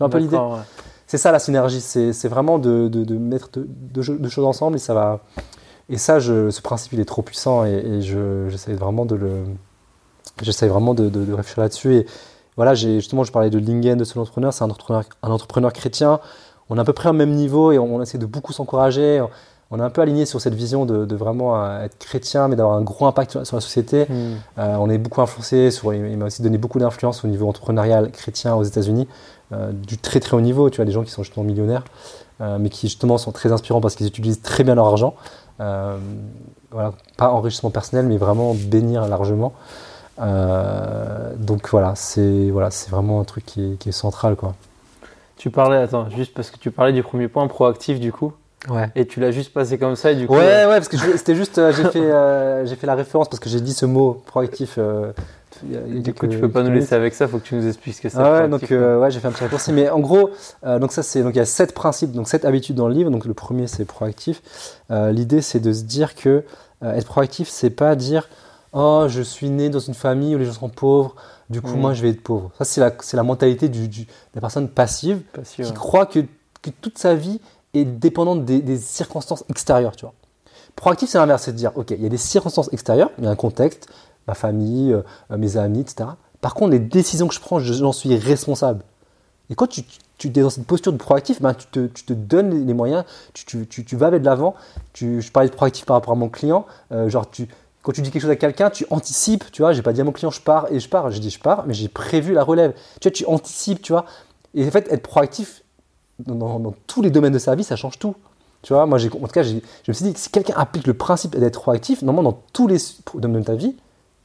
[0.00, 0.58] Un peu l'idée ouais.
[1.06, 4.44] c'est ça la synergie, c'est vraiment de, de- de mettre deux, deux cho- deux choses
[4.46, 5.20] ensemble et ça va.
[5.90, 9.14] Et ça, je, ce principe, il est trop puissant et, et je- j'essaie vraiment de
[9.14, 9.44] le.
[10.42, 11.94] J'essaie vraiment de, réfléchir là-dessus.
[11.96, 12.06] Et
[12.56, 16.20] voilà, justement, je parlais de Lingen, de ce entrepreneur, c'est un entrepreneur, un entrepreneur chrétien.
[16.70, 19.20] On est à peu près au même niveau et on, on essaie de beaucoup s'encourager.
[19.70, 22.56] On, est un peu aligné sur cette vision de, de vraiment euh, être chrétien, mais
[22.56, 24.06] d'avoir un gros impact sur, la société.
[24.08, 24.34] Hmm.
[24.58, 28.10] Euh, on est beaucoup influencé, sur, il m'a aussi donné beaucoup d'influence au niveau entrepreneurial
[28.12, 29.08] chrétien aux États-Unis,
[29.50, 30.70] du très très haut niveau.
[30.70, 31.84] Tu vois, des gens qui sont justement millionnaires,
[32.40, 35.14] euh, mais qui justement sont très inspirants parce qu'ils utilisent très bien leur argent.
[35.60, 35.96] Euh,
[36.70, 39.54] voilà, pas enrichissement personnel, mais vraiment bénir largement.
[40.20, 44.54] Euh, donc voilà, c'est voilà, c'est vraiment un truc qui est, qui est central, quoi.
[45.36, 48.32] Tu parlais, attends, juste parce que tu parlais du premier point proactif du coup,
[48.68, 48.90] Ouais.
[48.96, 50.34] et tu l'as juste passé comme ça, et du coup.
[50.34, 53.28] Ouais, euh, ouais, parce que c'était juste, euh, j'ai fait, euh, j'ai fait la référence
[53.28, 54.78] parce que j'ai dit ce mot proactif.
[55.64, 57.26] Il y a- il y a Du coup, tu peux pas nous laisser avec ça,
[57.28, 58.18] faut que tu nous expliques ce que c'est.
[58.18, 59.72] Ah ouais, donc euh, ouais, j'ai fait un petit raccourci.
[59.72, 60.30] Mais en gros,
[60.64, 62.94] euh, donc ça c'est donc il y a sept principes, donc sept habitudes dans le
[62.94, 63.10] livre.
[63.10, 64.42] Donc le premier c'est proactif.
[64.90, 66.44] Euh, L'idée c'est de se dire que
[66.82, 68.28] être proactif, c'est pas dire
[68.72, 71.16] oh je suis né dans une famille où les gens sont pauvres,
[71.50, 71.80] du coup Mm.
[71.80, 72.50] moi je vais être pauvre.
[72.58, 75.72] Ça c'est la c'est la mentalité du, du- de la personne passive qui ouais.
[75.72, 76.20] croit que,
[76.62, 77.40] que toute sa vie
[77.74, 80.14] est dépendante des, des circonstances extérieures, tu vois.
[80.76, 83.26] Proactif, c'est l'inverse, c'est de dire, ok, il y a des circonstances extérieures, il y
[83.26, 83.88] a un contexte,
[84.28, 86.10] ma famille, euh, mes amis, etc.
[86.40, 88.84] Par contre, les décisions que je prends, je- j'en suis responsable.
[89.50, 89.82] Et quand tu,
[90.18, 93.04] tu, es dans cette posture de proactif, ben, tu, te, tu te donnes les, moyens,
[93.32, 94.54] tu, tu, tu, vas avec de l'avant.
[94.94, 97.48] Je parlais de proactif par rapport à mon client, euh, genre tu,
[97.82, 100.04] quand tu dis quelque chose à quelqu'un, tu anticipes, tu vois, j'ai pas dit à
[100.04, 102.44] mon client je pars et je pars, j'ai dit je pars, mais j'ai prévu la
[102.44, 102.74] relève.
[103.00, 104.04] Tu vois, tu anticipes, tu vois.
[104.54, 105.62] Et en fait, être proactif
[106.18, 108.14] dans, tous les domaines de sa vie, ça change tout.
[108.62, 110.94] Tu vois, moi, en tout cas, je me suis dit que si quelqu'un applique le
[110.94, 112.78] principe d'être proactif, normalement, dans tous les
[113.14, 113.76] domaines de ta vie,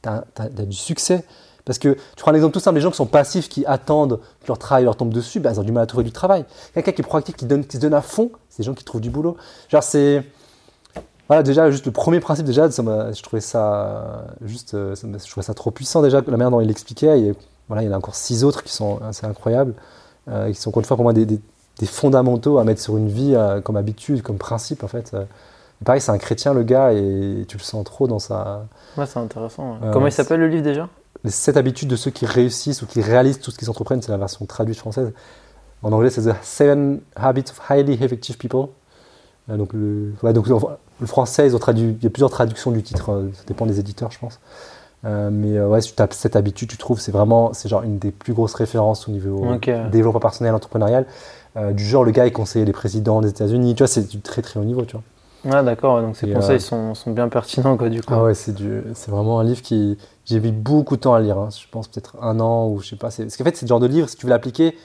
[0.04, 1.24] tu as, du succès.
[1.64, 4.20] Parce que tu prends un exemple tout simple, les gens qui sont passifs, qui attendent
[4.42, 6.44] que leur travail leur tombe dessus, bah, ils ont du mal à trouver du travail.
[6.74, 9.10] Quelqu'un qui est proactif, qui, se donne à fond, c'est des gens qui trouvent du
[9.10, 9.36] boulot.
[9.68, 10.22] Genre, c'est.
[11.26, 14.74] Voilà, déjà, juste le premier principe, déjà, je trouvais ça juste.
[14.74, 17.34] euh, je trouvais ça trop puissant, déjà, la manière dont il l'expliquait.
[17.68, 19.74] Voilà, il y en a encore six autres qui sont assez incroyables,
[20.28, 21.40] euh, qui sont encore une fois pour moi des
[21.86, 25.12] fondamentaux à mettre sur une vie euh, comme habitude, comme principe, en fait.
[25.14, 25.24] Euh,
[25.84, 28.66] pareil, c'est un chrétien, le gars, et tu le sens trop dans sa.
[28.96, 29.72] Ouais, c'est intéressant.
[29.72, 29.78] ouais.
[29.88, 30.88] Euh, Comment il s'appelle le livre déjà?
[31.22, 34.12] Les sept habitudes de ceux qui réussissent ou qui réalisent tout ce qu'ils entreprennent, c'est
[34.12, 35.12] la version traduite française.
[35.82, 38.68] En anglais, c'est The Seven Habits of Highly Effective People.
[39.50, 40.56] Euh, donc, le, ouais, donc le,
[41.00, 43.66] le français, ils ont traduit, il y a plusieurs traductions du titre, euh, ça dépend
[43.66, 44.40] des éditeurs, je pense.
[45.04, 47.98] Euh, mais ouais, si tu tapes cette habitude, tu trouves, c'est vraiment, c'est genre une
[47.98, 49.44] des plus grosses références au niveau
[49.92, 51.04] développement personnel, entrepreneurial.
[51.56, 54.20] Euh, du genre, le gars est conseiller des présidents des États-Unis, tu vois, c'est du
[54.20, 55.02] très très haut niveau, tu vois.
[55.44, 58.14] Ouais, d'accord, donc ces Et, conseils euh, sont, sont bien pertinents, quoi, du coup.
[58.14, 61.20] Ah ouais, c'est du, c'est vraiment un livre qui, j'ai mis beaucoup de temps à
[61.20, 61.38] lire.
[61.38, 61.48] hein.
[61.50, 63.10] Je pense peut-être un an ou je sais pas.
[63.10, 64.76] C'est, parce qu'en fait, c'est le genre de livre, si tu veux l'appliquer,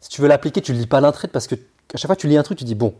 [0.00, 2.14] si tu veux l'appliquer, tu le lis pas d'un trait parce que à chaque fois
[2.16, 2.94] que tu lis un truc, tu dis bon,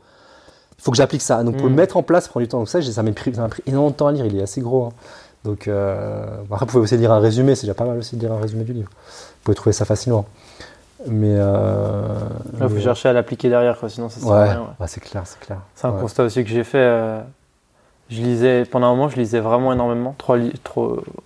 [0.78, 1.44] il faut que j'applique ça.
[1.44, 2.58] Donc pour le mettre en place, ça prend du temps.
[2.58, 4.26] Donc ça, j'ai- ça m'a pris, ça m'a pris énormément de temps à lire.
[4.26, 4.86] Il est assez gros.
[4.86, 4.92] hein.
[5.44, 7.54] Donc euh, après, vous pouvez aussi lire un résumé.
[7.54, 8.90] C'est déjà pas mal aussi de lire un résumé du livre.
[8.90, 10.26] Vous pouvez trouver ça facilement.
[11.06, 12.02] Mais euh,
[12.54, 14.60] Il faut mais- chercher à l'appliquer derrière, quoi, sinon ça sert à rien.
[14.80, 14.86] ouais.
[14.86, 15.58] c'est clair, c'est clair.
[15.74, 16.00] C'est un Ouais.
[16.00, 16.78] constat aussi que j'ai fait.
[16.78, 17.20] euh,
[18.10, 20.14] je lisais, pendant un moment, je lisais vraiment énormément.
[20.18, 20.54] Trois livres,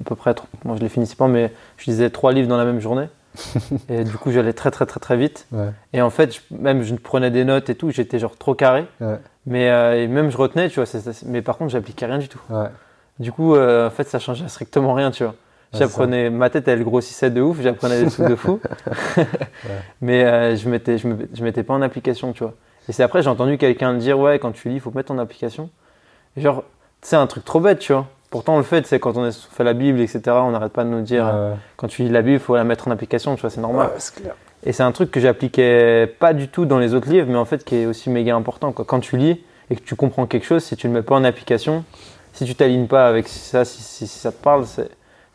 [0.00, 2.56] à peu près, trois- moi je les finissais pas, mais je lisais trois livres dans
[2.56, 3.08] la même journée.
[3.88, 5.46] et du coup, j'allais très, très, très, très vite.
[5.94, 8.86] Et en fait, je- même je prenais des notes et tout, j'étais genre trop carré.
[9.46, 12.18] Mais euh, et même je retenais, tu vois, c'est- c'est- mais par contre, j'appliquais rien
[12.18, 12.40] du tout.
[13.18, 15.34] Du coup, euh, en fait, ça changeait strictement rien, tu vois.
[15.78, 18.60] J'apprenais, ma tête elle grossissait de ouf, j'apprenais des trucs de fou.
[20.00, 22.54] Mais euh, je mettais, je, me, je mettais pas en application, tu vois.
[22.88, 25.18] Et c'est après, j'ai entendu quelqu'un dire, ouais, quand tu lis, il faut mettre en
[25.18, 25.70] application.
[26.36, 26.64] Et genre,
[27.00, 28.06] c'est un truc trop bête, tu vois.
[28.30, 30.84] Pourtant, on le fait, c'est quand on est- fait la Bible, etc., on n'arrête pas
[30.84, 33.34] de nous dire, Ouais, quand tu lis la Bible, il faut la mettre en application,
[33.36, 33.88] tu vois, c'est normal.
[33.88, 34.34] ouais, c'est clair.
[34.64, 37.44] Et c'est un truc que j'appliquais pas du tout dans les autres livres, mais en
[37.44, 38.70] fait qui est aussi méga important.
[38.72, 38.84] Quoi.
[38.84, 41.24] Quand tu lis et que tu comprends quelque chose, si tu le mets pas en
[41.24, 41.84] application,
[42.32, 44.88] si tu t'alignes pas avec ça, si, si- si ça te parle, c'est-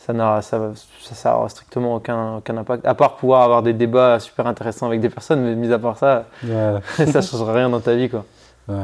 [0.07, 0.59] ça n'a ça,
[1.13, 2.85] ça, aura strictement aucun, aucun impact.
[2.87, 5.97] À part pouvoir avoir des débats super intéressants avec des personnes, mais mis à part
[5.97, 7.05] ça, Ouais.
[7.11, 8.09] ça changera rien dans ta vie.
[8.09, 8.23] Quoi.
[8.69, 8.75] Ouais.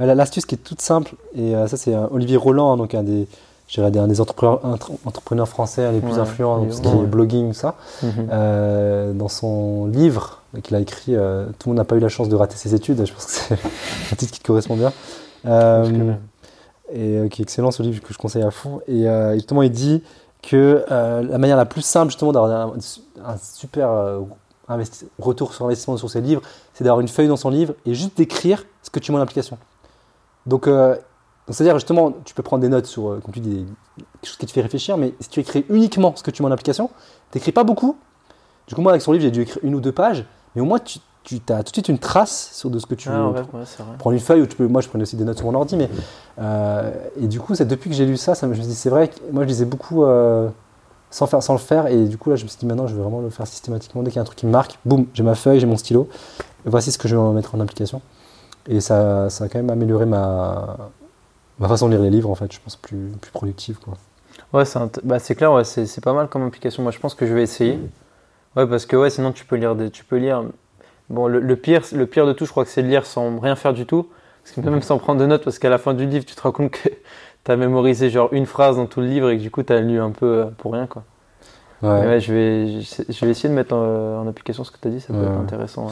[0.00, 2.76] Ouais, la- L'astuce qui est toute simple, et euh, ça c'est euh, Olivier Roland, hein,
[2.76, 3.26] donc un des,
[3.78, 7.06] un des entrepreneurs, entre- entrepreneurs français les plus Ouais, influents dans tout ce qui est
[7.06, 7.76] blogging, tout ça.
[8.02, 8.10] Mhm.
[8.32, 12.08] Euh, dans son livre qu'il a écrit, euh, Tout le monde n'a pas eu la
[12.10, 13.06] chance de rater ses études.
[13.06, 13.54] Je pense que c'est
[14.12, 14.92] un titre qui te correspond bien.
[15.46, 16.12] Euh,
[16.94, 18.80] et qui est excellent ce livre que je conseille à fond.
[18.86, 20.02] Et justement, il dit
[20.42, 22.74] que euh, la manière la plus simple justement d'avoir un,
[23.24, 24.20] un super euh,
[24.68, 26.42] investi- retour sur investissement sur ses livres,
[26.74, 29.22] c'est d'avoir une feuille dans son livre et juste d'écrire ce que tu mets en
[29.22, 29.56] application.
[30.46, 30.96] Donc, euh,
[31.48, 33.66] c'est-à-dire justement, tu peux prendre des notes sur, comme tu dis,
[33.96, 36.48] quelque chose qui te fait réfléchir, mais si tu écris uniquement ce que tu mets
[36.48, 36.90] en application,
[37.30, 37.96] tu n'écris pas beaucoup.
[38.66, 40.24] Du coup, moi, avec son livre, j'ai dû écrire une ou deux pages,
[40.54, 42.94] mais au moins, tu, tu as tout de suite une trace sur de ce que
[42.94, 43.96] tu Ah, ouais, ouais, c'est vrai.
[43.98, 45.76] prendre une feuille ou tu peux moi je prenais aussi des notes sur mon ordi
[45.76, 45.88] mais
[46.40, 48.70] euh, et du coup c'est depuis que j'ai lu ça ça me je me suis
[48.72, 50.48] dit c'est vrai que moi je lisais beaucoup euh,
[51.10, 52.94] sans faire sans le faire et du coup là je me suis dit maintenant je
[52.94, 55.06] vais vraiment le faire systématiquement dès qu'il y a un truc qui me marque boum
[55.14, 56.08] j'ai ma feuille j'ai mon stylo
[56.66, 58.00] et voici ce que je vais en mettre en application
[58.68, 60.76] et ça, ça a quand même amélioré ma
[61.58, 63.94] ma façon de lire les livres en fait je pense plus plus productive quoi
[64.52, 66.82] Ouais, c'est bah, c'est clair, ouais, c'est c'est pas mal comme application.
[66.82, 67.78] Moi, je pense que je vais essayer.
[68.56, 70.42] Ouais, parce que ouais, sinon tu peux lire des, tu peux lire.
[71.12, 73.38] Bon, le, le pire, le pire de tout, je crois que c'est de lire sans
[73.38, 74.08] rien faire du tout,
[74.42, 76.42] parce que même sans prendre de notes, parce qu'à la fin du livre, tu te
[76.42, 76.88] rends compte que
[77.44, 80.00] t'as mémorisé genre une phrase dans tout le livre et que du coup t'as lu
[80.00, 81.04] un peu euh, pour rien, quoi.
[81.82, 85.00] ouais, je vais, je vais essayer de mettre en, en application ce que t'as dit,
[85.00, 85.26] ça peut Ouais.
[85.26, 85.88] être intéressant.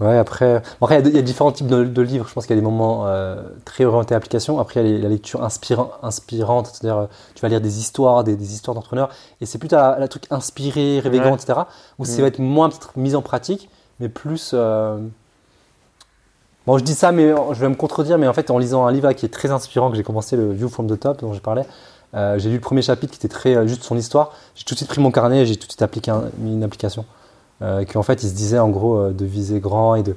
[0.00, 0.16] ouais.
[0.18, 2.26] Après, bon, après, il y a y, différents types de, de livres.
[2.28, 4.58] Je pense qu'il y a des moments euh, très orientés application.
[4.60, 7.78] Après, il y a les- la lecture inspirant, inspirante, c'est-à-dire euh, tu vas lire des
[7.80, 11.68] histoires, des, des histoires d'entrepreneurs, et c'est plus la, la truc inspiré, réveillant, etc.
[11.98, 12.22] Où ça Mm.
[12.22, 13.68] va être moins peut-être mis en pratique,
[14.00, 14.52] mais plus.
[14.54, 14.98] euh,
[16.66, 18.92] Bon, je dis ça, mais je vais me contredire, mais en fait, en lisant un
[18.92, 21.40] livre qui est très inspirant, que j'ai commencé, le View from the Top, dont je
[21.40, 21.64] parlais,
[22.14, 24.32] euh, j'ai lu le premier chapitre qui était très euh, juste son histoire.
[24.54, 26.12] J'ai tout de suite pris mon carnet et j'ai tout de suite appliqué
[26.44, 27.06] une application.
[27.62, 30.14] Euh, qu'en fait, il se disait en gros euh, de viser grand et de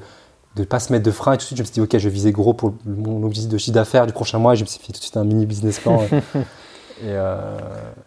[0.58, 1.34] de pas se mettre de frein.
[1.34, 3.24] Et tout de suite, je me suis dit, ok, je vais viser gros pour mon
[3.24, 4.52] objectif de chiffre d'affaires du prochain mois.
[4.54, 6.02] Et je me suis fait tout de suite un mini business plan.
[7.02, 7.58] et euh,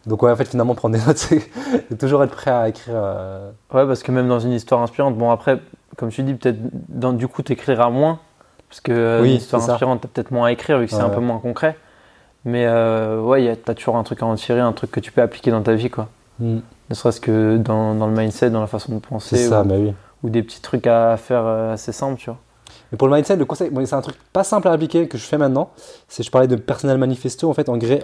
[0.06, 1.16] donc, ouais, en fait, finalement, prendre des notes,
[1.88, 2.94] c'est toujours être prêt à écrire.
[2.96, 5.60] euh, Ouais, parce que même dans une histoire inspirante, bon après,
[5.96, 6.58] comme tu dis, peut-être
[7.16, 8.20] du coup t'écriras moins,
[8.68, 11.00] parce que euh, Oui, une histoire inspirante, t'as peut-être moins à écrire vu que c'est
[11.00, 11.76] un peu moins concret.
[12.44, 15.50] Mais ouais, t'as toujours un truc à en tirer, un truc que tu peux appliquer
[15.50, 16.08] dans ta vie, quoi.
[16.38, 16.58] hmm,
[16.90, 19.64] Ne serait-ce que dans, dans le mindset, dans la façon de c'est penser, ça, ou,
[19.64, 19.94] bah oui.
[20.22, 22.38] ou des petits trucs à faire assez simples, tu vois.
[22.94, 25.18] Mais pour le mindset, le conseil, bon, c'est un truc pas simple à appliquer que
[25.18, 25.70] je fais maintenant.
[26.06, 27.50] C'est, je parlais de personnel manifesto.
[27.50, 28.00] En fait, en gré,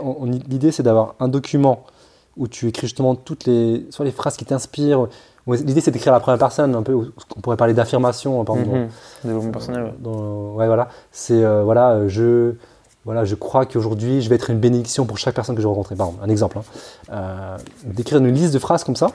[0.48, 1.84] l'idée, c'est d'avoir un document
[2.36, 5.06] où tu écris justement toutes les, soit les phrases qui t'inspirent.
[5.46, 7.12] L'idée, c'est d'écrire à la première personne, un peu.
[7.36, 8.78] On pourrait parler d'affirmation, par exemple.
[8.78, 8.88] Mhm.
[9.24, 9.94] Développement personnel, ouais.
[10.00, 10.88] dans- ouais, voilà.
[11.12, 12.54] C'est euh, voilà, euh, je
[13.04, 15.70] voilà, je crois qu'aujourd'hui, je vais être une bénédiction pour chaque personne que je vais
[15.72, 15.94] rencontrer.
[15.94, 16.58] Par exemple, un exemple.
[16.58, 16.62] hein.
[17.12, 19.12] Euh, D'écrire une liste de phrases comme ça,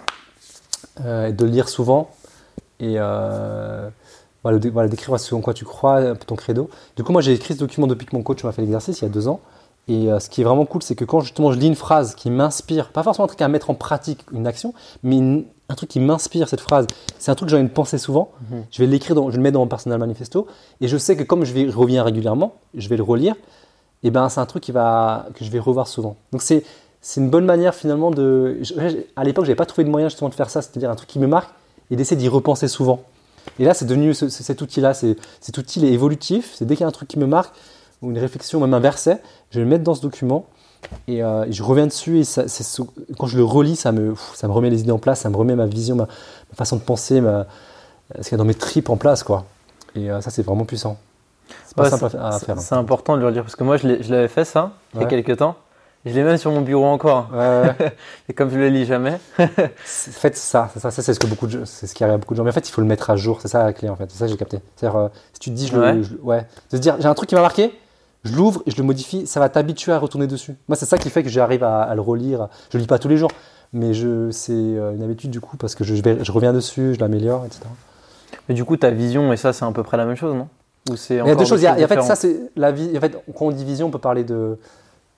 [1.03, 2.09] euh, et de le lire souvent,
[2.80, 3.89] et euh,
[4.45, 6.69] voilà, voilà, d'écrire ce en quoi tu crois, ton credo.
[6.95, 9.03] Du coup, moi, j'ai écrit ce document depuis que mon coach m'a fait l'exercice il
[9.03, 9.39] y a deux ans.
[9.87, 12.15] Et euh, ce qui est vraiment cool, c'est que quand justement je lis une phrase
[12.15, 14.73] qui m'inspire, pas forcément un truc à mettre en pratique, une action,
[15.03, 16.85] mais une- un truc qui m'inspire cette phrase,
[17.19, 18.63] c'est un truc que j'ai envie de penser souvent, Mhm.
[18.71, 20.47] je vais l'écrire, je vais le mettre dans mon personnel manifesto,
[20.81, 23.35] et je sais que comme je vais reviens régulièrement, je vais le relire,
[24.03, 26.15] et ben c'est un truc qui va, que je vais revoir souvent.
[26.31, 26.63] Donc c'est
[27.01, 28.57] c'est une bonne manière finalement de.
[28.63, 28.73] je-
[29.15, 31.19] à l'époque, j'avais pas trouvé de moyen justement de faire ça, c'est-à-dire un truc qui
[31.19, 31.51] me marque
[31.91, 33.01] et d'essayer d'y repenser souvent.
[33.60, 36.53] Et là, c'est devenu ce- ce- cet outil-là, cet outil est évolutif.
[36.56, 37.53] C'est dès qu'il y a un truc qui me marque
[38.01, 40.45] ou une réflexion, même un verset, je vais le mettre dans ce document
[41.08, 42.20] et euh, je reviens dessus.
[42.20, 42.43] Et ça,
[43.18, 45.30] quand je le relis, ça me, pff, ça me remet les idées en place, ça
[45.30, 47.47] me remet ma vision, ma, ma façon de penser, ma,
[48.18, 49.45] ce qu'il y a dans mes tripes en place, quoi.
[49.95, 50.97] Et euh, ça, c'est vraiment puissant.
[51.66, 52.58] C'est pas Ouais, simple à, faire.
[52.58, 52.62] hein.
[52.62, 55.06] C'est important de le relire, parce que moi je l'avais fait ça il y a
[55.08, 55.56] quelques temps.
[56.06, 57.30] Je l'ai même sur mon bureau encore.
[57.34, 57.95] Ouais, ouais, ouais.
[58.30, 61.26] Et comme je le lis jamais, En fait, ça, c'est ça, ça, c'est ce que
[61.28, 62.43] beaucoup de, c'est ce qui arrive à beaucoup de gens.
[62.43, 63.39] Mais en fait, il faut le mettre à jour.
[63.41, 64.06] C'est ça la clé, en fait.
[64.12, 64.60] C'est ça que j'ai capté.
[64.76, 66.03] C'est-à-dire, euh, si tu te dis, je le- Ouais.
[66.03, 67.73] je le- ouais, de se dire, j'ai un truc qui m'a marqué,
[68.23, 70.56] je l'ouvre et je le modifie, ça va t'habituer à retourner dessus.
[70.68, 72.49] Moi, c'est ça qui fait que j'arrive à, à le relire.
[72.72, 73.32] Je le lis pas tous les jours,
[73.73, 76.53] mais je, c'est euh, une habitude du coup parce que je, je vais- je reviens
[76.53, 77.61] dessus, je l'améliore, etc.
[78.48, 80.48] mais du coup ta vision et ça c'est à peu près la même chose, non?
[80.90, 81.61] Ou c'est Il y a deux choses.
[81.61, 82.95] Il y a- en fait, ça, c'est la vie.
[82.95, 84.60] En fait, quand on dit vision, on peut parler de.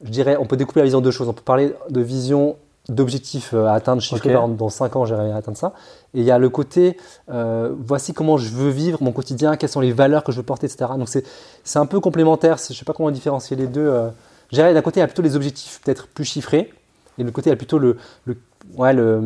[0.03, 1.27] Je dirais, on peut découper la vision en deux choses.
[1.27, 2.55] On peut parler de vision
[2.89, 4.33] d'objectifs euh, à atteindre, chiffrés, Ok.
[4.33, 5.73] par exemple, dans 5 ans, j'aimerais atteindre ça.
[6.13, 6.97] Et il y a le côté,
[7.29, 10.43] euh, voici comment je veux vivre mon quotidien, quelles sont les valeurs que je veux
[10.43, 10.91] porter, etc.
[10.97, 11.25] Donc, c'est
[11.63, 12.57] c'est un peu complémentaire.
[12.57, 13.87] Je sais pas comment différencier les deux.
[13.87, 14.09] euh.
[14.53, 16.71] D'un côté, il y a plutôt les objectifs peut-être plus chiffrés.
[17.17, 17.97] Et de l'autre côté, il y a plutôt le.
[18.25, 18.37] le
[18.77, 19.19] ouais, le.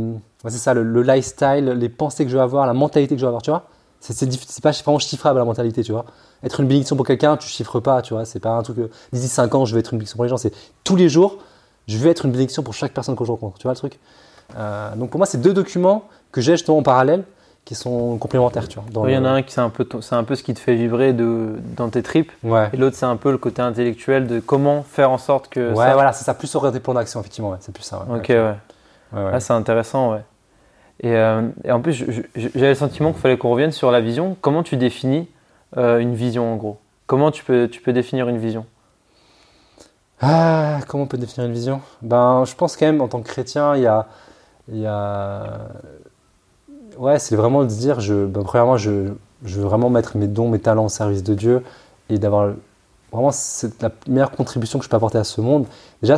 [0.44, 3.20] ouais, c'est ça, le, le lifestyle, les pensées que je veux avoir, la mentalité que
[3.20, 3.66] je veux avoir, tu vois.
[4.02, 6.06] C'est pas vraiment chiffrable la mentalité, tu vois
[6.44, 8.26] être une bénédiction pour quelqu'un, tu chiffres pas, tu vois.
[8.26, 8.76] C'est pas un truc.
[8.78, 10.38] que, D'ici 5 ans, je vais être une bénédiction pour les gens.
[10.38, 10.52] C'est
[10.84, 11.38] tous les jours,
[11.88, 13.60] je vais être une bénédiction pour chaque personne que je rencontre.
[13.60, 14.00] Tu vois le truc?
[14.58, 17.24] Euh, Donc pour moi, c'est deux documents que j'ai justement en parallèle
[17.64, 18.86] qui sont complémentaires, tu vois.
[18.92, 20.56] dans Il y en a un qui c'est un peu c'est un peu ce qui
[20.56, 22.70] te fait vibrer de, dans tes tripes Ouais.
[22.74, 25.76] et l'autre c'est un peu le côté intellectuel de comment faire en sorte que Ouais,
[25.86, 28.04] ça- voilà, c'est ça, plus orienté plan d'action, effectivement, ouais, c'est plus ça.
[28.10, 28.18] Ouais.
[28.18, 28.56] Ok ouais.
[29.14, 29.32] Ouais, ouais.
[29.34, 30.22] Ah, c'est intéressant ouais.
[31.02, 32.06] Et, euh, et en plus
[32.36, 34.38] j'avais le sentiment qu'il fallait qu'on revienne sur la vision.
[34.42, 35.28] Comment tu définis
[35.78, 36.78] euh, une vision en gros?
[37.08, 38.66] Comment tu peux tu peux définir une vision?
[40.22, 41.82] Ah, comment on peut définir une vision?
[42.04, 44.08] Ben, je pense quand même, en tant que chrétien, il y a.
[44.72, 45.68] Y a...
[46.98, 49.14] Ouais, c'est vraiment de se dire, je, ben, premièrement, je,
[49.44, 51.64] je veux vraiment mettre mes dons, mes talents au service de Dieu
[52.10, 52.54] et d'avoir
[53.12, 55.66] vraiment c'est la meilleure contribution que je peux apporter à ce monde.
[56.04, 56.18] Déjà,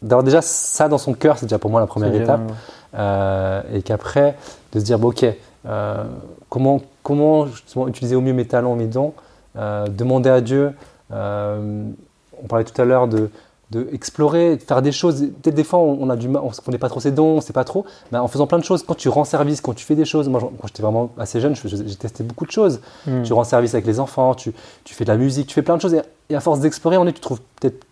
[0.00, 2.40] d'avoir déjà ça dans son cœur, c'est déjà pour moi la première étape.
[2.40, 2.60] bien, ouais.
[2.94, 4.36] Euh, et qu'après,
[4.72, 5.26] de se dire, bon, ok,
[5.66, 6.04] euh,
[6.48, 7.46] comment, comment
[7.86, 9.14] utiliser au mieux mes talents, mes dons,
[9.56, 10.72] euh, demander à Dieu,
[11.10, 13.30] on parlait tout à l'heure de,
[13.70, 16.54] de explorer, de faire des choses, peut-être des fois on, a du mal, on ne
[16.64, 18.64] connaît pas trop ses dons, on ne sait pas trop, mais en faisant plein de
[18.64, 21.40] choses, quand tu rends service, quand tu fais des choses, moi quand j'étais vraiment assez
[21.40, 23.22] jeune, je- je- j'ai testé beaucoup de choses, Hmm.
[23.22, 24.52] tu rends service avec les enfants, tu,
[24.84, 25.94] tu fais de la musique, tu fais plein de choses.
[25.94, 27.86] Et, et à force d'explorer, on est, tu trouves peut-être,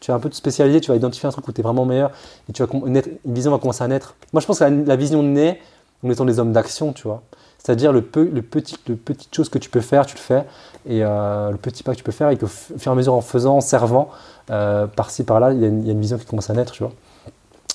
[0.00, 2.12] tu es un peu spécialisé, tu vas identifier un truc où tu es vraiment meilleur
[2.48, 4.14] et tu vas naître- une vision va commencer à naître.
[4.32, 5.60] Moi, je pense que la, la vision naît
[6.04, 7.22] en étant des hommes d'action, tu vois.
[7.60, 10.44] C'est-à-dire le, peu, le petit, le petite chose que tu peux faire, tu le fais,
[10.88, 12.44] et euh, le petit pas que tu peux faire, et f-
[12.74, 14.08] au fur et à mesure, en faisant, en servant,
[14.50, 16.92] euh, par-ci, par-là, il y, a une- vision qui commence à naître, tu vois.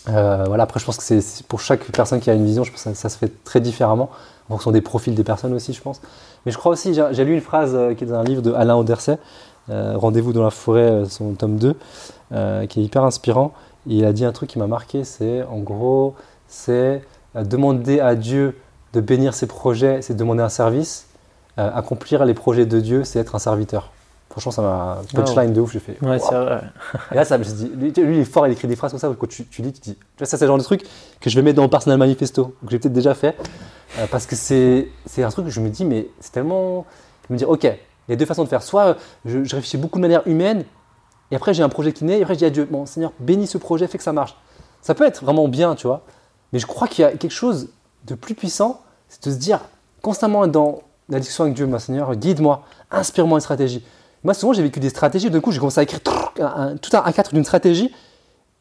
[0.10, 2.72] Euh, voilà, après, je pense que c'est pour chaque personne qui a une vision, je
[2.72, 4.10] pense que ça, se fait très différemment,
[4.49, 6.02] en fonction des profils des personnes aussi, je pense.
[6.45, 8.76] Mais je crois aussi, j'ai lu une phrase qui est dans un livre de Alain
[8.76, 9.18] Auderset,
[9.69, 11.76] euh, Rendez-vous dans la forêt, son tome 2,
[12.34, 13.53] euh, qui est hyper inspirant.
[13.85, 16.15] Il a dit un truc qui m'a marqué, c'est en gros,
[16.48, 17.02] c'est
[17.35, 18.57] demander à Dieu
[18.94, 21.06] de bénir ses projets, c'est demander un service.
[21.59, 23.91] Euh, accomplir les projets de Dieu, c'est être un serviteur.
[24.30, 25.71] Franchement, ça m'a punchline de ouf.
[25.71, 26.01] J'ai fait.
[26.01, 26.61] Ouais, c'est vrai.
[27.11, 28.99] Et là, ça me dit, lui, lui, il est fort, il écrit des phrases comme
[28.99, 29.13] ça.
[29.19, 30.84] Quand tu, tu lis, tu dis, tu vois, ça, c'est le genre de truc
[31.21, 33.38] que je vais mettre dans le personnel manifesto, que j'ai peut-être déjà fait,
[33.99, 34.88] Euh, parce que c'est,
[35.19, 36.88] un truc que je me dis, mais c'est tellement,
[37.27, 37.77] je me dis, ok, il
[38.09, 38.63] y a deux façons de faire.
[38.63, 40.65] Soit je, je réfléchis beaucoup de manière humaine,
[41.30, 43.11] et après j'ai un projet qui naît, et après je dis à Dieu, bon Seigneur,
[43.19, 44.35] bénis ce projet, fais que ça marche.
[44.81, 46.01] Ça peut être vraiment bien, tu vois,
[46.51, 47.69] mais je crois qu'il y a quelque chose
[48.05, 49.59] de plus puissant, c'est de se dire
[50.01, 53.84] constamment être dans la discussion avec Dieu, ma Seigneur, guide-moi, inspire-moi une stratégie.
[54.23, 55.30] Moi, souvent, j'ai vécu des stratégies.
[55.30, 55.99] D'un coup, j'ai commencé à écrire
[56.39, 57.93] un- un- tout un A4 d'une stratégie.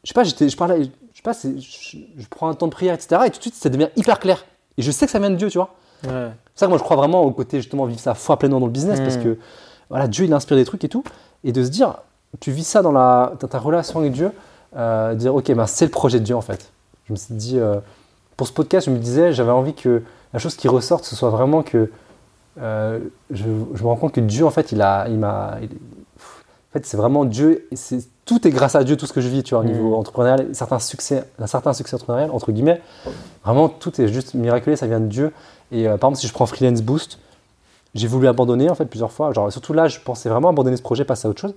[0.05, 2.95] Je sais pas, je parlais, je sais pas, je, je prends un temps de prière,
[2.95, 3.21] etc.
[3.27, 4.45] Et tout de suite, ça devient hyper clair.
[4.77, 5.75] Et je sais que ça vient de Dieu, tu vois.
[6.05, 6.31] Ouais.
[6.55, 8.67] C'est ça que moi, je crois vraiment au côté, justement, vivre sa foi pleinement dans
[8.67, 8.99] le business.
[9.01, 9.39] Parce que,
[9.89, 11.05] voilà, Dieu, il inspire des trucs et tout.
[11.45, 11.99] Et de se dire,
[12.41, 14.33] tu vis ça dans, la, dans ta relation avec Dieu,
[14.77, 16.73] euh, dire, ok, ben, c'est le projet de Dieu, en fait.
[17.07, 17.77] Je me suis dit, euh,
[18.37, 20.03] pour ce podcast, je me disais, j'avais envie que
[20.33, 21.91] la chose qui ressorte, ce soit vraiment que
[22.61, 22.99] euh,
[23.31, 26.85] je, je me rends compte que Dieu, en fait, il a, il m'a, en fait,
[26.87, 27.67] c'est vraiment Dieu.
[27.75, 29.73] c'est- tout est grâce à Dieu, tout ce que je vis, tu vois, au Mm.
[29.73, 32.81] niveau entrepreneurial, certains succès, un certain succès entrepreneurial, entre guillemets.
[33.45, 35.33] Vraiment, tout est juste miraculé, ça vient de Dieu.
[35.73, 37.19] Et euh, par exemple, si je prends Freelance Boost,
[37.95, 39.33] j'ai voulu abandonner en fait plusieurs fois.
[39.33, 41.55] Genre, surtout là, je pensais vraiment abandonner ce projet, passer à autre chose.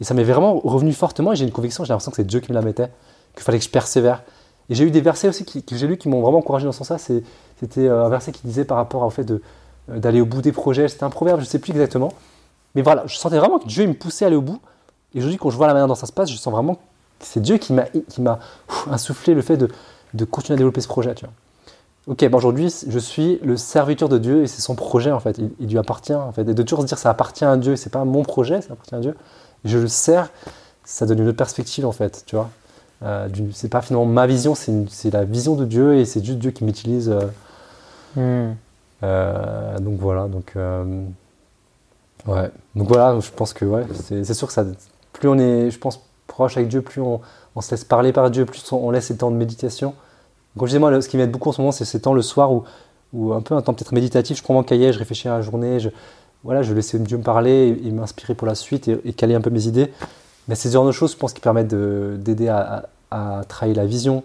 [0.00, 1.32] Et ça m'est vraiment revenu fortement.
[1.32, 2.90] Et j'ai une conviction, j'ai l'impression que c'est Dieu qui me la mettait,
[3.34, 4.22] qu'il fallait que je persévère.
[4.70, 6.72] Et j'ai eu des versets aussi qui- que j'ai lus qui m'ont vraiment encouragé dans
[6.72, 6.98] ce sens-là.
[6.98, 9.42] C'était euh, un verset qui disait par rapport au fait de,
[9.88, 10.88] d'aller au bout des projets.
[10.88, 12.12] C'était un proverbe, je ne sais plus exactement.
[12.74, 14.60] Mais voilà, je sentais vraiment que Dieu me poussait à aller au bout.
[15.14, 16.80] Et aujourd'hui, quand je vois la manière dont ça se passe, je sens vraiment que
[17.20, 18.38] c'est Dieu qui m'a, qui m'a
[18.90, 19.68] insufflé le fait de,
[20.14, 21.14] de continuer à développer ce projet.
[21.14, 21.34] Tu vois.
[22.06, 25.38] Ok, ben aujourd'hui, je suis le serviteur de Dieu et c'est son projet en fait.
[25.60, 26.42] Il, lui appartient en fait.
[26.48, 28.94] Et de toujours se dire ça appartient à Dieu, c'est pas mon projet, ça appartient
[28.94, 29.14] à Dieu.
[29.64, 30.30] Je le sers,
[30.84, 32.50] ça donne une autre perspective en fait, tu vois.
[33.02, 36.50] Euh, c'est pas finalement ma vision, c'est la vision de Dieu et c'est juste Dieu
[36.50, 37.10] qui m'utilise.
[37.10, 37.20] euh,
[38.16, 38.54] Hmm.
[39.02, 41.04] Euh, donc voilà, donc euh,
[42.26, 44.64] ouais, donc voilà, je pense que ouais, c'est, sûr que ça,
[45.12, 47.20] plus on est, je pense, proche avec Dieu, plus on,
[47.60, 49.94] se laisse parler par Dieu, plus on, laisse ces temps de méditation.
[50.56, 52.22] Comme je disais moi, ce qui m'aide beaucoup en ce moment, c'est ces temps le
[52.22, 52.64] soir où,
[53.12, 55.42] où un peu un temps peut-être méditatif, je prends mon cahier, je réfléchis à la
[55.42, 55.90] journée, je,
[56.42, 59.50] voilà, je laisse Dieu me parler et, m'inspirer pour la suite et, caler un peu
[59.50, 59.92] mes idées.
[60.48, 63.44] Mais c'est ce genre de choses, je pense, qui permettent de- d'aider à, à, à
[63.44, 64.24] travailler la vision,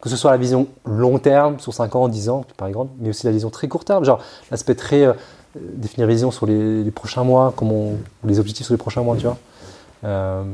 [0.00, 3.10] que ce soit la vision long terme, sur 5 ans, 10 ans, par exemple, mais
[3.10, 4.20] aussi la vision très court terme, genre
[4.50, 5.12] l'aspect très euh,
[5.56, 7.92] définir vision sur les, prochains mois, comment
[8.24, 9.36] les objectifs sur les prochains mois, tu vois.
[10.04, 10.44] Euh,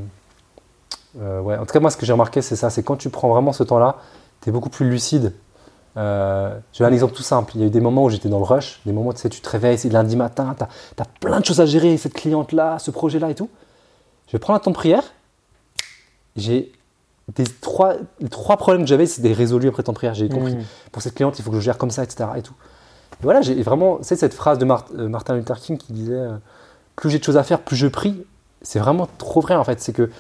[1.21, 1.57] euh, ouais.
[1.57, 3.53] En tout cas, moi, ce que j'ai remarqué, c'est ça, c'est quand tu prends vraiment
[3.53, 3.97] ce temps-là,
[4.43, 5.33] tu es beaucoup plus lucide.
[5.97, 7.53] Euh, j'ai un exemple tout simple.
[7.55, 9.21] Il y a eu des moments où j'étais dans le rush, des moments où tu
[9.21, 10.65] sais, tu te réveilles, c'est lundi matin, tu
[11.03, 13.49] as, plein de choses à gérer, cette cliente-là, ce projet-là et tout.
[14.27, 15.05] Je vais prendre un temps de prière.
[16.37, 16.73] J'ai
[17.35, 20.15] des trois, les trois problèmes que j'avais, c'était résolus après temps de prière.
[20.15, 20.63] J'ai compris Hmm.
[20.93, 22.29] pour cette cliente, il faut que je gère comme ça, etc.
[22.37, 22.55] Et tout.
[23.21, 26.37] Et voilà, j'ai vraiment, c'est cette phrase de euh, Martin Luther King qui disait euh,
[26.95, 28.25] plus j'ai de choses à faire, plus je prie.
[28.63, 29.81] C'est vraiment trop vrai en fait.
[29.81, 30.11] C'est que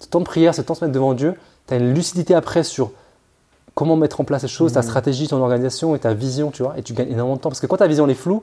[0.00, 1.34] ce temps de prière, ce temps de se mettre devant Dieu,
[1.66, 2.92] tu as une lucidité après sur
[3.74, 4.86] comment mettre en place les choses, ta Mhm.
[4.86, 6.78] stratégie, ton organisation et ta vision, tu vois.
[6.78, 7.48] Et tu gagnes énormément de temps.
[7.48, 8.42] Parce que quand ta vision elle est floue,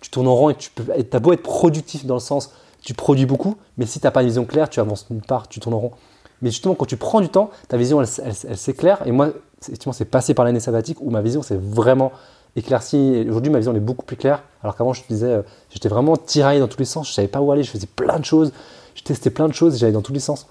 [0.00, 0.84] tu tournes en rond et tu peux.
[0.94, 2.50] et T'as beau être productif dans le sens,
[2.82, 5.58] tu produis beaucoup, mais si t'as pas une vision claire, tu avances nulle part, tu
[5.60, 5.92] tournes en rond.
[6.42, 9.00] Mais justement, quand tu prends du temps, ta vision, elle, elle- s'éclaire.
[9.06, 9.30] Et moi,
[9.60, 12.12] c'est- passé par l'année sabbatique où ma vision s'est vraiment
[12.56, 13.24] éclaircie.
[13.28, 14.42] Aujourd'hui, ma vision est beaucoup plus claire.
[14.62, 17.08] Alors qu'avant, je te disais, euh, j'étais vraiment tiraillé dans tous les sens.
[17.08, 17.62] Je savais pas où aller.
[17.62, 18.52] Je faisais plein de choses.
[18.94, 19.78] Je testais plein de choses.
[19.78, 20.46] J'allais dans tous les sens.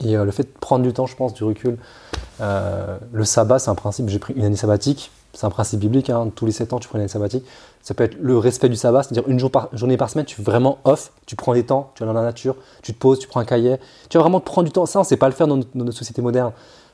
[0.00, 1.78] Et euh, le fait de prendre du temps, je pense, du recul.
[2.40, 4.08] euh, le sabbat, c'est un principe.
[4.08, 5.10] J'ai pris une année sabbatique.
[5.34, 6.10] C'est un principe biblique.
[6.10, 6.30] hein.
[6.34, 7.44] Tous les 7 ans, tu prends une année sabbatique.
[7.84, 10.78] Ça peut être le respect du sabbat, c'est-à-dire une journée par semaine, tu es vraiment
[10.84, 11.12] off.
[11.26, 13.44] Tu prends des temps, tu vas dans la nature, tu te poses, tu prends un
[13.44, 13.76] cahier.
[14.08, 14.86] Tu vas vraiment te prendre du temps.
[14.86, 16.52] Ça, on ne sait pas le faire dans notre, société moderne.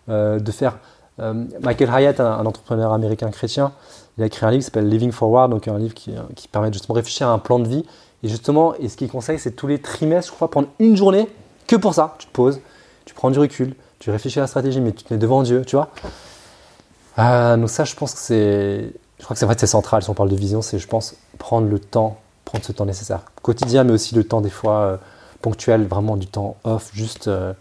[0.09, 0.79] Euh, de faire.
[1.21, 3.71] euh, Michael Hyatt, un, entrepreneur américain chrétien,
[4.19, 6.49] il a écrit un livre qui s'appelle Living Forward, donc un livre qui, euh, qui
[6.49, 7.85] permet justement de réfléchir à un plan de vie.
[8.25, 11.29] Et justement, et ce qu'il conseille, c'est tous les trimestres, je crois, prendre une journée
[11.69, 12.17] que pour ça.
[12.19, 12.59] Tu te poses,
[13.05, 15.63] tu prends du recul, tu réfléchis à la stratégie, mais tu te mets devant Dieu,
[15.65, 15.91] tu vois.
[17.57, 20.03] Donc ça, je pense que c'est, je crois que c'est vrai que c'est central.
[20.03, 23.21] Si on parle de vision, c'est, je pense, prendre le temps, prendre ce temps nécessaire,
[23.43, 24.97] quotidien, mais aussi le temps des fois euh,
[25.43, 27.53] ponctuel, vraiment du temps off, juste, euh,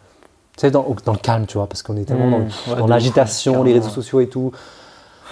[0.56, 2.76] tu sais, dans, dans le calme, tu vois, parce qu'on est tellement dans, Mmh, ouais,
[2.78, 4.52] dans l'agitation, les réseaux sociaux et tout.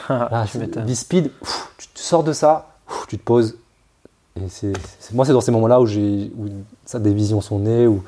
[0.09, 3.57] Ah, Là, tu vie speed, pff, tu te sors de ça, pff, tu te poses.
[4.37, 4.71] Et c'est,
[5.11, 6.47] moi, c'est dans ces moments-là où, j'ai, où
[6.85, 8.01] ça, des visions sont nées, où,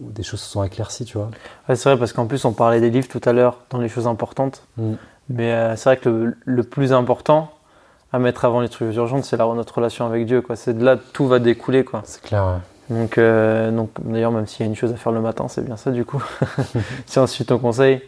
[0.00, 1.28] où des choses se sont éclaircies, tu vois.
[1.68, 3.90] Ouais, c'est vrai, parce qu'en plus, on parlait des livres tout à l'heure dans les
[3.90, 4.62] choses importantes.
[4.78, 4.94] Mm.
[5.28, 7.50] Mais euh, c'est vrai que le, le plus important
[8.12, 10.40] à mettre avant les trucs urgents, c'est notre relation avec Dieu.
[10.40, 10.56] Quoi.
[10.56, 11.84] C'est de là tout va découler.
[11.84, 12.02] Quoi.
[12.04, 12.96] C'est clair, ouais.
[12.96, 15.64] Donc, euh, donc d'ailleurs, même s'il y a une chose à faire le matin, c'est
[15.64, 16.22] bien ça du coup.
[17.06, 18.00] si on suit ton conseil,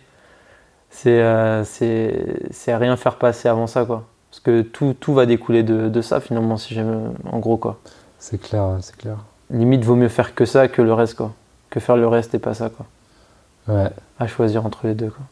[0.91, 3.85] c'est euh, c'est c'est à rien faire passer avant ça.
[3.85, 4.05] Quoi.
[4.31, 7.57] Parce que tout, tout va découler de, de ça finalement, si j'aime, en gros.
[7.57, 7.79] Quoi.
[8.19, 9.17] C'est clair, ouais, c'est clair.
[9.51, 11.15] Limite, vaut mieux faire que ça que le reste.
[11.15, 11.33] Quoi.
[11.71, 12.71] Que faire le reste et pas ça.
[12.71, 12.87] Quoi.
[13.75, 13.91] Ouais,
[14.21, 15.11] À choisir entre les deux.
[15.11, 15.25] Quoi.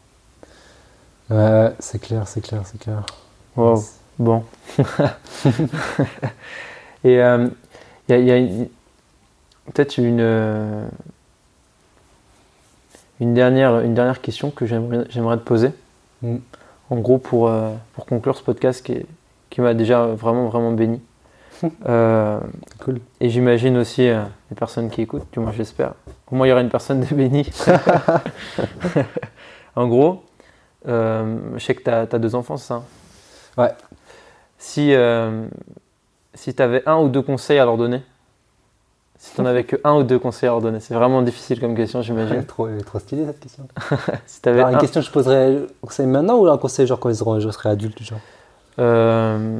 [1.29, 3.03] Ouais, c'est clair, c'est clair, c'est clair.
[3.55, 3.83] Wow.
[4.19, 4.43] Bon.
[7.03, 7.39] Et il y a,
[8.09, 8.67] y a une-
[9.73, 10.87] peut-être une, euh,
[13.19, 15.71] une, dernière, une dernière question que j'aimerais j'aimerais te poser.
[16.21, 16.37] Mm.
[16.89, 19.05] En gros, pour, euh, pour conclure ce podcast qui, est-
[19.49, 21.01] qui m'a déjà vraiment, vraiment béni.
[21.89, 22.39] Euh,
[22.79, 22.99] cool.
[23.19, 24.21] et j'imagine aussi euh,
[24.51, 25.93] les personnes qui écoutent, du moins j'espère.
[26.31, 27.49] Au moins il y aura une personne de bénie.
[29.75, 30.15] en gros, euh,
[30.87, 32.83] je sais que tu as, deux enfants, c'est ça?
[33.57, 33.71] Ouais.
[34.57, 35.45] Si, euh,
[36.33, 38.01] si tu avais un ou deux conseils à leur donner,
[39.19, 41.59] si tu n'en avais que un ou deux conseils à leur donner, c'est vraiment difficile
[41.59, 42.43] comme question, j'imagine.
[42.47, 43.67] trop, elle est trop stylée cette question.
[44.27, 46.85] Si t'avais Alors, une un- question que je poserais au conseil maintenant ou un conseil
[46.87, 48.19] genre quand ils seront, je serai adulte genre?
[48.79, 49.57] Euh,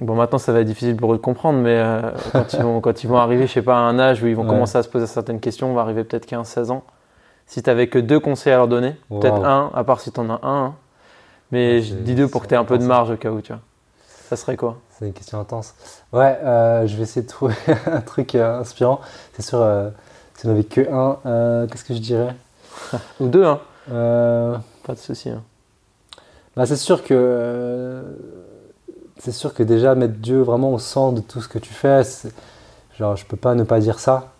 [0.00, 2.00] bon, maintenant ça va être difficile pour eux de comprendre, mais euh,
[2.32, 4.34] quand, ils vont, quand ils vont arriver, je sais pas, à un âge où ils
[4.34, 4.48] vont Ouais.
[4.48, 6.82] commencer à se poser certaines questions, on va arriver peut-être 15-16 ans.
[7.46, 10.28] Si tu que deux conseils à leur donner, peut-être un, à part si tu en
[10.30, 10.74] as un, hein.
[11.52, 13.30] mais Ouais, je dis deux pour que tu aies un peu de marge au cas
[13.30, 13.62] où, tu vois.
[14.28, 14.78] Ça serait quoi?
[14.90, 15.74] C'est une question intense.
[16.12, 17.54] Ouais, euh, je vais essayer de trouver
[17.86, 19.00] un truc euh, inspirant.
[19.34, 19.90] C'est sûr, euh,
[20.34, 22.34] si on n'avait que un, qu'est-ce que je dirais?
[23.20, 25.30] Ou deux, hein Pas de souci.
[25.30, 25.42] hein.
[26.56, 28.02] bah, C'est sûr que.
[29.18, 32.02] c'est sûr que déjà mettre Dieu vraiment au centre de tout ce que tu fais,
[32.98, 34.32] genre je peux pas ne pas dire ça.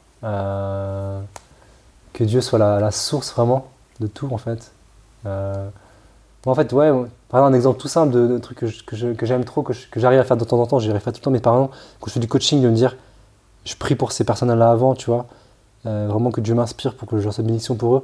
[2.17, 3.67] Que Dieu soit la, la source vraiment
[4.01, 4.73] de tout en fait.
[5.27, 5.69] Euh,
[6.47, 6.89] en fait, ouais,
[7.29, 9.45] par exemple, un exemple tout simple de, de truc que je- que je- que j'aime
[9.45, 11.19] trop, que je- que j'arrive à faire de temps en temps, j'y arrive pas tout
[11.21, 12.97] le temps, mais par exemple, quand je fais du coaching, de me dire,
[13.67, 15.27] je prie pour ces personnes-là avant, tu vois,
[15.85, 18.03] euh, vraiment que Dieu m'inspire pour que je sois bénédiction pour eux,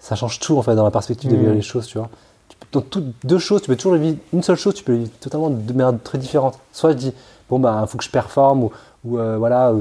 [0.00, 1.42] ça change tout en fait dans la perspective de Mhm.
[1.42, 2.10] vivre les choses, tu vois.
[2.50, 4.92] Tu peux- dans toutes deux choses, tu peux toujours vivre une seule chose, tu peux
[4.94, 6.58] vivre totalement de manière très différente.
[6.72, 7.12] Soit je dis,
[7.48, 8.72] bon, bah, il faut que je performe, ou,
[9.04, 9.72] ou, euh, voilà,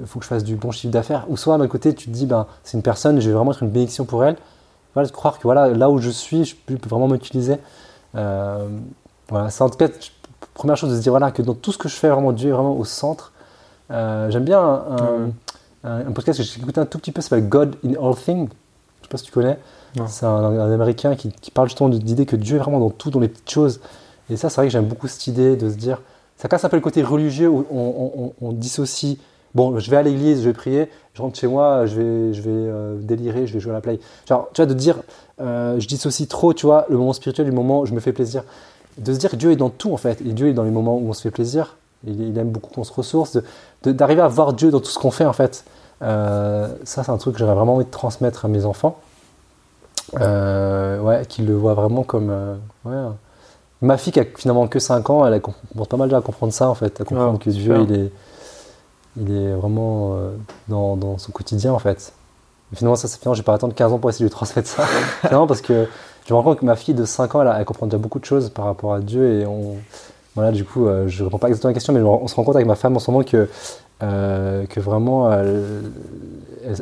[0.00, 2.10] il faut que je fasse du bon chiffre d'affaires, ou soit d'un côté, tu te
[2.10, 4.36] dis, ben, c'est une personne, je vais vraiment être une bénédiction pour elle.
[4.94, 7.56] Voilà, de croire que voilà, là où je suis, je peux, vraiment m'utiliser.
[8.14, 8.68] Euh,
[9.28, 9.88] voilà, c'est en tout cas,
[10.54, 12.50] première chose de se dire voilà, que dans tout ce que je fais, vraiment Dieu
[12.50, 13.32] est vraiment au centre.
[13.90, 15.30] Euh, J'aime bien un, un-
[15.84, 18.14] un- un podcast que j'ai écouté un tout petit peu, ça s'appelle God in All
[18.16, 18.48] Things.
[19.00, 19.58] Je sais pas si tu connais.
[20.06, 22.90] C'est un, un américain qui, qui parle justement de l'idée que Dieu est vraiment dans
[22.90, 23.80] tout, dans les petites choses.
[24.30, 26.00] Et ça, c'est vrai que j'aime beaucoup cette idée de se dire.
[26.36, 29.18] Ça casse un peu le côté religieux où on, on- on- on dissocie.
[29.54, 32.42] Bon, je vais à l'église, je vais prier, je rentre chez moi, je vais, je
[32.42, 34.00] vais euh, délirer, je vais jouer à la play.
[34.28, 34.96] Genre, tu vois, de dire,
[35.40, 38.12] euh, je dissocie trop, tu vois, le moment spirituel du moment où je me fais
[38.12, 38.42] plaisir.
[38.98, 40.20] De se dire que Dieu est dans tout, en fait.
[40.22, 41.76] Et Dieu est dans les moments où on se fait plaisir.
[42.06, 43.38] Il, il aime beaucoup qu'on se ressource.
[43.84, 45.64] D'arriver à voir Dieu dans tout ce qu'on fait, en fait.
[46.02, 48.98] Euh, ça, c'est un truc que j'aurais vraiment envie de transmettre à mes enfants.
[50.20, 52.58] Euh, ouais, qu'ils le voient vraiment comme.
[52.84, 52.92] ouais.
[53.82, 56.52] Ma fille qui a finalement que 5 ans, elle commence pas mal déjà à comprendre
[56.52, 57.00] ça, en fait.
[57.00, 58.12] À comprendre que Dieu, il est,
[59.16, 60.30] il est vraiment euh,
[60.68, 62.12] dans, dans son quotidien, en fait.
[62.72, 64.84] Et finalement, ça, finalement, j'ai pas attendre 15 ans pour essayer de lui transmettre ça.
[65.20, 65.86] finalement, parce que
[66.26, 68.18] je me rends compte que ma fille de 5 ans, elle, elle comprend déjà beaucoup
[68.18, 69.76] de choses par rapport à Dieu et on.
[70.34, 72.42] Voilà, du coup, euh, je réponds pas exactement à la question, mais on se rend
[72.42, 73.48] compte avec ma femme en ce moment que,
[74.02, 75.84] euh, que vraiment, elle,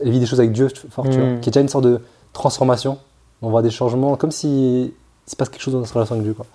[0.04, 1.20] vit des choses avec Dieu fort, tu Mm.
[1.20, 2.00] vois, y a déjà une sorte de
[2.32, 2.96] transformation.
[3.42, 6.24] On voit des changements, comme si il se passe quelque chose dans notre relation avec
[6.24, 6.46] Dieu, quoi.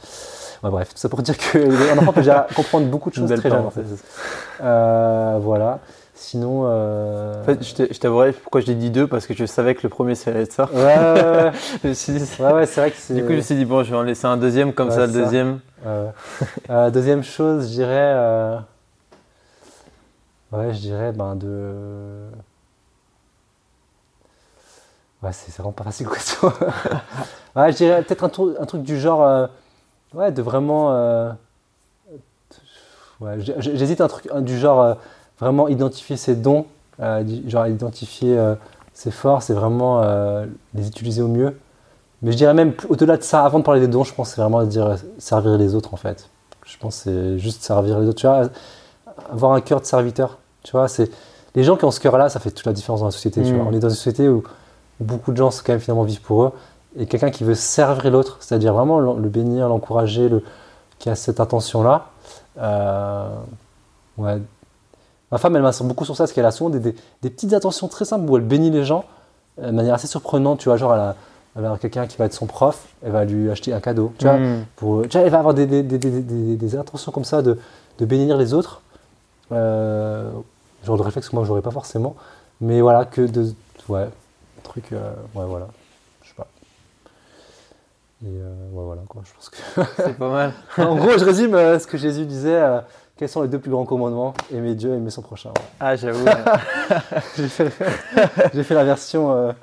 [0.64, 3.50] Ouais, bref, tout ça pour dire qu'un enfant peut déjà comprendre beaucoup de choses très
[3.50, 3.82] jeune, en fait.
[3.82, 4.04] parenthèse.
[4.62, 5.80] Euh, voilà.
[6.16, 6.64] Sinon.
[6.66, 7.60] euh, En fait,
[7.94, 10.52] je t'avouerai pourquoi je l'ai dit deux, parce que je savais que le premier, être
[10.52, 10.68] ça.
[10.74, 11.52] Ouais, ouais,
[11.84, 11.92] ouais.
[11.94, 13.14] Dit- Ouais, ouais, c'est vrai que c'est.
[13.14, 15.06] Du coup, je me suis dit, bon, je vais en laisser un deuxième, comme ça,
[15.06, 15.60] le deuxième.
[15.86, 16.10] Euh,
[16.72, 18.58] euh, deuxième chose, je dirais.
[20.52, 22.30] Ouais, je dirais ben de.
[25.22, 26.18] Ouais, c'est vraiment pas facile quoi.
[27.56, 29.50] ouais, je dirais peut-être un, un truc du genre.
[30.14, 30.92] Ouais, de vraiment.
[30.94, 31.32] euh,
[33.20, 34.94] Ouais, j'hésite un truc du genre euh,
[35.40, 36.68] vraiment identifier ses dons,
[37.00, 38.54] euh, du- genre identifier euh,
[38.94, 40.04] ses forces et vraiment
[40.76, 41.58] les utiliser au mieux.
[42.22, 44.42] Mais je dirais même au-delà de ça, avant de parler des dons, je pense c'est
[44.42, 46.30] vraiment de dire servir les autres en fait.
[46.66, 48.20] Je pense c'est juste servir les autres.
[48.20, 48.50] Tu vois,
[49.32, 50.38] avoir un cœur de serviteur.
[50.64, 51.10] Tu vois, c'est
[51.56, 53.42] les gens qui ont ce cœur-là, ça fait toute la différence dans la société.
[53.44, 53.58] Tu Mm.
[53.58, 53.66] vois.
[53.72, 54.44] On est dans une société où,
[55.00, 56.52] où beaucoup de gens quand même finalement vivent pour eux
[56.96, 60.44] et quelqu'un qui veut servir l'autre, c'est-à-dire vraiment le, bénir, l'encourager, le,
[61.00, 62.08] qui a cette intention-là.
[62.60, 63.30] euh,
[64.18, 64.38] ouais.
[65.32, 67.54] Ma femme, elle m'insiste beaucoup sur ça, parce qu'elle a souvent des, des- des petites
[67.54, 69.04] attentions très simples où elle bénit les gens
[69.62, 70.60] euh, de manière assez surprenante.
[70.60, 71.16] Tu vois, genre, elle a,
[71.58, 74.14] elle quelqu'un qui va être son prof, elle va lui acheter un cadeau.
[74.18, 74.66] Tu vois, Mm.
[74.78, 77.42] pour, tu vois, elle va avoir des, des, des, des, des- des intentions comme ça
[77.42, 77.60] de,
[78.00, 78.82] de bénir les autres.
[79.52, 80.30] Euh,
[80.86, 82.16] genre de réflexe que moi, je n'aurais pas forcément.
[82.62, 83.54] Mais voilà, que de.
[83.90, 84.86] Ouais, un truc.
[84.94, 85.68] euh, ouais, voilà.
[88.24, 89.22] Et euh, ouais, voilà, quoi.
[89.26, 89.58] Je pense que.
[90.04, 90.54] C'est pas mal.
[90.78, 92.56] en gros, je résume euh, ce que Jésus disait.
[92.56, 92.82] euh,
[93.16, 95.50] quels sont les deux plus grands commandements Aimer Dieu, aimer son prochain.
[95.50, 95.64] Ouais.
[95.80, 96.26] Ah, j'avoue.
[97.38, 97.72] J'ai fait,
[98.54, 99.54] j'ai fait la version.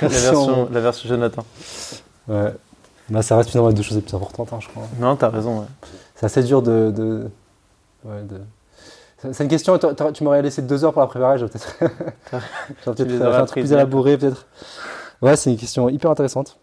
[0.00, 1.44] version, la version Jonathan.
[2.28, 2.52] Ouais.
[3.08, 4.84] Bah, ça reste finalement les deux choses les plus importantes, hein, je crois.
[5.00, 5.60] Non, t'as raison.
[5.60, 5.66] ouais.
[6.14, 6.92] C'est assez dur de.
[6.94, 7.28] de...
[8.04, 8.40] Ouais, de...
[9.32, 9.78] C'est une question,
[10.14, 11.76] tu m'aurais laissé deux heures pour la préparer, j'aurais peut-être
[12.84, 14.46] j'aurais peut-être un truc plus élaboré, peut-être.
[15.22, 16.56] Ouais, c'est une question hyper intéressante.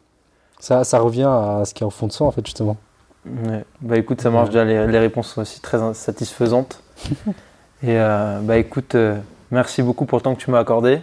[0.63, 2.77] Ça, ça revient à ce qui est au fond de soi, en fait, justement.
[3.25, 3.65] Ouais.
[3.81, 6.81] Bah écoute, ça marche déjà, les, les réponses sont aussi très satisfaisantes.
[7.83, 9.19] Et euh, bah écoute, euh,
[9.51, 11.01] merci beaucoup pour le temps que tu m'as accordé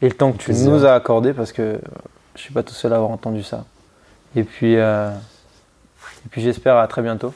[0.00, 0.70] et le temps que tu Plaisir.
[0.70, 1.78] nous as accordé parce que euh,
[2.36, 3.64] je suis pas tout seul à avoir entendu ça.
[4.36, 7.34] Et puis, euh, et puis j'espère à très bientôt.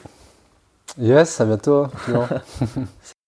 [0.97, 1.87] Yes, à bientôt.
[2.05, 2.25] Clément.